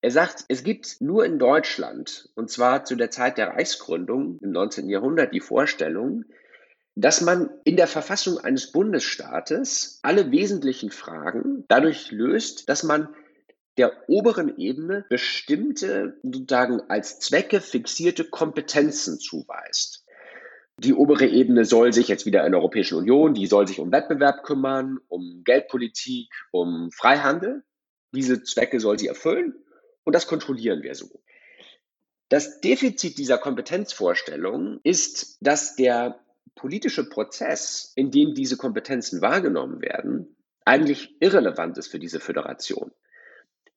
Er 0.02 0.12
sagt, 0.12 0.46
es 0.48 0.64
gibt 0.64 0.98
nur 1.00 1.26
in 1.26 1.38
Deutschland, 1.38 2.30
und 2.36 2.50
zwar 2.50 2.86
zu 2.86 2.96
der 2.96 3.12
Zeit 3.12 3.38
der 3.38 3.50
Reichsgründung 3.50 4.40
im 4.42 4.52
19. 4.52 4.90
Jahrhundert, 4.90 5.34
die 5.34 5.40
Vorstellung, 5.40 6.26
dass 7.02 7.22
man 7.22 7.50
in 7.64 7.78
der 7.78 7.88
Verfassung 7.88 8.38
eines 8.38 8.72
Bundesstaates 8.72 10.00
alle 10.04 10.32
wesentlichen 10.32 10.92
Fragen 10.92 11.66
dadurch 11.68 12.12
löst, 12.12 12.70
dass 12.70 12.84
man 12.84 13.10
der 13.78 14.08
oberen 14.08 14.58
Ebene 14.60 15.06
bestimmte, 15.10 16.20
sozusagen 16.22 16.82
als 16.90 17.20
Zwecke 17.20 17.60
fixierte 17.60 18.26
Kompetenzen 18.26 19.20
zuweist. 19.20 20.06
Die 20.78 20.94
obere 20.94 21.26
Ebene 21.26 21.66
soll 21.66 21.92
sich 21.92 22.08
jetzt 22.08 22.26
wieder 22.26 22.46
in 22.46 22.52
der 22.52 22.62
Europäischen 22.62 22.98
Union, 22.98 23.34
die 23.34 23.48
soll 23.48 23.68
sich 23.68 23.80
um 23.80 23.92
Wettbewerb 23.92 24.44
kümmern, 24.44 25.00
um 25.08 25.42
Geldpolitik, 25.44 26.30
um 26.52 26.92
Freihandel. 26.92 27.64
Diese 28.14 28.44
Zwecke 28.44 28.80
soll 28.80 29.00
sie 29.00 29.08
erfüllen 29.08 29.56
und 30.04 30.14
das 30.14 30.28
kontrollieren 30.28 30.84
wir 30.84 30.94
so. 30.94 31.10
Das 32.30 32.62
Defizit 32.62 33.18
dieser 33.18 33.38
Kompetenzvorstellung 33.38 34.80
ist, 34.84 35.38
dass 35.42 35.76
der 35.76 36.20
politische 36.62 37.10
Prozess, 37.10 37.92
in 37.96 38.12
dem 38.12 38.36
diese 38.36 38.56
Kompetenzen 38.56 39.20
wahrgenommen 39.20 39.82
werden, 39.82 40.38
eigentlich 40.64 41.16
irrelevant 41.20 41.80
ist 41.80 41.88
für 41.88 41.98
diese 41.98 42.20
Föderation. 42.20 42.92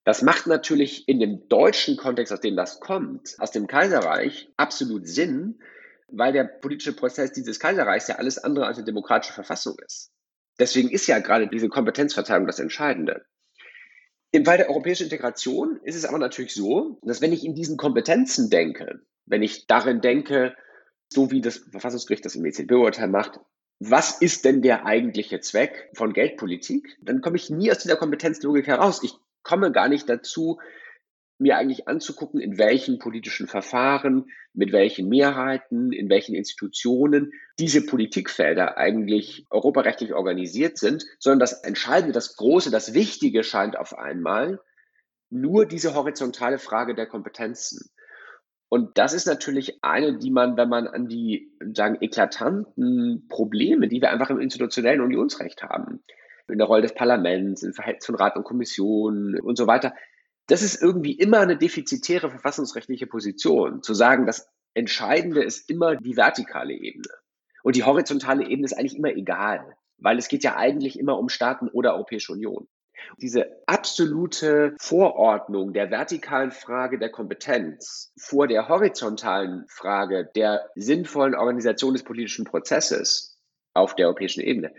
Das 0.05 0.20
macht 0.20 0.47
natürlich 0.47 1.09
in 1.09 1.18
dem 1.18 1.49
deutschen 1.49 1.97
Kontext, 1.97 2.30
aus 2.30 2.43
dem 2.43 2.57
das 2.57 2.80
kommt, 2.80 3.37
aus 3.39 3.53
dem 3.53 3.66
Kaiserreich, 3.66 4.53
absolut 4.59 5.09
Sinn, 5.09 5.62
weil 6.09 6.35
der 6.35 6.45
politische 6.45 6.95
Prozess 6.95 7.32
dieses 7.32 7.59
Kaiserreichs 7.59 8.09
ja 8.09 8.16
alles 8.16 8.37
andere 8.37 8.66
als 8.66 8.76
eine 8.76 8.85
demokratische 8.85 9.32
Verfassung 9.32 9.76
ist. 9.87 10.12
Deswegen 10.59 10.91
ist 10.91 11.07
ja 11.07 11.20
gerade 11.20 11.49
diese 11.49 11.70
Kompetenzverteilung 11.70 12.47
das 12.47 12.61
Entscheidende. 12.61 13.24
Im 14.30 14.45
Fall 14.45 14.59
der 14.59 14.68
europäischen 14.68 15.05
Integration 15.05 15.80
ist 15.85 15.97
es 15.97 16.05
aber 16.05 16.18
natürlich 16.18 16.53
so, 16.53 16.99
dass 17.03 17.22
wenn 17.22 17.32
ich 17.32 17.47
in 17.47 17.55
diesen 17.55 17.78
Kompetenzen 17.78 18.51
denke, 18.51 19.01
wenn 19.24 19.43
ich 19.43 19.66
darin 19.66 20.03
denke, 20.03 20.55
so 21.09 21.30
wie 21.30 21.40
das 21.40 21.59
Verfassungsgericht 21.59 22.24
das 22.24 22.34
im 22.34 22.44
EZB-Urteil 22.44 23.09
macht, 23.09 23.40
was 23.80 24.20
ist 24.20 24.44
denn 24.44 24.62
der 24.62 24.86
eigentliche 24.86 25.40
Zweck 25.40 25.90
von 25.94 26.12
Geldpolitik? 26.12 26.96
Dann 27.00 27.20
komme 27.20 27.36
ich 27.36 27.50
nie 27.50 27.70
aus 27.70 27.78
dieser 27.78 27.96
Kompetenzlogik 27.96 28.66
heraus. 28.66 29.02
Ich 29.02 29.14
komme 29.42 29.72
gar 29.72 29.88
nicht 29.88 30.09
dazu, 30.09 30.59
mir 31.38 31.57
eigentlich 31.57 31.88
anzugucken, 31.88 32.40
in 32.40 32.59
welchen 32.59 32.98
politischen 32.98 33.48
Verfahren, 33.48 34.26
mit 34.52 34.72
welchen 34.72 35.09
Mehrheiten, 35.09 35.92
in 35.92 36.09
welchen 36.09 36.34
Institutionen 36.34 37.32
diese 37.59 37.84
Politikfelder 37.84 38.76
eigentlich 38.76 39.46
europarechtlich 39.50 40.14
organisiert 40.14 40.78
sind, 40.78 41.05
sondern 41.18 41.40
das 41.40 41.64
Entscheidende, 41.64 42.12
das 42.12 42.36
Große, 42.36 42.70
das 42.70 42.94
Wichtige 42.94 43.42
scheint 43.42 43.76
auf 43.76 43.98
einmal 43.98 44.61
nur 45.28 45.66
diese 45.66 45.94
horizontale 45.94 46.59
Frage 46.59 46.94
der 46.94 47.07
Kompetenzen. 47.07 47.90
Und 48.75 48.99
das 48.99 49.12
ist 49.12 49.29
natürlich 49.29 49.85
eine, 49.85 50.18
die 50.18 50.33
man, 50.33 50.57
wenn 50.57 50.68
man 50.68 50.89
an 50.89 51.07
die 51.07 51.53
sagen, 51.75 51.97
eklatanten 52.01 53.29
Probleme, 53.29 53.87
die 53.87 54.01
wir 54.01 54.11
einfach 54.11 54.31
im 54.31 54.41
institutionellen 54.41 55.01
Unionsrecht 55.01 55.62
haben, 55.62 56.03
in 56.49 56.59
der 56.59 56.66
Rolle 56.66 56.83
des 56.83 56.93
Parlaments, 56.93 57.62
im 57.62 57.72
Verhältnis 57.72 58.07
von 58.07 58.16
Rat 58.16 58.35
und 58.35 58.43
Kommission 58.43 59.39
und 59.39 59.57
so 59.57 59.68
weiter. 59.68 59.95
Das 60.49 60.61
ist 60.61 60.83
irgendwie 60.83 61.12
immer 61.12 61.39
eine 61.39 61.57
defizitäre 61.57 62.31
verfassungsrechtliche 62.31 63.07
Position, 63.07 63.81
zu 63.85 63.95
sagen, 63.95 64.27
das 64.27 64.49
Entscheidende 64.75 65.45
ist 65.45 65.70
immer 65.70 65.95
die 65.95 66.16
vertikale 66.16 66.72
Ebene. 66.72 67.14
Und 67.62 67.77
die 67.77 67.85
horizontale 67.85 68.43
Ebene 68.49 68.64
ist 68.64 68.77
eigentlich 68.77 68.99
immer 68.99 69.14
egal, 69.14 69.77
weil 69.99 70.18
es 70.18 70.27
geht 70.27 70.43
ja 70.43 70.57
eigentlich 70.57 70.99
immer 70.99 71.16
um 71.16 71.29
Staaten 71.29 71.68
oder 71.68 71.95
Europäische 71.95 72.33
Union. 72.33 72.66
Diese 73.20 73.47
absolute 73.66 74.74
Vorordnung 74.78 75.72
der 75.72 75.90
vertikalen 75.90 76.51
Frage 76.51 76.99
der 76.99 77.11
Kompetenz 77.11 78.12
vor 78.18 78.47
der 78.47 78.68
horizontalen 78.68 79.64
Frage 79.68 80.30
der 80.34 80.70
sinnvollen 80.74 81.34
Organisation 81.34 81.95
des 81.95 82.03
politischen 82.03 82.45
Prozesses 82.45 83.38
auf 83.72 83.95
der 83.95 84.07
europäischen 84.07 84.40
Ebene, 84.40 84.72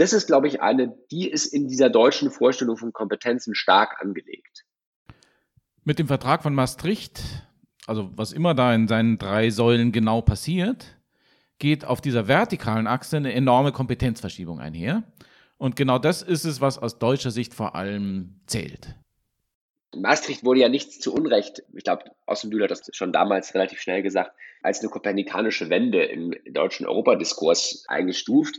das 0.00 0.14
ist, 0.14 0.28
glaube 0.28 0.48
ich, 0.48 0.62
eine, 0.62 0.96
die 1.10 1.28
ist 1.28 1.52
in 1.52 1.68
dieser 1.68 1.90
deutschen 1.90 2.30
Vorstellung 2.30 2.78
von 2.78 2.90
Kompetenzen 2.90 3.54
stark 3.54 4.00
angelegt. 4.00 4.64
Mit 5.84 5.98
dem 5.98 6.06
Vertrag 6.06 6.42
von 6.42 6.54
Maastricht, 6.54 7.20
also 7.86 8.10
was 8.14 8.32
immer 8.32 8.54
da 8.54 8.74
in 8.74 8.88
seinen 8.88 9.18
drei 9.18 9.50
Säulen 9.50 9.92
genau 9.92 10.22
passiert, 10.22 10.96
geht 11.58 11.84
auf 11.84 12.00
dieser 12.00 12.28
vertikalen 12.28 12.86
Achse 12.86 13.18
eine 13.18 13.34
enorme 13.34 13.72
Kompetenzverschiebung 13.72 14.58
einher. 14.58 15.02
Und 15.60 15.76
genau 15.76 15.98
das 15.98 16.22
ist 16.22 16.46
es, 16.46 16.62
was 16.62 16.78
aus 16.78 16.98
deutscher 16.98 17.30
Sicht 17.30 17.52
vor 17.52 17.74
allem 17.74 18.40
zählt. 18.46 18.94
Maastricht 19.94 20.42
wurde 20.42 20.60
ja 20.60 20.70
nichts 20.70 21.00
zu 21.00 21.12
Unrecht, 21.12 21.62
ich 21.74 21.84
glaube, 21.84 22.04
Außenbühler 22.24 22.64
hat 22.64 22.70
das 22.70 22.88
schon 22.92 23.12
damals 23.12 23.54
relativ 23.54 23.78
schnell 23.78 24.02
gesagt, 24.02 24.32
als 24.62 24.80
eine 24.80 24.88
kopernikanische 24.88 25.68
Wende 25.68 26.02
im 26.04 26.34
deutschen 26.50 26.86
Europadiskurs 26.86 27.84
eingestuft. 27.88 28.56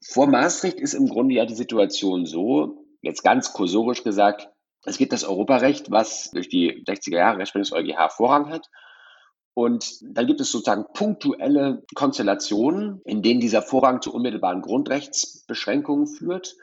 Vor 0.00 0.26
Maastricht 0.26 0.80
ist 0.80 0.94
im 0.94 1.06
Grunde 1.06 1.34
ja 1.34 1.44
die 1.44 1.54
Situation 1.54 2.24
so, 2.24 2.86
jetzt 3.02 3.22
ganz 3.22 3.52
kursorisch 3.52 4.02
gesagt, 4.02 4.48
es 4.86 4.96
gibt 4.96 5.12
das 5.12 5.24
Europarecht, 5.24 5.90
was 5.90 6.30
durch 6.30 6.48
die 6.48 6.82
60er 6.84 7.16
Jahre 7.16 7.38
Rechtsprechung 7.40 7.64
des 7.64 7.72
EuGH 7.72 8.08
Vorrang 8.16 8.48
hat. 8.48 8.70
Und 9.58 10.00
dann 10.02 10.26
gibt 10.26 10.42
es 10.42 10.50
sozusagen 10.50 10.84
punktuelle 10.92 11.82
Konstellationen, 11.94 13.00
in 13.06 13.22
denen 13.22 13.40
dieser 13.40 13.62
Vorrang 13.62 14.02
zu 14.02 14.12
unmittelbaren 14.12 14.60
Grundrechtsbeschränkungen 14.60 16.06
führt. 16.06 16.56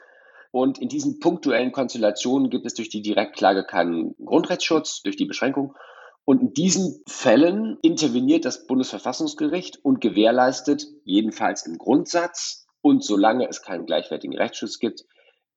Und 0.52 0.78
in 0.78 0.88
diesen 0.88 1.18
punktuellen 1.18 1.72
Konstellationen 1.72 2.50
gibt 2.50 2.66
es 2.66 2.74
durch 2.74 2.90
die 2.90 3.02
Direktklage 3.02 3.64
keinen 3.64 4.14
Grundrechtsschutz, 4.24 5.02
durch 5.02 5.16
die 5.16 5.24
Beschränkung. 5.24 5.74
Und 6.24 6.40
in 6.40 6.52
diesen 6.52 7.02
Fällen 7.08 7.78
interveniert 7.82 8.44
das 8.44 8.64
Bundesverfassungsgericht 8.68 9.84
und 9.84 10.00
gewährleistet, 10.00 10.86
jedenfalls 11.02 11.66
im 11.66 11.78
Grundsatz, 11.78 12.68
und 12.80 13.02
solange 13.02 13.48
es 13.48 13.62
keinen 13.62 13.86
gleichwertigen 13.86 14.38
Rechtsschutz 14.38 14.78
gibt, 14.78 15.04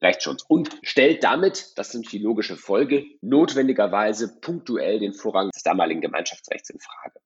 Rechtsschutz 0.01 0.43
und 0.47 0.71
stellt 0.81 1.23
damit, 1.23 1.73
das 1.75 1.91
sind 1.91 2.11
die 2.11 2.17
logische 2.17 2.55
Folge, 2.55 3.05
notwendigerweise 3.21 4.39
punktuell 4.41 4.97
den 4.97 5.13
Vorrang 5.13 5.51
des 5.51 5.61
damaligen 5.61 6.01
Gemeinschaftsrechts 6.01 6.71
in 6.71 6.79
Frage. 6.79 7.19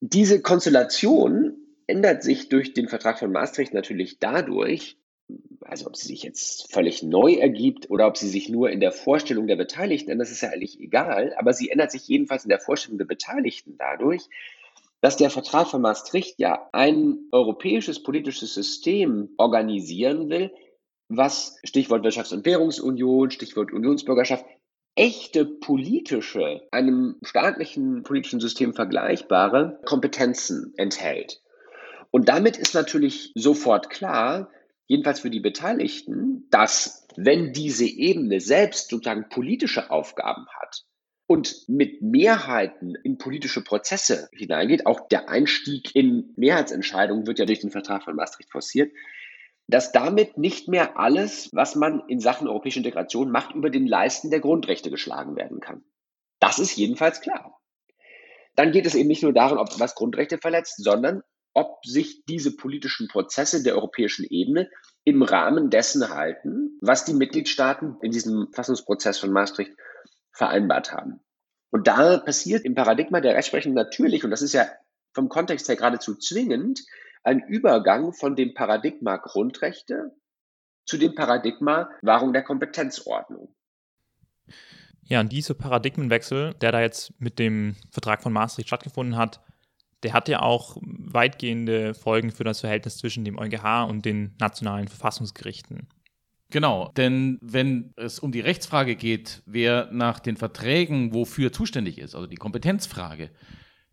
Diese 0.00 0.42
Konstellation 0.42 1.56
ändert 1.86 2.22
sich 2.22 2.48
durch 2.48 2.74
den 2.74 2.88
Vertrag 2.88 3.18
von 3.18 3.32
Maastricht 3.32 3.72
natürlich 3.72 4.18
dadurch, 4.18 4.98
also 5.60 5.86
ob 5.86 5.96
sie 5.96 6.08
sich 6.08 6.22
jetzt 6.22 6.72
völlig 6.72 7.02
neu 7.02 7.34
ergibt 7.34 7.90
oder 7.90 8.06
ob 8.06 8.16
sie 8.16 8.28
sich 8.28 8.48
nur 8.48 8.70
in 8.70 8.80
der 8.80 8.92
Vorstellung 8.92 9.46
der 9.46 9.56
Beteiligten, 9.56 10.18
das 10.18 10.30
ist 10.30 10.42
ja 10.42 10.50
eigentlich 10.50 10.80
egal, 10.80 11.34
aber 11.36 11.52
sie 11.52 11.70
ändert 11.70 11.90
sich 11.90 12.06
jedenfalls 12.06 12.44
in 12.44 12.50
der 12.50 12.60
Vorstellung 12.60 12.98
der 12.98 13.06
Beteiligten 13.06 13.76
dadurch, 13.78 14.28
dass 15.00 15.16
der 15.16 15.30
Vertrag 15.30 15.68
von 15.68 15.82
Maastricht 15.82 16.38
ja 16.38 16.68
ein 16.72 17.18
europäisches 17.32 18.02
politisches 18.02 18.54
System 18.54 19.30
organisieren 19.36 20.28
will, 20.28 20.52
was 21.08 21.58
Stichwort 21.64 22.04
Wirtschafts- 22.04 22.34
und 22.34 22.44
Währungsunion, 22.44 23.30
Stichwort 23.30 23.72
Unionsbürgerschaft, 23.72 24.44
echte 24.96 25.44
politische, 25.44 26.62
einem 26.72 27.16
staatlichen 27.22 28.02
politischen 28.02 28.40
System 28.40 28.74
vergleichbare 28.74 29.78
Kompetenzen 29.84 30.72
enthält. 30.76 31.42
Und 32.10 32.28
damit 32.28 32.56
ist 32.56 32.74
natürlich 32.74 33.30
sofort 33.34 33.90
klar, 33.90 34.50
jedenfalls 34.86 35.20
für 35.20 35.30
die 35.30 35.40
Beteiligten, 35.40 36.48
dass 36.50 37.06
wenn 37.16 37.52
diese 37.52 37.84
Ebene 37.84 38.40
selbst 38.40 38.88
sozusagen 38.88 39.28
politische 39.28 39.90
Aufgaben 39.90 40.46
hat 40.60 40.84
und 41.26 41.68
mit 41.68 42.00
Mehrheiten 42.00 42.94
in 42.94 43.18
politische 43.18 43.62
Prozesse 43.62 44.28
hineingeht, 44.32 44.86
auch 44.86 45.08
der 45.08 45.28
Einstieg 45.28 45.94
in 45.94 46.32
Mehrheitsentscheidungen 46.36 47.26
wird 47.26 47.38
ja 47.38 47.44
durch 47.44 47.60
den 47.60 47.70
Vertrag 47.70 48.04
von 48.04 48.16
Maastricht 48.16 48.50
forciert, 48.50 48.92
dass 49.68 49.92
damit 49.92 50.38
nicht 50.38 50.68
mehr 50.68 50.98
alles, 50.98 51.50
was 51.52 51.74
man 51.74 52.02
in 52.08 52.20
Sachen 52.20 52.48
europäische 52.48 52.78
Integration 52.78 53.30
macht, 53.30 53.54
über 53.54 53.70
den 53.70 53.86
Leisten 53.86 54.30
der 54.30 54.40
Grundrechte 54.40 54.90
geschlagen 54.90 55.36
werden 55.36 55.60
kann. 55.60 55.84
Das 56.38 56.58
ist 56.58 56.76
jedenfalls 56.76 57.20
klar. 57.20 57.60
Dann 58.54 58.72
geht 58.72 58.86
es 58.86 58.94
eben 58.94 59.08
nicht 59.08 59.22
nur 59.22 59.32
darum, 59.32 59.58
ob 59.58 59.68
was 59.80 59.94
Grundrechte 59.94 60.38
verletzt, 60.38 60.82
sondern 60.82 61.22
ob 61.52 61.84
sich 61.84 62.24
diese 62.26 62.54
politischen 62.54 63.08
Prozesse 63.08 63.62
der 63.62 63.74
europäischen 63.74 64.26
Ebene 64.28 64.70
im 65.04 65.22
Rahmen 65.22 65.70
dessen 65.70 66.10
halten, 66.10 66.78
was 66.80 67.04
die 67.04 67.14
Mitgliedstaaten 67.14 67.96
in 68.02 68.10
diesem 68.10 68.48
Fassungsprozess 68.52 69.18
von 69.18 69.32
Maastricht 69.32 69.72
vereinbart 70.32 70.92
haben. 70.92 71.20
Und 71.70 71.86
da 71.86 72.18
passiert 72.18 72.64
im 72.64 72.74
Paradigma 72.74 73.20
der 73.20 73.34
Rechtsprechung 73.34 73.74
natürlich, 73.74 74.24
und 74.24 74.30
das 74.30 74.42
ist 74.42 74.52
ja 74.52 74.66
vom 75.14 75.28
Kontext 75.28 75.68
her 75.68 75.76
geradezu 75.76 76.14
zwingend, 76.14 76.84
ein 77.26 77.40
Übergang 77.40 78.12
von 78.12 78.36
dem 78.36 78.54
Paradigma 78.54 79.16
Grundrechte 79.16 80.12
zu 80.86 80.96
dem 80.96 81.14
Paradigma 81.14 81.90
Wahrung 82.02 82.32
der 82.32 82.42
Kompetenzordnung. 82.42 83.54
Ja, 85.02 85.20
und 85.20 85.32
dieser 85.32 85.54
Paradigmenwechsel, 85.54 86.54
der 86.54 86.72
da 86.72 86.80
jetzt 86.80 87.20
mit 87.20 87.38
dem 87.38 87.74
Vertrag 87.90 88.22
von 88.22 88.32
Maastricht 88.32 88.68
stattgefunden 88.68 89.16
hat, 89.16 89.40
der 90.02 90.12
hat 90.12 90.28
ja 90.28 90.40
auch 90.40 90.76
weitgehende 90.80 91.94
Folgen 91.94 92.30
für 92.30 92.44
das 92.44 92.60
Verhältnis 92.60 92.98
zwischen 92.98 93.24
dem 93.24 93.38
EuGH 93.38 93.88
und 93.88 94.04
den 94.04 94.36
nationalen 94.38 94.86
Verfassungsgerichten. 94.86 95.88
Genau, 96.50 96.92
denn 96.96 97.38
wenn 97.42 97.92
es 97.96 98.20
um 98.20 98.30
die 98.30 98.40
Rechtsfrage 98.40 98.94
geht, 98.94 99.42
wer 99.46 99.88
nach 99.90 100.20
den 100.20 100.36
Verträgen 100.36 101.12
wofür 101.12 101.52
zuständig 101.52 101.98
ist, 101.98 102.14
also 102.14 102.28
die 102.28 102.36
Kompetenzfrage, 102.36 103.30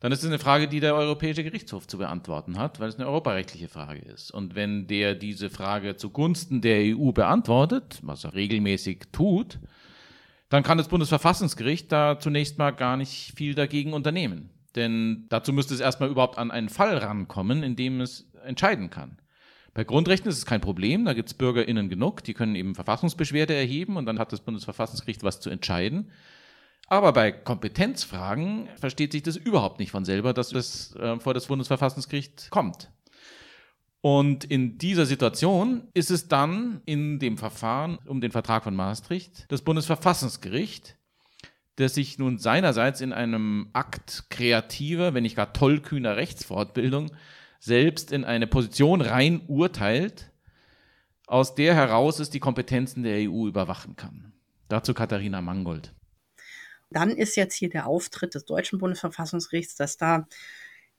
dann 0.04 0.12
ist 0.12 0.22
es 0.22 0.28
eine 0.28 0.38
Frage, 0.38 0.68
die 0.68 0.82
der 0.82 0.96
Europäische 0.96 1.46
Gerichtshof 1.46 1.88
zu 1.88 1.98
beantworten 1.98 2.60
hat, 2.60 2.82
weil 2.82 2.90
es 2.90 2.98
eine 2.98 3.08
europarechtliche 3.08 3.70
Frage 3.70 4.02
ist. 4.02 4.32
Und 4.32 4.54
wenn 4.54 4.86
der 4.86 5.16
diese 5.16 5.50
Frage 5.50 5.96
zugunsten 5.96 6.60
der 6.60 6.98
EU 6.98 7.14
beantwortet, 7.14 8.00
was 8.02 8.26
er 8.26 8.34
regelmäßig 8.34 9.04
tut, 9.14 9.60
dann 10.50 10.62
kann 10.62 10.78
das 10.78 10.90
Bundesverfassungsgericht 10.90 11.90
da 11.90 12.20
zunächst 12.20 12.58
mal 12.58 12.72
gar 12.72 12.98
nicht 12.98 13.32
viel 13.34 13.56
dagegen 13.56 13.94
unternehmen. 13.94 14.50
Denn 14.76 15.26
dazu 15.30 15.54
müsste 15.54 15.74
es 15.74 15.80
erstmal 15.80 16.10
überhaupt 16.10 16.38
an 16.38 16.52
einen 16.52 16.68
Fall 16.68 16.98
rankommen, 16.98 17.64
in 17.64 17.78
dem 17.78 18.02
es 18.02 18.30
entscheiden 18.44 18.90
kann. 18.90 19.18
Bei 19.74 19.86
Grundrechten 19.86 20.30
ist 20.30 20.38
es 20.38 20.46
kein 20.46 20.60
Problem, 20.60 21.06
da 21.06 21.14
gibt 21.14 21.30
es 21.30 21.34
BürgerInnen 21.34 21.88
genug, 21.88 22.26
die 22.26 22.34
können 22.34 22.56
eben 22.56 22.76
Verfassungsbeschwerde 22.76 23.54
erheben 23.54 23.96
und 23.96 24.06
dann 24.06 24.20
hat 24.20 24.34
das 24.34 24.42
Bundesverfassungsgericht 24.42 25.24
was 25.24 25.40
zu 25.40 25.50
entscheiden. 25.50 26.12
Aber 26.94 27.12
bei 27.12 27.32
Kompetenzfragen 27.32 28.70
versteht 28.76 29.14
sich 29.14 29.24
das 29.24 29.36
überhaupt 29.36 29.80
nicht 29.80 29.90
von 29.90 30.06
selber, 30.06 30.32
dass 30.32 30.50
das 30.50 30.96
äh, 30.96 31.20
vor 31.20 31.34
das 31.34 31.48
Bundesverfassungsgericht 31.48 32.52
kommt. 32.52 32.92
Und 34.02 34.44
in 34.44 34.78
dieser 34.78 35.08
Situation 35.08 35.88
ist 35.96 36.12
es 36.12 36.28
dann 36.28 36.84
in 36.86 37.18
dem 37.18 37.40
Verfahren 37.40 37.98
um 38.06 38.22
den 38.22 38.30
Vertrag 38.30 38.64
von 38.64 38.76
Maastricht 38.76 39.52
das 39.52 39.64
Bundesverfassungsgericht, 39.64 40.96
das 41.78 41.96
sich 41.96 42.20
nun 42.20 42.38
seinerseits 42.38 43.02
in 43.02 43.12
einem 43.12 43.72
Akt 43.74 44.26
kreativer, 44.30 45.16
wenn 45.16 45.24
nicht 45.24 45.36
gar 45.36 45.52
tollkühner 45.52 46.16
Rechtsfortbildung 46.16 47.10
selbst 47.60 48.12
in 48.12 48.24
eine 48.24 48.46
Position 48.46 49.02
rein 49.02 49.42
urteilt, 49.48 50.32
aus 51.26 51.56
der 51.56 51.74
heraus 51.74 52.20
es 52.20 52.30
die 52.30 52.40
Kompetenzen 52.40 53.02
der 53.02 53.28
EU 53.28 53.48
überwachen 53.48 53.96
kann. 53.96 54.34
Dazu 54.68 54.94
Katharina 54.94 55.42
Mangold. 55.42 55.92
Dann 56.94 57.12
ist 57.12 57.36
jetzt 57.36 57.56
hier 57.56 57.70
der 57.70 57.88
Auftritt 57.88 58.36
des 58.36 58.46
deutschen 58.46 58.80
Bundesverfassungsgerichts, 58.80 59.76
dass 59.76 59.98
da 59.98 60.28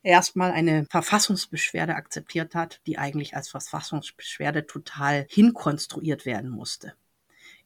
erstmal 0.03 0.53
eine 0.53 0.87
Verfassungsbeschwerde 0.91 1.95
akzeptiert 1.95 2.55
hat, 2.55 2.81
die 2.87 2.99
eigentlich 2.99 3.35
als 3.37 3.49
Verfassungsbeschwerde 3.49 4.67
total 4.67 5.27
hinkonstruiert 5.31 6.27
werden 6.27 6.51
musste 6.51 6.95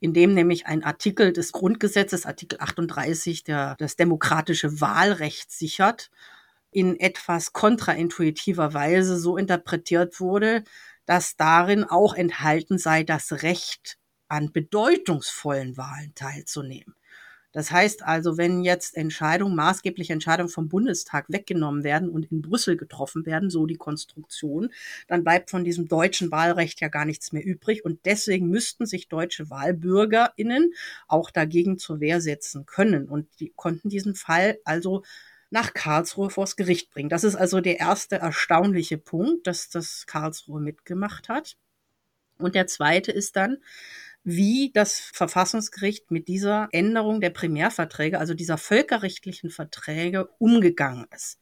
in 0.01 0.13
dem 0.15 0.35
nämlich 0.35 0.67
ein 0.67 0.85
Artikel 0.85 1.33
des 1.33 1.53
Grundgesetzes, 1.53 2.27
Artikel 2.27 2.61
38, 2.61 3.45
der 3.45 3.75
das 3.79 3.97
demokratische 3.97 4.81
Wahlrecht 4.81 5.51
sichert, 5.51 6.11
in 6.71 6.99
etwas 7.01 7.53
kontraintuitiver 7.53 8.75
Weise 8.75 9.19
so 9.19 9.37
interpretiert 9.37 10.21
wurde, 10.21 10.65
dass 11.07 11.37
darin 11.37 11.85
auch 11.85 12.15
enthalten 12.15 12.79
sei 12.79 13.03
das 13.03 13.43
Recht 13.43 13.99
an 14.29 14.53
bedeutungsvollen 14.53 15.77
Wahlen 15.77 16.15
teilzunehmen. 16.15 16.95
Das 17.59 17.73
heißt 17.73 18.05
also, 18.05 18.39
wenn 18.39 18.63
jetzt 18.63 18.97
Entscheidungen, 18.97 19.57
maßgebliche 19.57 20.13
Entscheidungen 20.13 20.49
vom 20.49 20.69
Bundestag 20.69 21.25
weggenommen 21.27 21.83
werden 21.83 22.09
und 22.09 22.31
in 22.31 22.41
Brüssel 22.41 22.77
getroffen 22.77 23.27
werden, 23.27 23.51
so 23.51 23.67
die 23.67 23.75
Konstruktion, 23.75 24.71
dann 25.09 25.25
bleibt 25.25 25.51
von 25.51 25.65
diesem 25.65 25.89
deutschen 25.89 26.31
Wahlrecht 26.31 26.81
ja 26.81 26.87
gar 26.87 27.05
nichts 27.05 27.33
mehr 27.33 27.45
übrig. 27.45 27.85
Und 27.85 28.07
deswegen 28.07 28.49
müssten 28.49 28.87
sich 28.87 29.09
deutsche 29.09 29.51
WahlbürgerInnen 29.51 30.73
auch 31.09 31.33
dagegen 31.33 31.79
zur 31.79 31.99
Wehr 31.99 32.21
setzen 32.21 32.65
können. 32.65 33.09
Und 33.09 33.27
die 33.41 33.53
konnten 33.57 33.89
diesen 33.89 34.15
Fall 34.15 34.61
also 34.63 35.03
nach 35.51 35.75
Karlsruhe 35.75 36.31
vors 36.31 36.55
Gericht 36.55 36.93
bringen. 36.93 37.09
Das 37.09 37.25
ist 37.25 37.35
also 37.35 37.61
der 37.61 37.81
erste 37.81 38.19
erstaunliche 38.19 38.99
Punkt, 38.99 39.49
dass 39.49 39.69
das 39.69 40.07
Karlsruhe 40.07 40.61
mitgemacht 40.61 41.29
hat. 41.29 41.57
Und 42.39 42.55
der 42.55 42.69
zweite 42.69 43.11
ist 43.11 43.35
dann, 43.35 43.59
wie 44.25 44.71
das 44.75 44.99
Verfassungsgericht 44.99 46.11
mit 46.11 46.29
dieser 46.29 46.69
Änderung 46.73 47.21
der 47.21 47.31
Primärverträge, 47.31 48.19
also 48.19 48.35
dieser 48.35 48.59
völkerrechtlichen 48.59 49.51
Verträge, 49.51 50.29
umgegangen 50.39 51.07
ist. 51.15 51.39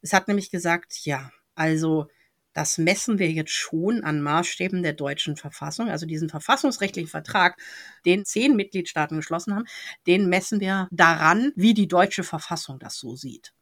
Es 0.00 0.12
hat 0.12 0.28
nämlich 0.28 0.50
gesagt, 0.50 1.04
ja, 1.04 1.30
also 1.54 2.08
das 2.52 2.78
messen 2.78 3.18
wir 3.18 3.30
jetzt 3.30 3.52
schon 3.52 4.04
an 4.04 4.20
Maßstäben 4.20 4.82
der 4.82 4.92
deutschen 4.92 5.36
Verfassung, 5.36 5.88
also 5.88 6.06
diesen 6.06 6.28
verfassungsrechtlichen 6.28 7.08
Vertrag, 7.08 7.58
den 8.04 8.24
zehn 8.24 8.56
Mitgliedstaaten 8.56 9.16
geschlossen 9.16 9.54
haben, 9.54 9.64
den 10.06 10.28
messen 10.28 10.60
wir 10.60 10.88
daran, 10.90 11.52
wie 11.56 11.74
die 11.74 11.88
deutsche 11.88 12.24
Verfassung 12.24 12.78
das 12.78 12.98
so 12.98 13.16
sieht. 13.16 13.52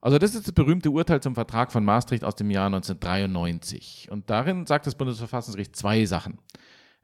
Also 0.00 0.18
das 0.18 0.34
ist 0.34 0.46
das 0.46 0.54
berühmte 0.54 0.90
Urteil 0.90 1.20
zum 1.20 1.34
Vertrag 1.34 1.70
von 1.72 1.84
Maastricht 1.84 2.24
aus 2.24 2.34
dem 2.34 2.50
Jahr 2.50 2.66
1993. 2.66 4.08
Und 4.10 4.30
darin 4.30 4.64
sagt 4.64 4.86
das 4.86 4.94
Bundesverfassungsgericht 4.94 5.76
zwei 5.76 6.06
Sachen. 6.06 6.38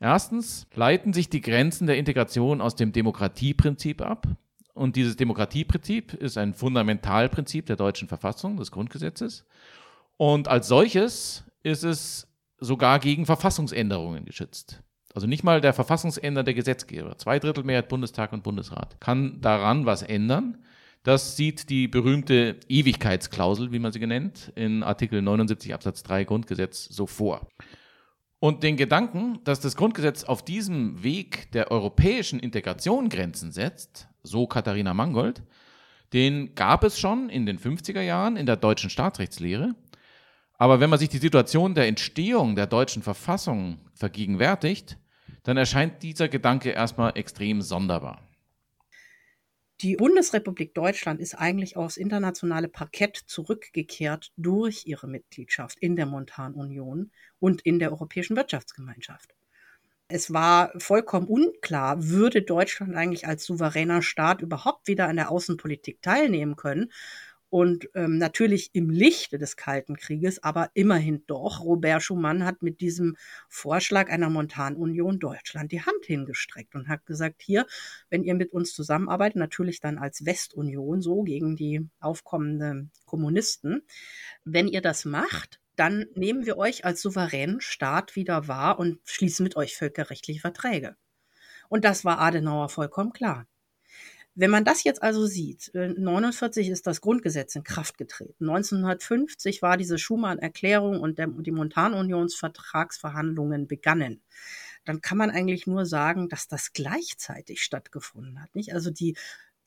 Erstens 0.00 0.66
leiten 0.74 1.12
sich 1.12 1.30
die 1.30 1.40
Grenzen 1.40 1.86
der 1.86 1.96
Integration 1.96 2.60
aus 2.60 2.76
dem 2.76 2.92
Demokratieprinzip 2.92 4.02
ab. 4.02 4.26
Und 4.74 4.96
dieses 4.96 5.16
Demokratieprinzip 5.16 6.12
ist 6.14 6.36
ein 6.36 6.52
Fundamentalprinzip 6.52 7.66
der 7.66 7.76
deutschen 7.76 8.08
Verfassung, 8.08 8.58
des 8.58 8.70
Grundgesetzes. 8.70 9.46
Und 10.18 10.48
als 10.48 10.68
solches 10.68 11.44
ist 11.62 11.82
es 11.82 12.28
sogar 12.58 12.98
gegen 12.98 13.24
Verfassungsänderungen 13.24 14.26
geschützt. 14.26 14.82
Also 15.14 15.26
nicht 15.26 15.44
mal 15.44 15.62
der 15.62 15.72
Verfassungsänder, 15.72 16.44
der 16.44 16.52
Gesetzgeber, 16.52 17.16
zwei 17.16 17.38
Drittel 17.38 17.64
Mehrheit 17.64 17.88
Bundestag 17.88 18.34
und 18.34 18.42
Bundesrat, 18.42 19.00
kann 19.00 19.40
daran 19.40 19.86
was 19.86 20.02
ändern. 20.02 20.58
Das 21.04 21.36
sieht 21.36 21.70
die 21.70 21.88
berühmte 21.88 22.56
Ewigkeitsklausel, 22.68 23.72
wie 23.72 23.78
man 23.78 23.92
sie 23.92 24.06
nennt, 24.06 24.52
in 24.56 24.82
Artikel 24.82 25.22
79 25.22 25.72
Absatz 25.72 26.02
3 26.02 26.24
Grundgesetz 26.24 26.84
so 26.84 27.06
vor. 27.06 27.48
Und 28.38 28.62
den 28.62 28.76
Gedanken, 28.76 29.40
dass 29.44 29.60
das 29.60 29.76
Grundgesetz 29.76 30.24
auf 30.24 30.44
diesem 30.44 31.02
Weg 31.02 31.50
der 31.52 31.70
europäischen 31.70 32.38
Integration 32.38 33.08
Grenzen 33.08 33.50
setzt, 33.50 34.08
so 34.22 34.46
Katharina 34.46 34.92
Mangold, 34.92 35.42
den 36.12 36.54
gab 36.54 36.84
es 36.84 37.00
schon 37.00 37.28
in 37.30 37.46
den 37.46 37.58
50er 37.58 38.02
Jahren 38.02 38.36
in 38.36 38.46
der 38.46 38.56
deutschen 38.56 38.90
Staatsrechtslehre. 38.90 39.74
Aber 40.58 40.80
wenn 40.80 40.90
man 40.90 40.98
sich 40.98 41.08
die 41.08 41.18
Situation 41.18 41.74
der 41.74 41.86
Entstehung 41.86 42.56
der 42.56 42.66
deutschen 42.66 43.02
Verfassung 43.02 43.78
vergegenwärtigt, 43.94 44.98
dann 45.42 45.56
erscheint 45.56 46.02
dieser 46.02 46.28
Gedanke 46.28 46.70
erstmal 46.70 47.16
extrem 47.16 47.62
sonderbar. 47.62 48.25
Die 49.82 49.96
Bundesrepublik 49.96 50.72
Deutschland 50.72 51.20
ist 51.20 51.34
eigentlich 51.34 51.76
aufs 51.76 51.98
internationale 51.98 52.68
Parkett 52.68 53.16
zurückgekehrt 53.26 54.32
durch 54.38 54.86
ihre 54.86 55.06
Mitgliedschaft 55.06 55.78
in 55.80 55.96
der 55.96 56.06
Montanunion 56.06 57.10
und 57.40 57.60
in 57.60 57.78
der 57.78 57.92
Europäischen 57.92 58.36
Wirtschaftsgemeinschaft. 58.36 59.34
Es 60.08 60.32
war 60.32 60.72
vollkommen 60.78 61.26
unklar, 61.26 62.08
würde 62.08 62.40
Deutschland 62.40 62.94
eigentlich 62.94 63.26
als 63.26 63.44
souveräner 63.44 64.00
Staat 64.00 64.40
überhaupt 64.40 64.86
wieder 64.86 65.08
an 65.08 65.16
der 65.16 65.30
Außenpolitik 65.30 66.00
teilnehmen 66.00 66.56
können. 66.56 66.90
Und 67.48 67.88
ähm, 67.94 68.18
natürlich 68.18 68.70
im 68.72 68.90
Lichte 68.90 69.38
des 69.38 69.56
Kalten 69.56 69.96
Krieges, 69.96 70.42
aber 70.42 70.70
immerhin 70.74 71.24
doch. 71.26 71.60
Robert 71.60 72.02
Schumann 72.02 72.44
hat 72.44 72.62
mit 72.62 72.80
diesem 72.80 73.16
Vorschlag 73.48 74.10
einer 74.10 74.30
Montanunion 74.30 75.20
Deutschland 75.20 75.70
die 75.70 75.82
Hand 75.82 76.04
hingestreckt 76.04 76.74
und 76.74 76.88
hat 76.88 77.06
gesagt, 77.06 77.42
hier, 77.42 77.66
wenn 78.10 78.24
ihr 78.24 78.34
mit 78.34 78.52
uns 78.52 78.72
zusammenarbeitet, 78.72 79.36
natürlich 79.36 79.80
dann 79.80 79.98
als 79.98 80.26
Westunion, 80.26 81.00
so 81.00 81.22
gegen 81.22 81.56
die 81.56 81.88
aufkommenden 82.00 82.90
Kommunisten, 83.04 83.82
wenn 84.44 84.66
ihr 84.66 84.80
das 84.80 85.04
macht, 85.04 85.60
dann 85.76 86.06
nehmen 86.14 86.46
wir 86.46 86.56
euch 86.56 86.84
als 86.84 87.00
souveränen 87.02 87.60
Staat 87.60 88.16
wieder 88.16 88.48
wahr 88.48 88.78
und 88.78 88.98
schließen 89.04 89.44
mit 89.44 89.56
euch 89.56 89.76
völkerrechtliche 89.76 90.40
Verträge. 90.40 90.96
Und 91.68 91.84
das 91.84 92.04
war 92.04 92.18
Adenauer 92.18 92.68
vollkommen 92.68 93.12
klar. 93.12 93.46
Wenn 94.38 94.50
man 94.50 94.66
das 94.66 94.84
jetzt 94.84 95.02
also 95.02 95.24
sieht, 95.26 95.70
1949 95.74 96.68
ist 96.68 96.86
das 96.86 97.00
Grundgesetz 97.00 97.56
in 97.56 97.64
Kraft 97.64 97.96
getreten. 97.96 98.50
1950 98.50 99.62
war 99.62 99.78
diese 99.78 99.96
Schumann-Erklärung 99.96 101.00
und 101.00 101.18
die 101.18 101.50
Montanunionsvertragsverhandlungen 101.50 103.66
begannen. 103.66 104.20
Dann 104.84 105.00
kann 105.00 105.16
man 105.16 105.30
eigentlich 105.30 105.66
nur 105.66 105.86
sagen, 105.86 106.28
dass 106.28 106.48
das 106.48 106.74
gleichzeitig 106.74 107.62
stattgefunden 107.62 108.42
hat. 108.42 108.54
Nicht? 108.54 108.74
Also 108.74 108.90
die 108.90 109.16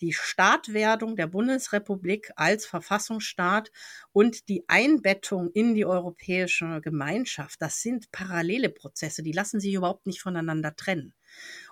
die 0.01 0.13
Staatwerdung 0.13 1.15
der 1.15 1.27
Bundesrepublik 1.27 2.31
als 2.35 2.65
Verfassungsstaat 2.65 3.71
und 4.13 4.47
die 4.47 4.63
Einbettung 4.67 5.51
in 5.51 5.75
die 5.75 5.85
europäische 5.85 6.79
Gemeinschaft, 6.81 7.61
das 7.61 7.81
sind 7.81 8.11
parallele 8.11 8.69
Prozesse, 8.69 9.23
die 9.23 9.33
lassen 9.33 9.59
sich 9.59 9.73
überhaupt 9.73 10.05
nicht 10.05 10.21
voneinander 10.21 10.75
trennen. 10.75 11.13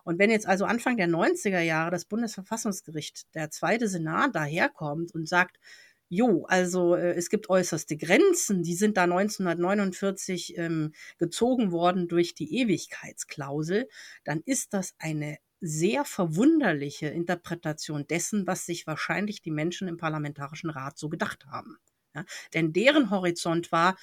Und 0.08 0.20
wenn 0.20 0.30
jetzt 0.30 0.48
also 0.48 0.64
Anfang 0.64 0.96
der 0.96 1.10
90er 1.10 1.60
Jahre 1.60 1.92
das 1.92 2.06
Bundesverfassungsgericht, 2.06 3.36
der 3.36 3.52
zweite 3.52 3.90
Senat 3.90 4.34
daherkommt 4.34 5.14
und 5.14 5.28
sagt, 5.28 5.60
Jo, 6.08 6.46
also 6.46 6.96
äh, 6.96 7.12
es 7.16 7.30
gibt 7.30 7.50
äußerste 7.50 7.98
Grenzen, 7.98 8.64
die 8.64 8.76
sind 8.76 8.96
da 8.96 9.04
1949 9.04 10.58
ähm, 10.58 10.94
gezogen 11.18 11.74
worden 11.74 12.08
durch 12.08 12.34
die 12.34 12.58
Ewigkeitsklausel, 12.58 13.90
dann 14.24 14.42
ist 14.46 14.74
das 14.74 14.96
eine 14.98 15.40
sehr 15.60 16.06
verwunderliche 16.06 17.08
Interpretation 17.08 18.08
dessen, 18.08 18.48
was 18.48 18.66
sich 18.66 18.88
wahrscheinlich 18.88 19.42
die 19.42 19.52
Menschen 19.52 19.90
im 19.90 19.98
Parlamentarischen 19.98 20.70
Rat 20.70 20.98
so 20.98 21.10
gedacht 21.10 21.48
haben. 21.48 21.80
Ja, 22.16 22.24
denn 22.54 22.72
deren 22.72 23.10
Horizont 23.10 23.74
war, 23.74 23.98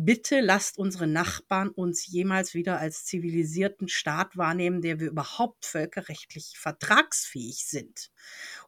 bitte 0.00 0.40
lasst 0.40 0.78
unsere 0.78 1.08
Nachbarn 1.08 1.70
uns 1.70 2.06
jemals 2.06 2.54
wieder 2.54 2.78
als 2.78 3.04
zivilisierten 3.04 3.88
Staat 3.88 4.36
wahrnehmen, 4.36 4.80
der 4.80 5.00
wir 5.00 5.08
überhaupt 5.08 5.66
völkerrechtlich 5.66 6.54
vertragsfähig 6.56 7.64
sind. 7.66 8.12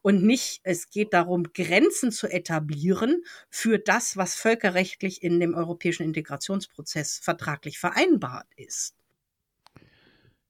Und 0.02 0.24
nicht, 0.24 0.60
es 0.64 0.90
geht 0.90 1.12
darum, 1.14 1.44
Grenzen 1.54 2.10
zu 2.10 2.26
etablieren 2.26 3.22
für 3.48 3.78
das, 3.78 4.16
was 4.16 4.34
völkerrechtlich 4.34 5.22
in 5.22 5.38
dem 5.38 5.54
europäischen 5.54 6.02
Integrationsprozess 6.02 7.20
vertraglich 7.22 7.78
vereinbart 7.78 8.48
ist. 8.56 8.96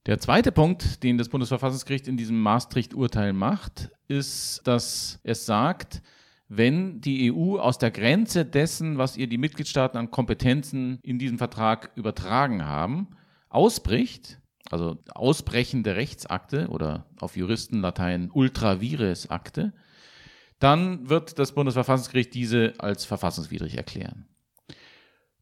Der 0.07 0.19
zweite 0.19 0.51
Punkt, 0.51 1.03
den 1.03 1.19
das 1.19 1.29
Bundesverfassungsgericht 1.29 2.09
in 2.09 2.17
diesem 2.17 2.41
Maastricht-Urteil 2.41 3.35
macht, 3.35 3.91
ist, 4.09 4.63
dass 4.65 5.21
es 5.25 5.45
sagt, 5.45 6.01
wenn 6.51 7.01
die 7.01 7.33
EU 7.33 7.59
aus 7.59 7.79
der 7.79 7.93
Grenze 7.93 8.45
dessen, 8.45 8.99
was 8.99 9.17
ihr 9.17 9.29
die 9.29 9.39
Mitgliedstaaten 9.39 9.97
an 9.97 10.11
Kompetenzen 10.11 10.99
in 11.03 11.21
diesem 11.21 11.39
Vertrag 11.39 11.93
übertragen 11.95 12.67
haben, 12.67 13.07
ausbricht, 13.49 14.41
also 14.69 14.99
ausbrechende 15.15 15.95
Rechtsakte 15.95 16.69
oder 16.69 17.07
auf 17.21 17.37
Juristenlatein 17.37 18.31
ultra 18.33 18.81
vires 18.81 19.31
Akte, 19.31 19.73
dann 20.59 21.09
wird 21.09 21.39
das 21.39 21.53
Bundesverfassungsgericht 21.53 22.35
diese 22.35 22.75
als 22.79 23.05
verfassungswidrig 23.05 23.77
erklären. 23.77 24.27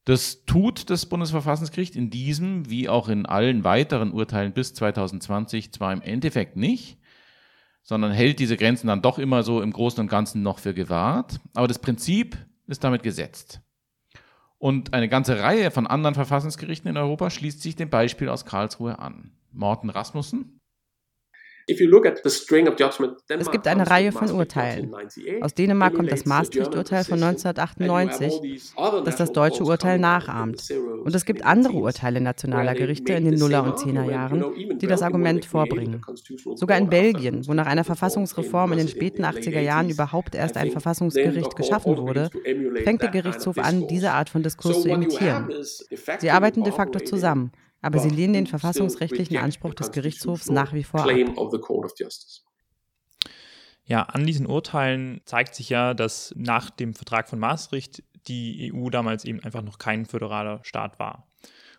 Das 0.05 0.45
tut 0.45 0.91
das 0.91 1.07
Bundesverfassungsgericht 1.07 1.97
in 1.97 2.11
diesem 2.11 2.69
wie 2.69 2.91
auch 2.91 3.09
in 3.09 3.25
allen 3.25 3.65
weiteren 3.65 4.13
Urteilen 4.13 4.53
bis 4.53 4.75
2020 4.75 5.73
zwar 5.73 5.95
im 5.95 6.03
Endeffekt 6.03 6.57
nicht, 6.57 6.99
sondern 7.89 8.12
hält 8.12 8.39
diese 8.39 8.59
Grenzen 8.59 8.86
dann 8.89 9.01
doch 9.01 9.18
immer 9.18 9.43
so 9.43 9.62
im 9.62 9.72
Großen 9.72 9.99
und 9.99 10.09
Ganzen 10.09 10.43
noch 10.43 10.59
für 10.59 10.74
gewahrt, 10.74 11.41
aber 11.55 11.66
das 11.66 11.78
Prinzip 11.78 12.36
ist 12.66 12.84
damit 12.84 13.03
gesetzt. 13.03 13.62
Und 14.59 14.93
eine 14.93 15.09
ganze 15.09 15.41
Reihe 15.41 15.70
von 15.70 15.86
anderen 15.86 16.14
Verfassungsgerichten 16.14 16.91
in 16.91 16.99
Europa 16.99 17.30
schließt 17.30 17.62
sich 17.62 17.76
dem 17.76 17.89
Beispiel 17.89 18.28
aus 18.28 18.45
Karlsruhe 18.45 18.99
an. 18.99 19.32
Morten 19.53 19.89
Rasmussen, 19.89 20.58
es 21.69 23.51
gibt 23.51 23.66
eine 23.66 23.91
Reihe 23.91 24.12
von 24.12 24.31
Urteilen. 24.31 24.95
Aus 25.43 25.55
Dänemark 25.55 25.95
kommt 25.95 26.11
das 26.11 26.25
Maastricht-Urteil 26.25 27.05
von 27.05 27.23
1998, 27.23 28.73
das 29.05 29.16
das 29.16 29.33
deutsche 29.33 29.64
Urteil 29.64 29.99
nachahmt. 29.99 30.64
Und 31.05 31.14
es 31.14 31.25
gibt 31.25 31.45
andere 31.45 31.75
Urteile 31.75 32.21
nationaler 32.21 32.75
Gerichte 32.75 33.12
in 33.12 33.27
den 33.27 33.39
Nuller- 33.39 33.64
und 33.64 33.79
Zehnerjahren, 33.79 34.45
die 34.79 34.87
das 34.87 35.03
Argument 35.03 35.45
vorbringen. 35.45 36.01
Sogar 36.55 36.79
in 36.79 36.89
Belgien, 36.89 37.47
wo 37.47 37.53
nach 37.53 37.66
einer 37.66 37.85
Verfassungsreform 37.85 38.73
in 38.73 38.79
den 38.79 38.89
späten 38.89 39.25
80er 39.25 39.61
Jahren 39.61 39.91
überhaupt 39.91 40.35
erst 40.35 40.57
ein 40.57 40.71
Verfassungsgericht 40.71 41.55
geschaffen 41.55 41.99
wurde, 41.99 42.31
fängt 42.83 43.03
der 43.03 43.11
Gerichtshof 43.11 43.59
an, 43.59 43.87
diese 43.89 44.12
Art 44.12 44.31
von 44.31 44.43
Diskurs 44.43 44.83
zu 44.83 44.89
imitieren. 44.89 45.53
Sie 46.19 46.31
arbeiten 46.31 46.64
de 46.64 46.73
facto 46.73 46.99
zusammen. 47.01 47.53
Aber 47.81 47.99
sie 48.01 48.09
lehnen 48.09 48.33
den 48.33 48.47
verfassungsrechtlichen 48.47 49.37
Anspruch 49.37 49.74
des 49.74 49.93
Gerichtshofs 49.93 50.51
nach 50.51 50.72
wie 50.72 50.83
vor 50.85 51.01
ab. 51.01 51.07
Ja, 53.85 54.03
an 54.03 54.26
diesen 54.26 54.47
Urteilen 54.47 55.22
zeigt 55.24 55.55
sich 55.55 55.70
ja, 55.70 55.95
dass 55.95 56.35
nach 56.37 56.70
dem 56.70 56.93
Vertrag 56.93 57.29
von 57.29 57.39
Maastricht 57.39 58.03
die 58.26 58.72
EU 58.74 58.91
damals 58.91 59.24
eben 59.24 59.43
einfach 59.43 59.62
noch 59.62 59.79
kein 59.79 60.05
föderaler 60.05 60.61
Staat 60.62 60.99
war. 60.99 61.26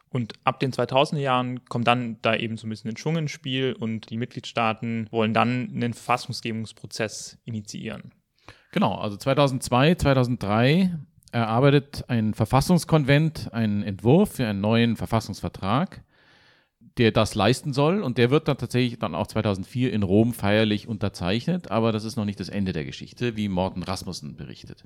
Und 0.10 0.34
ab 0.44 0.60
den 0.60 0.72
2000er 0.72 1.20
Jahren 1.20 1.66
kommt 1.66 1.88
dann 1.88 2.18
da 2.24 2.36
eben 2.36 2.58
so 2.58 2.66
ein 2.66 2.72
bisschen 2.72 2.90
ein 2.90 2.98
Schwung 2.98 3.18
ins 3.18 3.32
Spiel 3.32 3.76
und 3.80 4.10
die 4.10 4.18
Mitgliedstaaten 4.18 5.08
wollen 5.12 5.36
dann 5.36 5.70
einen 5.72 5.94
Verfassungsgebungsprozess 5.94 7.38
initiieren. 7.46 8.12
Genau, 8.72 8.96
also 8.96 9.18
2002, 9.18 9.96
2003 9.96 10.98
erarbeitet 11.32 12.06
ein 12.08 12.34
Verfassungskonvent 12.34 13.54
einen 13.54 13.84
Entwurf 13.84 14.34
für 14.36 14.48
einen 14.48 14.62
neuen 14.62 14.96
Verfassungsvertrag, 14.96 16.04
der 16.98 17.12
das 17.12 17.36
leisten 17.36 17.74
soll. 17.74 18.02
Und 18.02 18.18
der 18.18 18.30
wird 18.30 18.48
dann 18.48 18.58
tatsächlich 18.58 19.00
dann 19.00 19.16
auch 19.16 19.28
2004 19.28 19.94
in 19.94 20.04
Rom 20.04 20.34
feierlich 20.34 20.88
unterzeichnet. 20.88 21.72
Aber 21.72 21.92
das 21.92 22.04
ist 22.04 22.16
noch 22.16 22.26
nicht 22.26 22.40
das 22.40 22.50
Ende 22.50 22.74
der 22.74 22.86
Geschichte, 22.86 23.36
wie 23.36 23.48
Morten 23.48 23.84
Rasmussen 23.84 24.36
berichtet. 24.36 24.84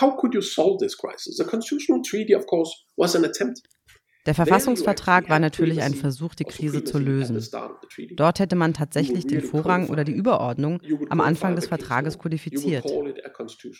How 0.00 0.16
could 0.16 0.34
you 0.34 0.42
solve 0.42 0.78
this 0.78 0.96
crisis? 0.96 1.36
The 1.36 1.44
Constitutional 1.44 2.02
Treaty, 2.02 2.34
of 2.34 2.46
course, 2.46 2.72
was 2.96 3.16
an 3.16 3.24
attempt 3.24 3.62
der 4.28 4.34
Verfassungsvertrag 4.34 5.30
war 5.30 5.38
natürlich 5.38 5.80
ein 5.80 5.94
Versuch, 5.94 6.34
die 6.34 6.44
Krise 6.44 6.84
zu 6.84 6.98
lösen. 6.98 7.42
Dort 8.10 8.40
hätte 8.40 8.56
man 8.56 8.74
tatsächlich 8.74 9.26
den 9.26 9.40
Vorrang 9.40 9.88
oder 9.88 10.04
die 10.04 10.12
Überordnung 10.12 10.82
am 11.08 11.22
Anfang 11.22 11.56
des 11.56 11.66
Vertrages 11.66 12.18
kodifiziert. 12.18 12.84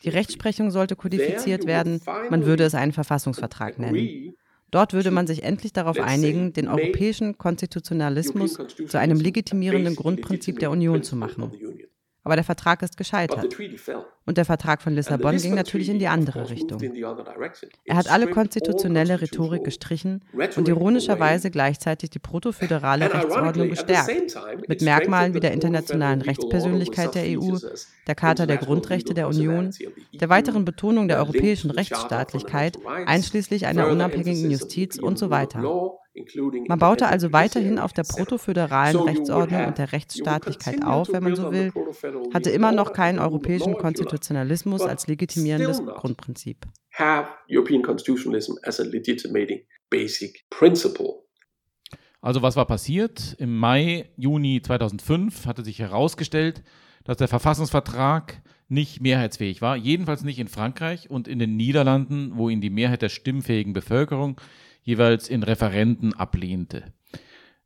Die 0.03 0.09
Rechtsprechung 0.09 0.71
sollte 0.71 0.97
kodifiziert 0.97 1.67
werden, 1.67 2.01
man 2.31 2.47
würde 2.47 2.65
es 2.65 2.75
einen 2.75 2.93
Verfassungsvertrag 2.93 3.79
nennen. 3.79 4.33
Dort 4.71 4.95
würde 4.95 5.11
man 5.11 5.27
sich 5.27 5.43
endlich 5.43 5.75
darauf 5.75 6.01
einigen, 6.01 6.55
den 6.55 6.67
europäischen 6.67 7.37
Konstitutionalismus 7.37 8.57
zu 8.87 8.99
einem 8.99 9.21
legitimierenden 9.21 9.97
Grundprinzip 9.97 10.61
der 10.61 10.71
Union 10.71 11.03
zu 11.03 11.15
machen. 11.15 11.53
Aber 12.25 12.35
der 12.35 12.45
Vertrag 12.45 12.83
ist 12.83 12.97
gescheitert. 12.97 13.57
Und 14.27 14.37
der 14.37 14.45
Vertrag 14.45 14.83
von 14.83 14.95
Lissabon 14.95 15.37
ging 15.39 15.55
natürlich 15.55 15.89
in 15.89 15.99
die 15.99 16.09
andere 16.09 16.51
Richtung. 16.51 16.79
Er 17.85 17.97
hat 17.97 18.11
alle 18.11 18.29
konstitutionelle 18.29 19.21
Rhetorik 19.23 19.65
gestrichen 19.65 20.23
und 20.57 20.69
ironischerweise 20.69 21.51
gleichzeitig 21.51 22.11
die 22.11 22.19
protoföderale 22.19 23.13
Rechtsordnung 23.15 23.71
gestärkt, 23.71 24.37
mit 24.67 24.83
Merkmalen 24.83 25.33
wie 25.33 25.41
der 25.41 25.53
internationalen 25.53 26.21
Rechtspersönlichkeit 26.21 27.15
der 27.15 27.39
EU, 27.39 27.57
der 28.07 28.15
Charta 28.15 28.45
der 28.47 28.59
Grundrechte 28.59 29.15
der 29.15 29.29
Union, 29.29 29.71
der 30.13 30.29
weiteren 30.29 30.65
Betonung 30.65 31.09
der 31.09 31.19
europäischen 31.19 31.71
Rechtsstaatlichkeit, 31.71 32.77
einschließlich 33.07 33.67
einer 33.67 33.89
unabhängigen 33.89 34.51
Justiz 34.51 34.99
und 34.99 35.19
so 35.19 35.31
weiter. 35.31 35.63
Man 36.69 36.79
baute 36.79 37.07
also 37.07 37.33
weiterhin 37.33 37.79
auf 37.79 37.93
der 37.93 38.05
protoföderalen 38.05 38.97
Rechtsordnung 38.97 39.67
und 39.67 39.79
der 39.79 39.93
Rechtsstaatlichkeit 39.93 40.85
auf, 40.85 41.13
wenn 41.13 41.23
man 41.23 41.37
so 41.37 41.53
will, 41.53 41.73
hatte 42.33 42.51
immer 42.51 42.73
noch 42.73 42.93
keinen 42.93 43.19
europäischen 43.19 43.75
Konstitutionalismus 43.77 44.83
als 44.83 45.07
legitimierendes 45.07 45.85
Grundprinzip. 45.85 46.67
Also 52.21 52.43
was 52.43 52.57
war 52.57 52.67
passiert? 52.67 53.37
Im 53.39 53.57
Mai, 53.57 54.11
Juni 54.17 54.61
2005 54.61 55.47
hatte 55.47 55.65
sich 55.65 55.79
herausgestellt, 55.79 56.63
dass 57.05 57.17
der 57.17 57.29
Verfassungsvertrag 57.29 58.43
nicht 58.69 59.01
mehrheitsfähig 59.01 59.63
war, 59.63 59.77
jedenfalls 59.77 60.25
nicht 60.25 60.39
in 60.39 60.49
Frankreich 60.49 61.09
und 61.09 61.27
in 61.27 61.39
den 61.39 61.57
Niederlanden, 61.57 62.33
wo 62.35 62.51
ihn 62.51 62.61
die 62.61 62.71
Mehrheit 62.71 63.03
der 63.03 63.09
stimmfähigen 63.09 63.73
Bevölkerung 63.73 64.41
jeweils 64.89 65.29
in 65.29 65.43
Referenten 65.43 66.15
ablehnte. 66.15 66.95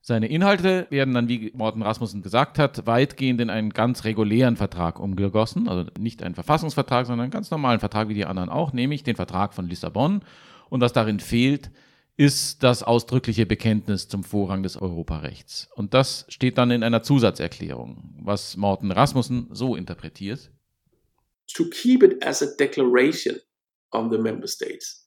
Seine 0.00 0.26
Inhalte 0.26 0.88
werden 0.90 1.14
dann, 1.14 1.28
wie 1.28 1.52
Morten 1.54 1.80
Rasmussen 1.80 2.22
gesagt 2.22 2.58
hat, 2.58 2.84
weitgehend 2.88 3.40
in 3.40 3.48
einen 3.48 3.70
ganz 3.70 4.02
regulären 4.02 4.56
Vertrag 4.56 4.98
umgegossen, 4.98 5.68
also 5.68 5.88
nicht 5.96 6.24
einen 6.24 6.34
Verfassungsvertrag, 6.34 7.06
sondern 7.06 7.24
einen 7.24 7.30
ganz 7.30 7.52
normalen 7.52 7.78
Vertrag 7.78 8.08
wie 8.08 8.14
die 8.14 8.24
anderen 8.24 8.48
auch, 8.48 8.72
nämlich 8.72 9.04
den 9.04 9.14
Vertrag 9.14 9.54
von 9.54 9.68
Lissabon. 9.68 10.22
Und 10.68 10.80
was 10.80 10.92
darin 10.92 11.20
fehlt, 11.20 11.70
ist 12.16 12.64
das 12.64 12.82
ausdrückliche 12.82 13.46
Bekenntnis 13.46 14.08
zum 14.08 14.24
Vorrang 14.24 14.64
des 14.64 14.76
Europarechts. 14.76 15.68
Und 15.76 15.94
das 15.94 16.26
steht 16.28 16.58
dann 16.58 16.72
in 16.72 16.82
einer 16.82 17.04
Zusatzerklärung, 17.04 18.16
was 18.20 18.56
Morten 18.56 18.90
Rasmussen 18.90 19.46
so 19.52 19.76
interpretiert. 19.76 20.50
To 21.54 21.64
keep 21.70 22.02
it 22.02 22.20
as 22.24 22.42
a 22.42 22.46
declaration 22.58 23.36
of 23.92 24.10
the 24.10 24.18
member 24.18 24.48
states 24.48 25.01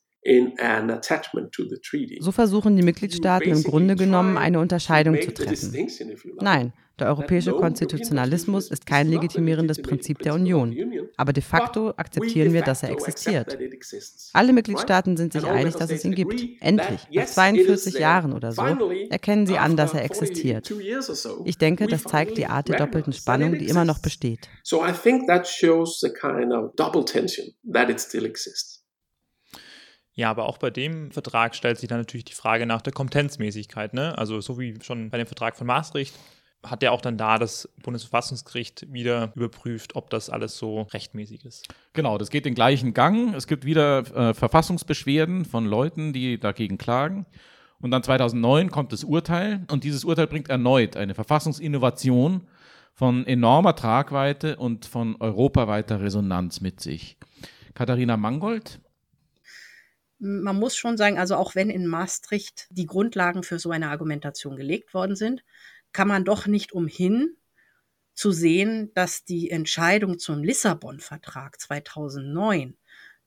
So 2.19 2.31
versuchen 2.31 2.75
die 2.75 2.83
Mitgliedstaaten 2.83 3.51
im 3.51 3.63
Grunde 3.63 3.95
genommen 3.95 4.37
eine 4.37 4.59
Unterscheidung 4.59 5.21
zu 5.21 5.31
treffen. 5.31 5.87
Nein, 6.39 6.73
der 6.97 7.07
europäische 7.07 7.51
Konstitutionalismus 7.51 8.71
ist 8.71 8.85
kein 8.85 9.09
legitimierendes 9.09 9.81
Prinzip 9.81 10.19
der 10.19 10.33
Union, 10.33 10.75
aber 11.17 11.33
de 11.33 11.43
facto 11.43 11.89
akzeptieren 11.89 12.53
wir, 12.53 12.61
dass 12.61 12.83
er 12.83 12.91
existiert. 12.91 13.57
Alle 14.33 14.53
Mitgliedstaaten 14.53 15.17
sind 15.17 15.33
sich 15.33 15.45
einig, 15.45 15.75
dass 15.75 15.91
es 15.91 16.05
ihn 16.05 16.15
gibt. 16.15 16.41
Endlich, 16.61 17.01
nach 17.11 17.25
42 17.25 17.99
Jahren 17.99 18.33
oder 18.33 18.51
so, 18.51 18.63
erkennen 19.09 19.45
sie 19.45 19.57
an, 19.57 19.75
dass 19.75 19.93
er 19.93 20.05
existiert. 20.05 20.73
Ich 21.43 21.57
denke, 21.57 21.87
das 21.87 22.03
zeigt 22.03 22.37
die 22.37 22.47
Art 22.47 22.69
der 22.69 22.77
doppelten 22.77 23.13
Spannung, 23.13 23.59
die 23.59 23.67
immer 23.67 23.85
noch 23.85 23.99
besteht. 23.99 24.49
So 24.63 24.83
I 24.83 24.91
think 24.91 25.27
that 25.27 25.47
shows 25.47 25.99
the 25.99 26.09
kind 26.09 26.51
of 26.53 26.73
double 26.75 27.03
tension 27.03 27.53
that 27.71 27.89
it 27.89 27.99
still 27.99 28.25
exists. 28.25 28.84
Ja, 30.15 30.29
aber 30.29 30.47
auch 30.47 30.57
bei 30.57 30.69
dem 30.69 31.11
Vertrag 31.11 31.55
stellt 31.55 31.77
sich 31.77 31.89
dann 31.89 31.99
natürlich 31.99 32.25
die 32.25 32.33
Frage 32.33 32.65
nach 32.65 32.81
der 32.81 32.93
Kompetenzmäßigkeit. 32.93 33.93
Ne? 33.93 34.17
Also 34.17 34.39
so 34.41 34.57
wie 34.59 34.75
schon 34.81 35.09
bei 35.09 35.17
dem 35.17 35.27
Vertrag 35.27 35.57
von 35.57 35.67
Maastricht 35.67 36.15
hat 36.63 36.81
ja 36.83 36.91
auch 36.91 37.01
dann 37.01 37.17
da 37.17 37.37
das 37.37 37.69
Bundesverfassungsgericht 37.83 38.91
wieder 38.91 39.31
überprüft, 39.35 39.95
ob 39.95 40.09
das 40.09 40.29
alles 40.29 40.57
so 40.57 40.81
rechtmäßig 40.81 41.45
ist. 41.45 41.67
Genau, 41.93 42.17
das 42.17 42.29
geht 42.29 42.45
den 42.45 42.55
gleichen 42.55 42.93
Gang. 42.93 43.33
Es 43.35 43.45
gibt 43.45 43.65
wieder 43.65 43.99
äh, 44.15 44.33
Verfassungsbeschwerden 44.33 45.45
von 45.45 45.65
Leuten, 45.65 46.13
die 46.13 46.39
dagegen 46.39 46.77
klagen. 46.77 47.25
Und 47.79 47.91
dann 47.91 48.03
2009 48.03 48.71
kommt 48.71 48.93
das 48.93 49.03
Urteil 49.03 49.65
und 49.69 49.83
dieses 49.83 50.05
Urteil 50.05 50.27
bringt 50.27 50.49
erneut 50.49 50.97
eine 50.97 51.13
Verfassungsinnovation 51.13 52.47
von 52.93 53.27
enormer 53.27 53.75
Tragweite 53.75 54.55
und 54.55 54.85
von 54.85 55.17
europaweiter 55.19 56.01
Resonanz 56.01 56.61
mit 56.61 56.79
sich. 56.79 57.17
Katharina 57.73 58.15
Mangold, 58.15 58.79
man 60.25 60.57
muss 60.57 60.75
schon 60.75 60.97
sagen, 60.97 61.19
also 61.19 61.35
auch 61.35 61.55
wenn 61.55 61.69
in 61.69 61.87
Maastricht 61.87 62.67
die 62.71 62.87
Grundlagen 62.87 63.43
für 63.43 63.59
so 63.59 63.71
eine 63.71 63.89
Argumentation 63.89 64.55
gelegt 64.55 64.93
worden 64.93 65.15
sind, 65.15 65.43
kann 65.91 66.07
man 66.07 66.25
doch 66.25 66.47
nicht 66.47 66.73
umhin 66.73 67.37
zu 68.13 68.31
sehen, 68.31 68.91
dass 68.95 69.25
die 69.25 69.51
Entscheidung 69.51 70.17
zum 70.17 70.43
Lissabon-Vertrag 70.43 71.59
2009 71.59 72.75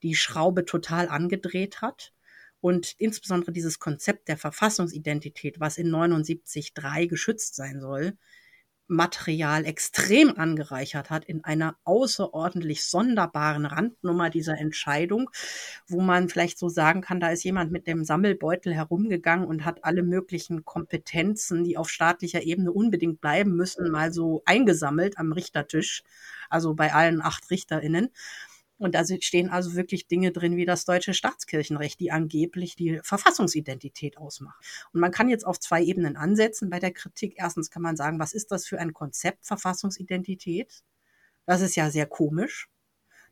die 0.02 0.14
Schraube 0.14 0.64
total 0.64 1.08
angedreht 1.08 1.82
hat 1.82 2.12
und 2.60 2.94
insbesondere 2.98 3.52
dieses 3.52 3.78
Konzept 3.78 4.28
der 4.28 4.36
Verfassungsidentität, 4.36 5.60
was 5.60 5.78
in 5.78 5.90
79.3 5.90 7.06
geschützt 7.06 7.54
sein 7.54 7.80
soll, 7.80 8.16
Material 8.88 9.64
extrem 9.66 10.36
angereichert 10.36 11.10
hat 11.10 11.24
in 11.26 11.44
einer 11.44 11.76
außerordentlich 11.84 12.84
sonderbaren 12.84 13.66
Randnummer 13.66 14.30
dieser 14.30 14.58
Entscheidung, 14.58 15.30
wo 15.86 16.00
man 16.00 16.28
vielleicht 16.28 16.58
so 16.58 16.68
sagen 16.68 17.02
kann, 17.02 17.20
da 17.20 17.28
ist 17.28 17.44
jemand 17.44 17.70
mit 17.70 17.86
dem 17.86 18.04
Sammelbeutel 18.04 18.74
herumgegangen 18.74 19.46
und 19.46 19.64
hat 19.64 19.84
alle 19.84 20.02
möglichen 20.02 20.64
Kompetenzen, 20.64 21.64
die 21.64 21.76
auf 21.76 21.90
staatlicher 21.90 22.42
Ebene 22.42 22.72
unbedingt 22.72 23.20
bleiben 23.20 23.54
müssen, 23.54 23.90
mal 23.90 24.12
so 24.12 24.42
eingesammelt 24.46 25.18
am 25.18 25.32
Richtertisch, 25.32 26.02
also 26.48 26.74
bei 26.74 26.92
allen 26.94 27.20
acht 27.20 27.50
Richterinnen. 27.50 28.08
Und 28.78 28.94
da 28.94 29.04
stehen 29.04 29.50
also 29.50 29.74
wirklich 29.74 30.06
Dinge 30.06 30.30
drin 30.30 30.56
wie 30.56 30.64
das 30.64 30.84
deutsche 30.84 31.12
Staatskirchenrecht, 31.12 31.98
die 32.00 32.12
angeblich 32.12 32.76
die 32.76 33.00
Verfassungsidentität 33.02 34.16
ausmachen. 34.18 34.58
Und 34.92 35.00
man 35.00 35.10
kann 35.10 35.28
jetzt 35.28 35.46
auf 35.46 35.58
zwei 35.58 35.82
Ebenen 35.82 36.16
ansetzen 36.16 36.70
bei 36.70 36.78
der 36.78 36.92
Kritik. 36.92 37.34
Erstens 37.36 37.70
kann 37.70 37.82
man 37.82 37.96
sagen, 37.96 38.20
was 38.20 38.32
ist 38.32 38.52
das 38.52 38.66
für 38.66 38.78
ein 38.78 38.92
Konzept 38.92 39.46
Verfassungsidentität? 39.46 40.84
Das 41.44 41.60
ist 41.60 41.76
ja 41.76 41.90
sehr 41.90 42.06
komisch. 42.06 42.68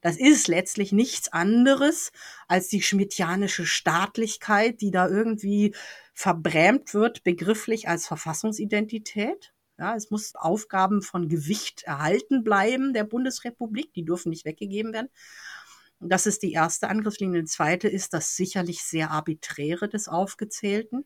Das 0.01 0.17
ist 0.17 0.49
letztlich 0.49 0.93
nichts 0.93 1.33
anderes 1.33 2.13
als 2.49 2.69
die 2.69 2.83
schmidtianische 2.83 3.67
Staatlichkeit, 3.67 4.81
die 4.81 4.91
da 4.91 5.09
irgendwie 5.09 5.75
verbrämt 6.13 6.95
wird, 6.95 7.25
begrifflich 7.25 7.89
als 7.89 8.07
Verfassungsidentität. 8.07 9.53
Ja, 9.79 9.95
es 9.95 10.11
muss 10.11 10.35
Aufgaben 10.35 11.03
von 11.03 11.29
Gewicht 11.29 11.83
erhalten 11.83 12.43
bleiben 12.45 12.95
der 12.95 13.05
Bundesrepublik. 13.05 13.93
Die 13.93 14.05
dürfen 14.05 14.31
nicht 14.31 14.45
weggegeben 14.45 14.93
werden. 14.93 15.09
Das 16.01 16.27
ist 16.27 16.43
die 16.43 16.53
erste 16.53 16.89
Angriffslinie. 16.89 17.43
Die 17.43 17.47
zweite 17.49 17.89
ist 17.89 18.13
das 18.13 18.37
sicherlich 18.37 18.83
sehr 18.83 19.11
arbiträre 19.11 19.89
des 19.89 20.09
Aufgezählten. 20.09 21.05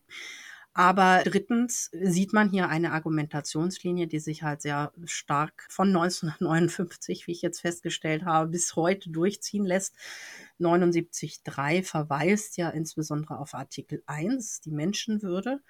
Aber 0.73 1.21
drittens 1.25 1.89
sieht 1.91 2.31
man 2.31 2.49
hier 2.49 2.69
eine 2.69 2.93
Argumentationslinie, 2.93 4.07
die 4.07 4.19
sich 4.19 4.43
halt 4.43 4.61
sehr 4.61 4.93
stark 5.03 5.67
von 5.69 5.89
1959, 5.89 7.27
wie 7.27 7.33
ich 7.33 7.41
jetzt 7.41 7.59
festgestellt 7.59 8.23
habe, 8.23 8.51
bis 8.51 8.77
heute 8.77 9.09
durchziehen 9.09 9.65
lässt. 9.65 9.95
79.3 10.59 11.83
verweist 11.83 12.55
ja 12.55 12.69
insbesondere 12.69 13.37
auf 13.37 13.53
Artikel 13.53 14.01
1, 14.05 14.61
die 14.61 14.71
Menschenwürde. 14.71 15.61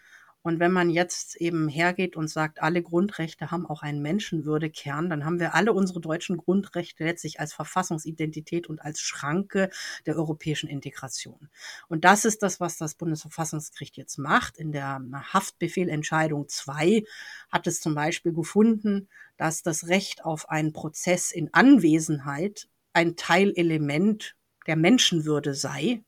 Und 0.43 0.59
wenn 0.59 0.71
man 0.71 0.89
jetzt 0.89 1.35
eben 1.35 1.67
hergeht 1.67 2.15
und 2.15 2.27
sagt, 2.27 2.63
alle 2.63 2.81
Grundrechte 2.81 3.51
haben 3.51 3.67
auch 3.67 3.83
einen 3.83 4.01
Menschenwürdekern, 4.01 5.09
dann 5.09 5.23
haben 5.23 5.39
wir 5.39 5.53
alle 5.53 5.71
unsere 5.71 6.01
deutschen 6.01 6.37
Grundrechte 6.37 7.03
letztlich 7.03 7.39
als 7.39 7.53
Verfassungsidentität 7.53 8.67
und 8.67 8.81
als 8.81 9.01
Schranke 9.01 9.69
der 10.07 10.15
europäischen 10.15 10.67
Integration. 10.67 11.49
Und 11.87 12.05
das 12.05 12.25
ist 12.25 12.41
das, 12.41 12.59
was 12.59 12.77
das 12.77 12.95
Bundesverfassungsgericht 12.95 13.97
jetzt 13.97 14.17
macht. 14.17 14.57
In 14.57 14.71
der 14.71 14.99
Haftbefehlentscheidung 15.31 16.47
2 16.47 17.03
hat 17.49 17.67
es 17.67 17.79
zum 17.79 17.93
Beispiel 17.93 18.33
gefunden, 18.33 19.09
dass 19.37 19.61
das 19.61 19.87
Recht 19.89 20.25
auf 20.25 20.49
einen 20.49 20.73
Prozess 20.73 21.31
in 21.31 21.53
Anwesenheit 21.53 22.67
ein 22.93 23.15
Teilelement 23.15 24.35
der 24.65 24.75
Menschenwürde 24.75 25.53
sei. 25.53 26.03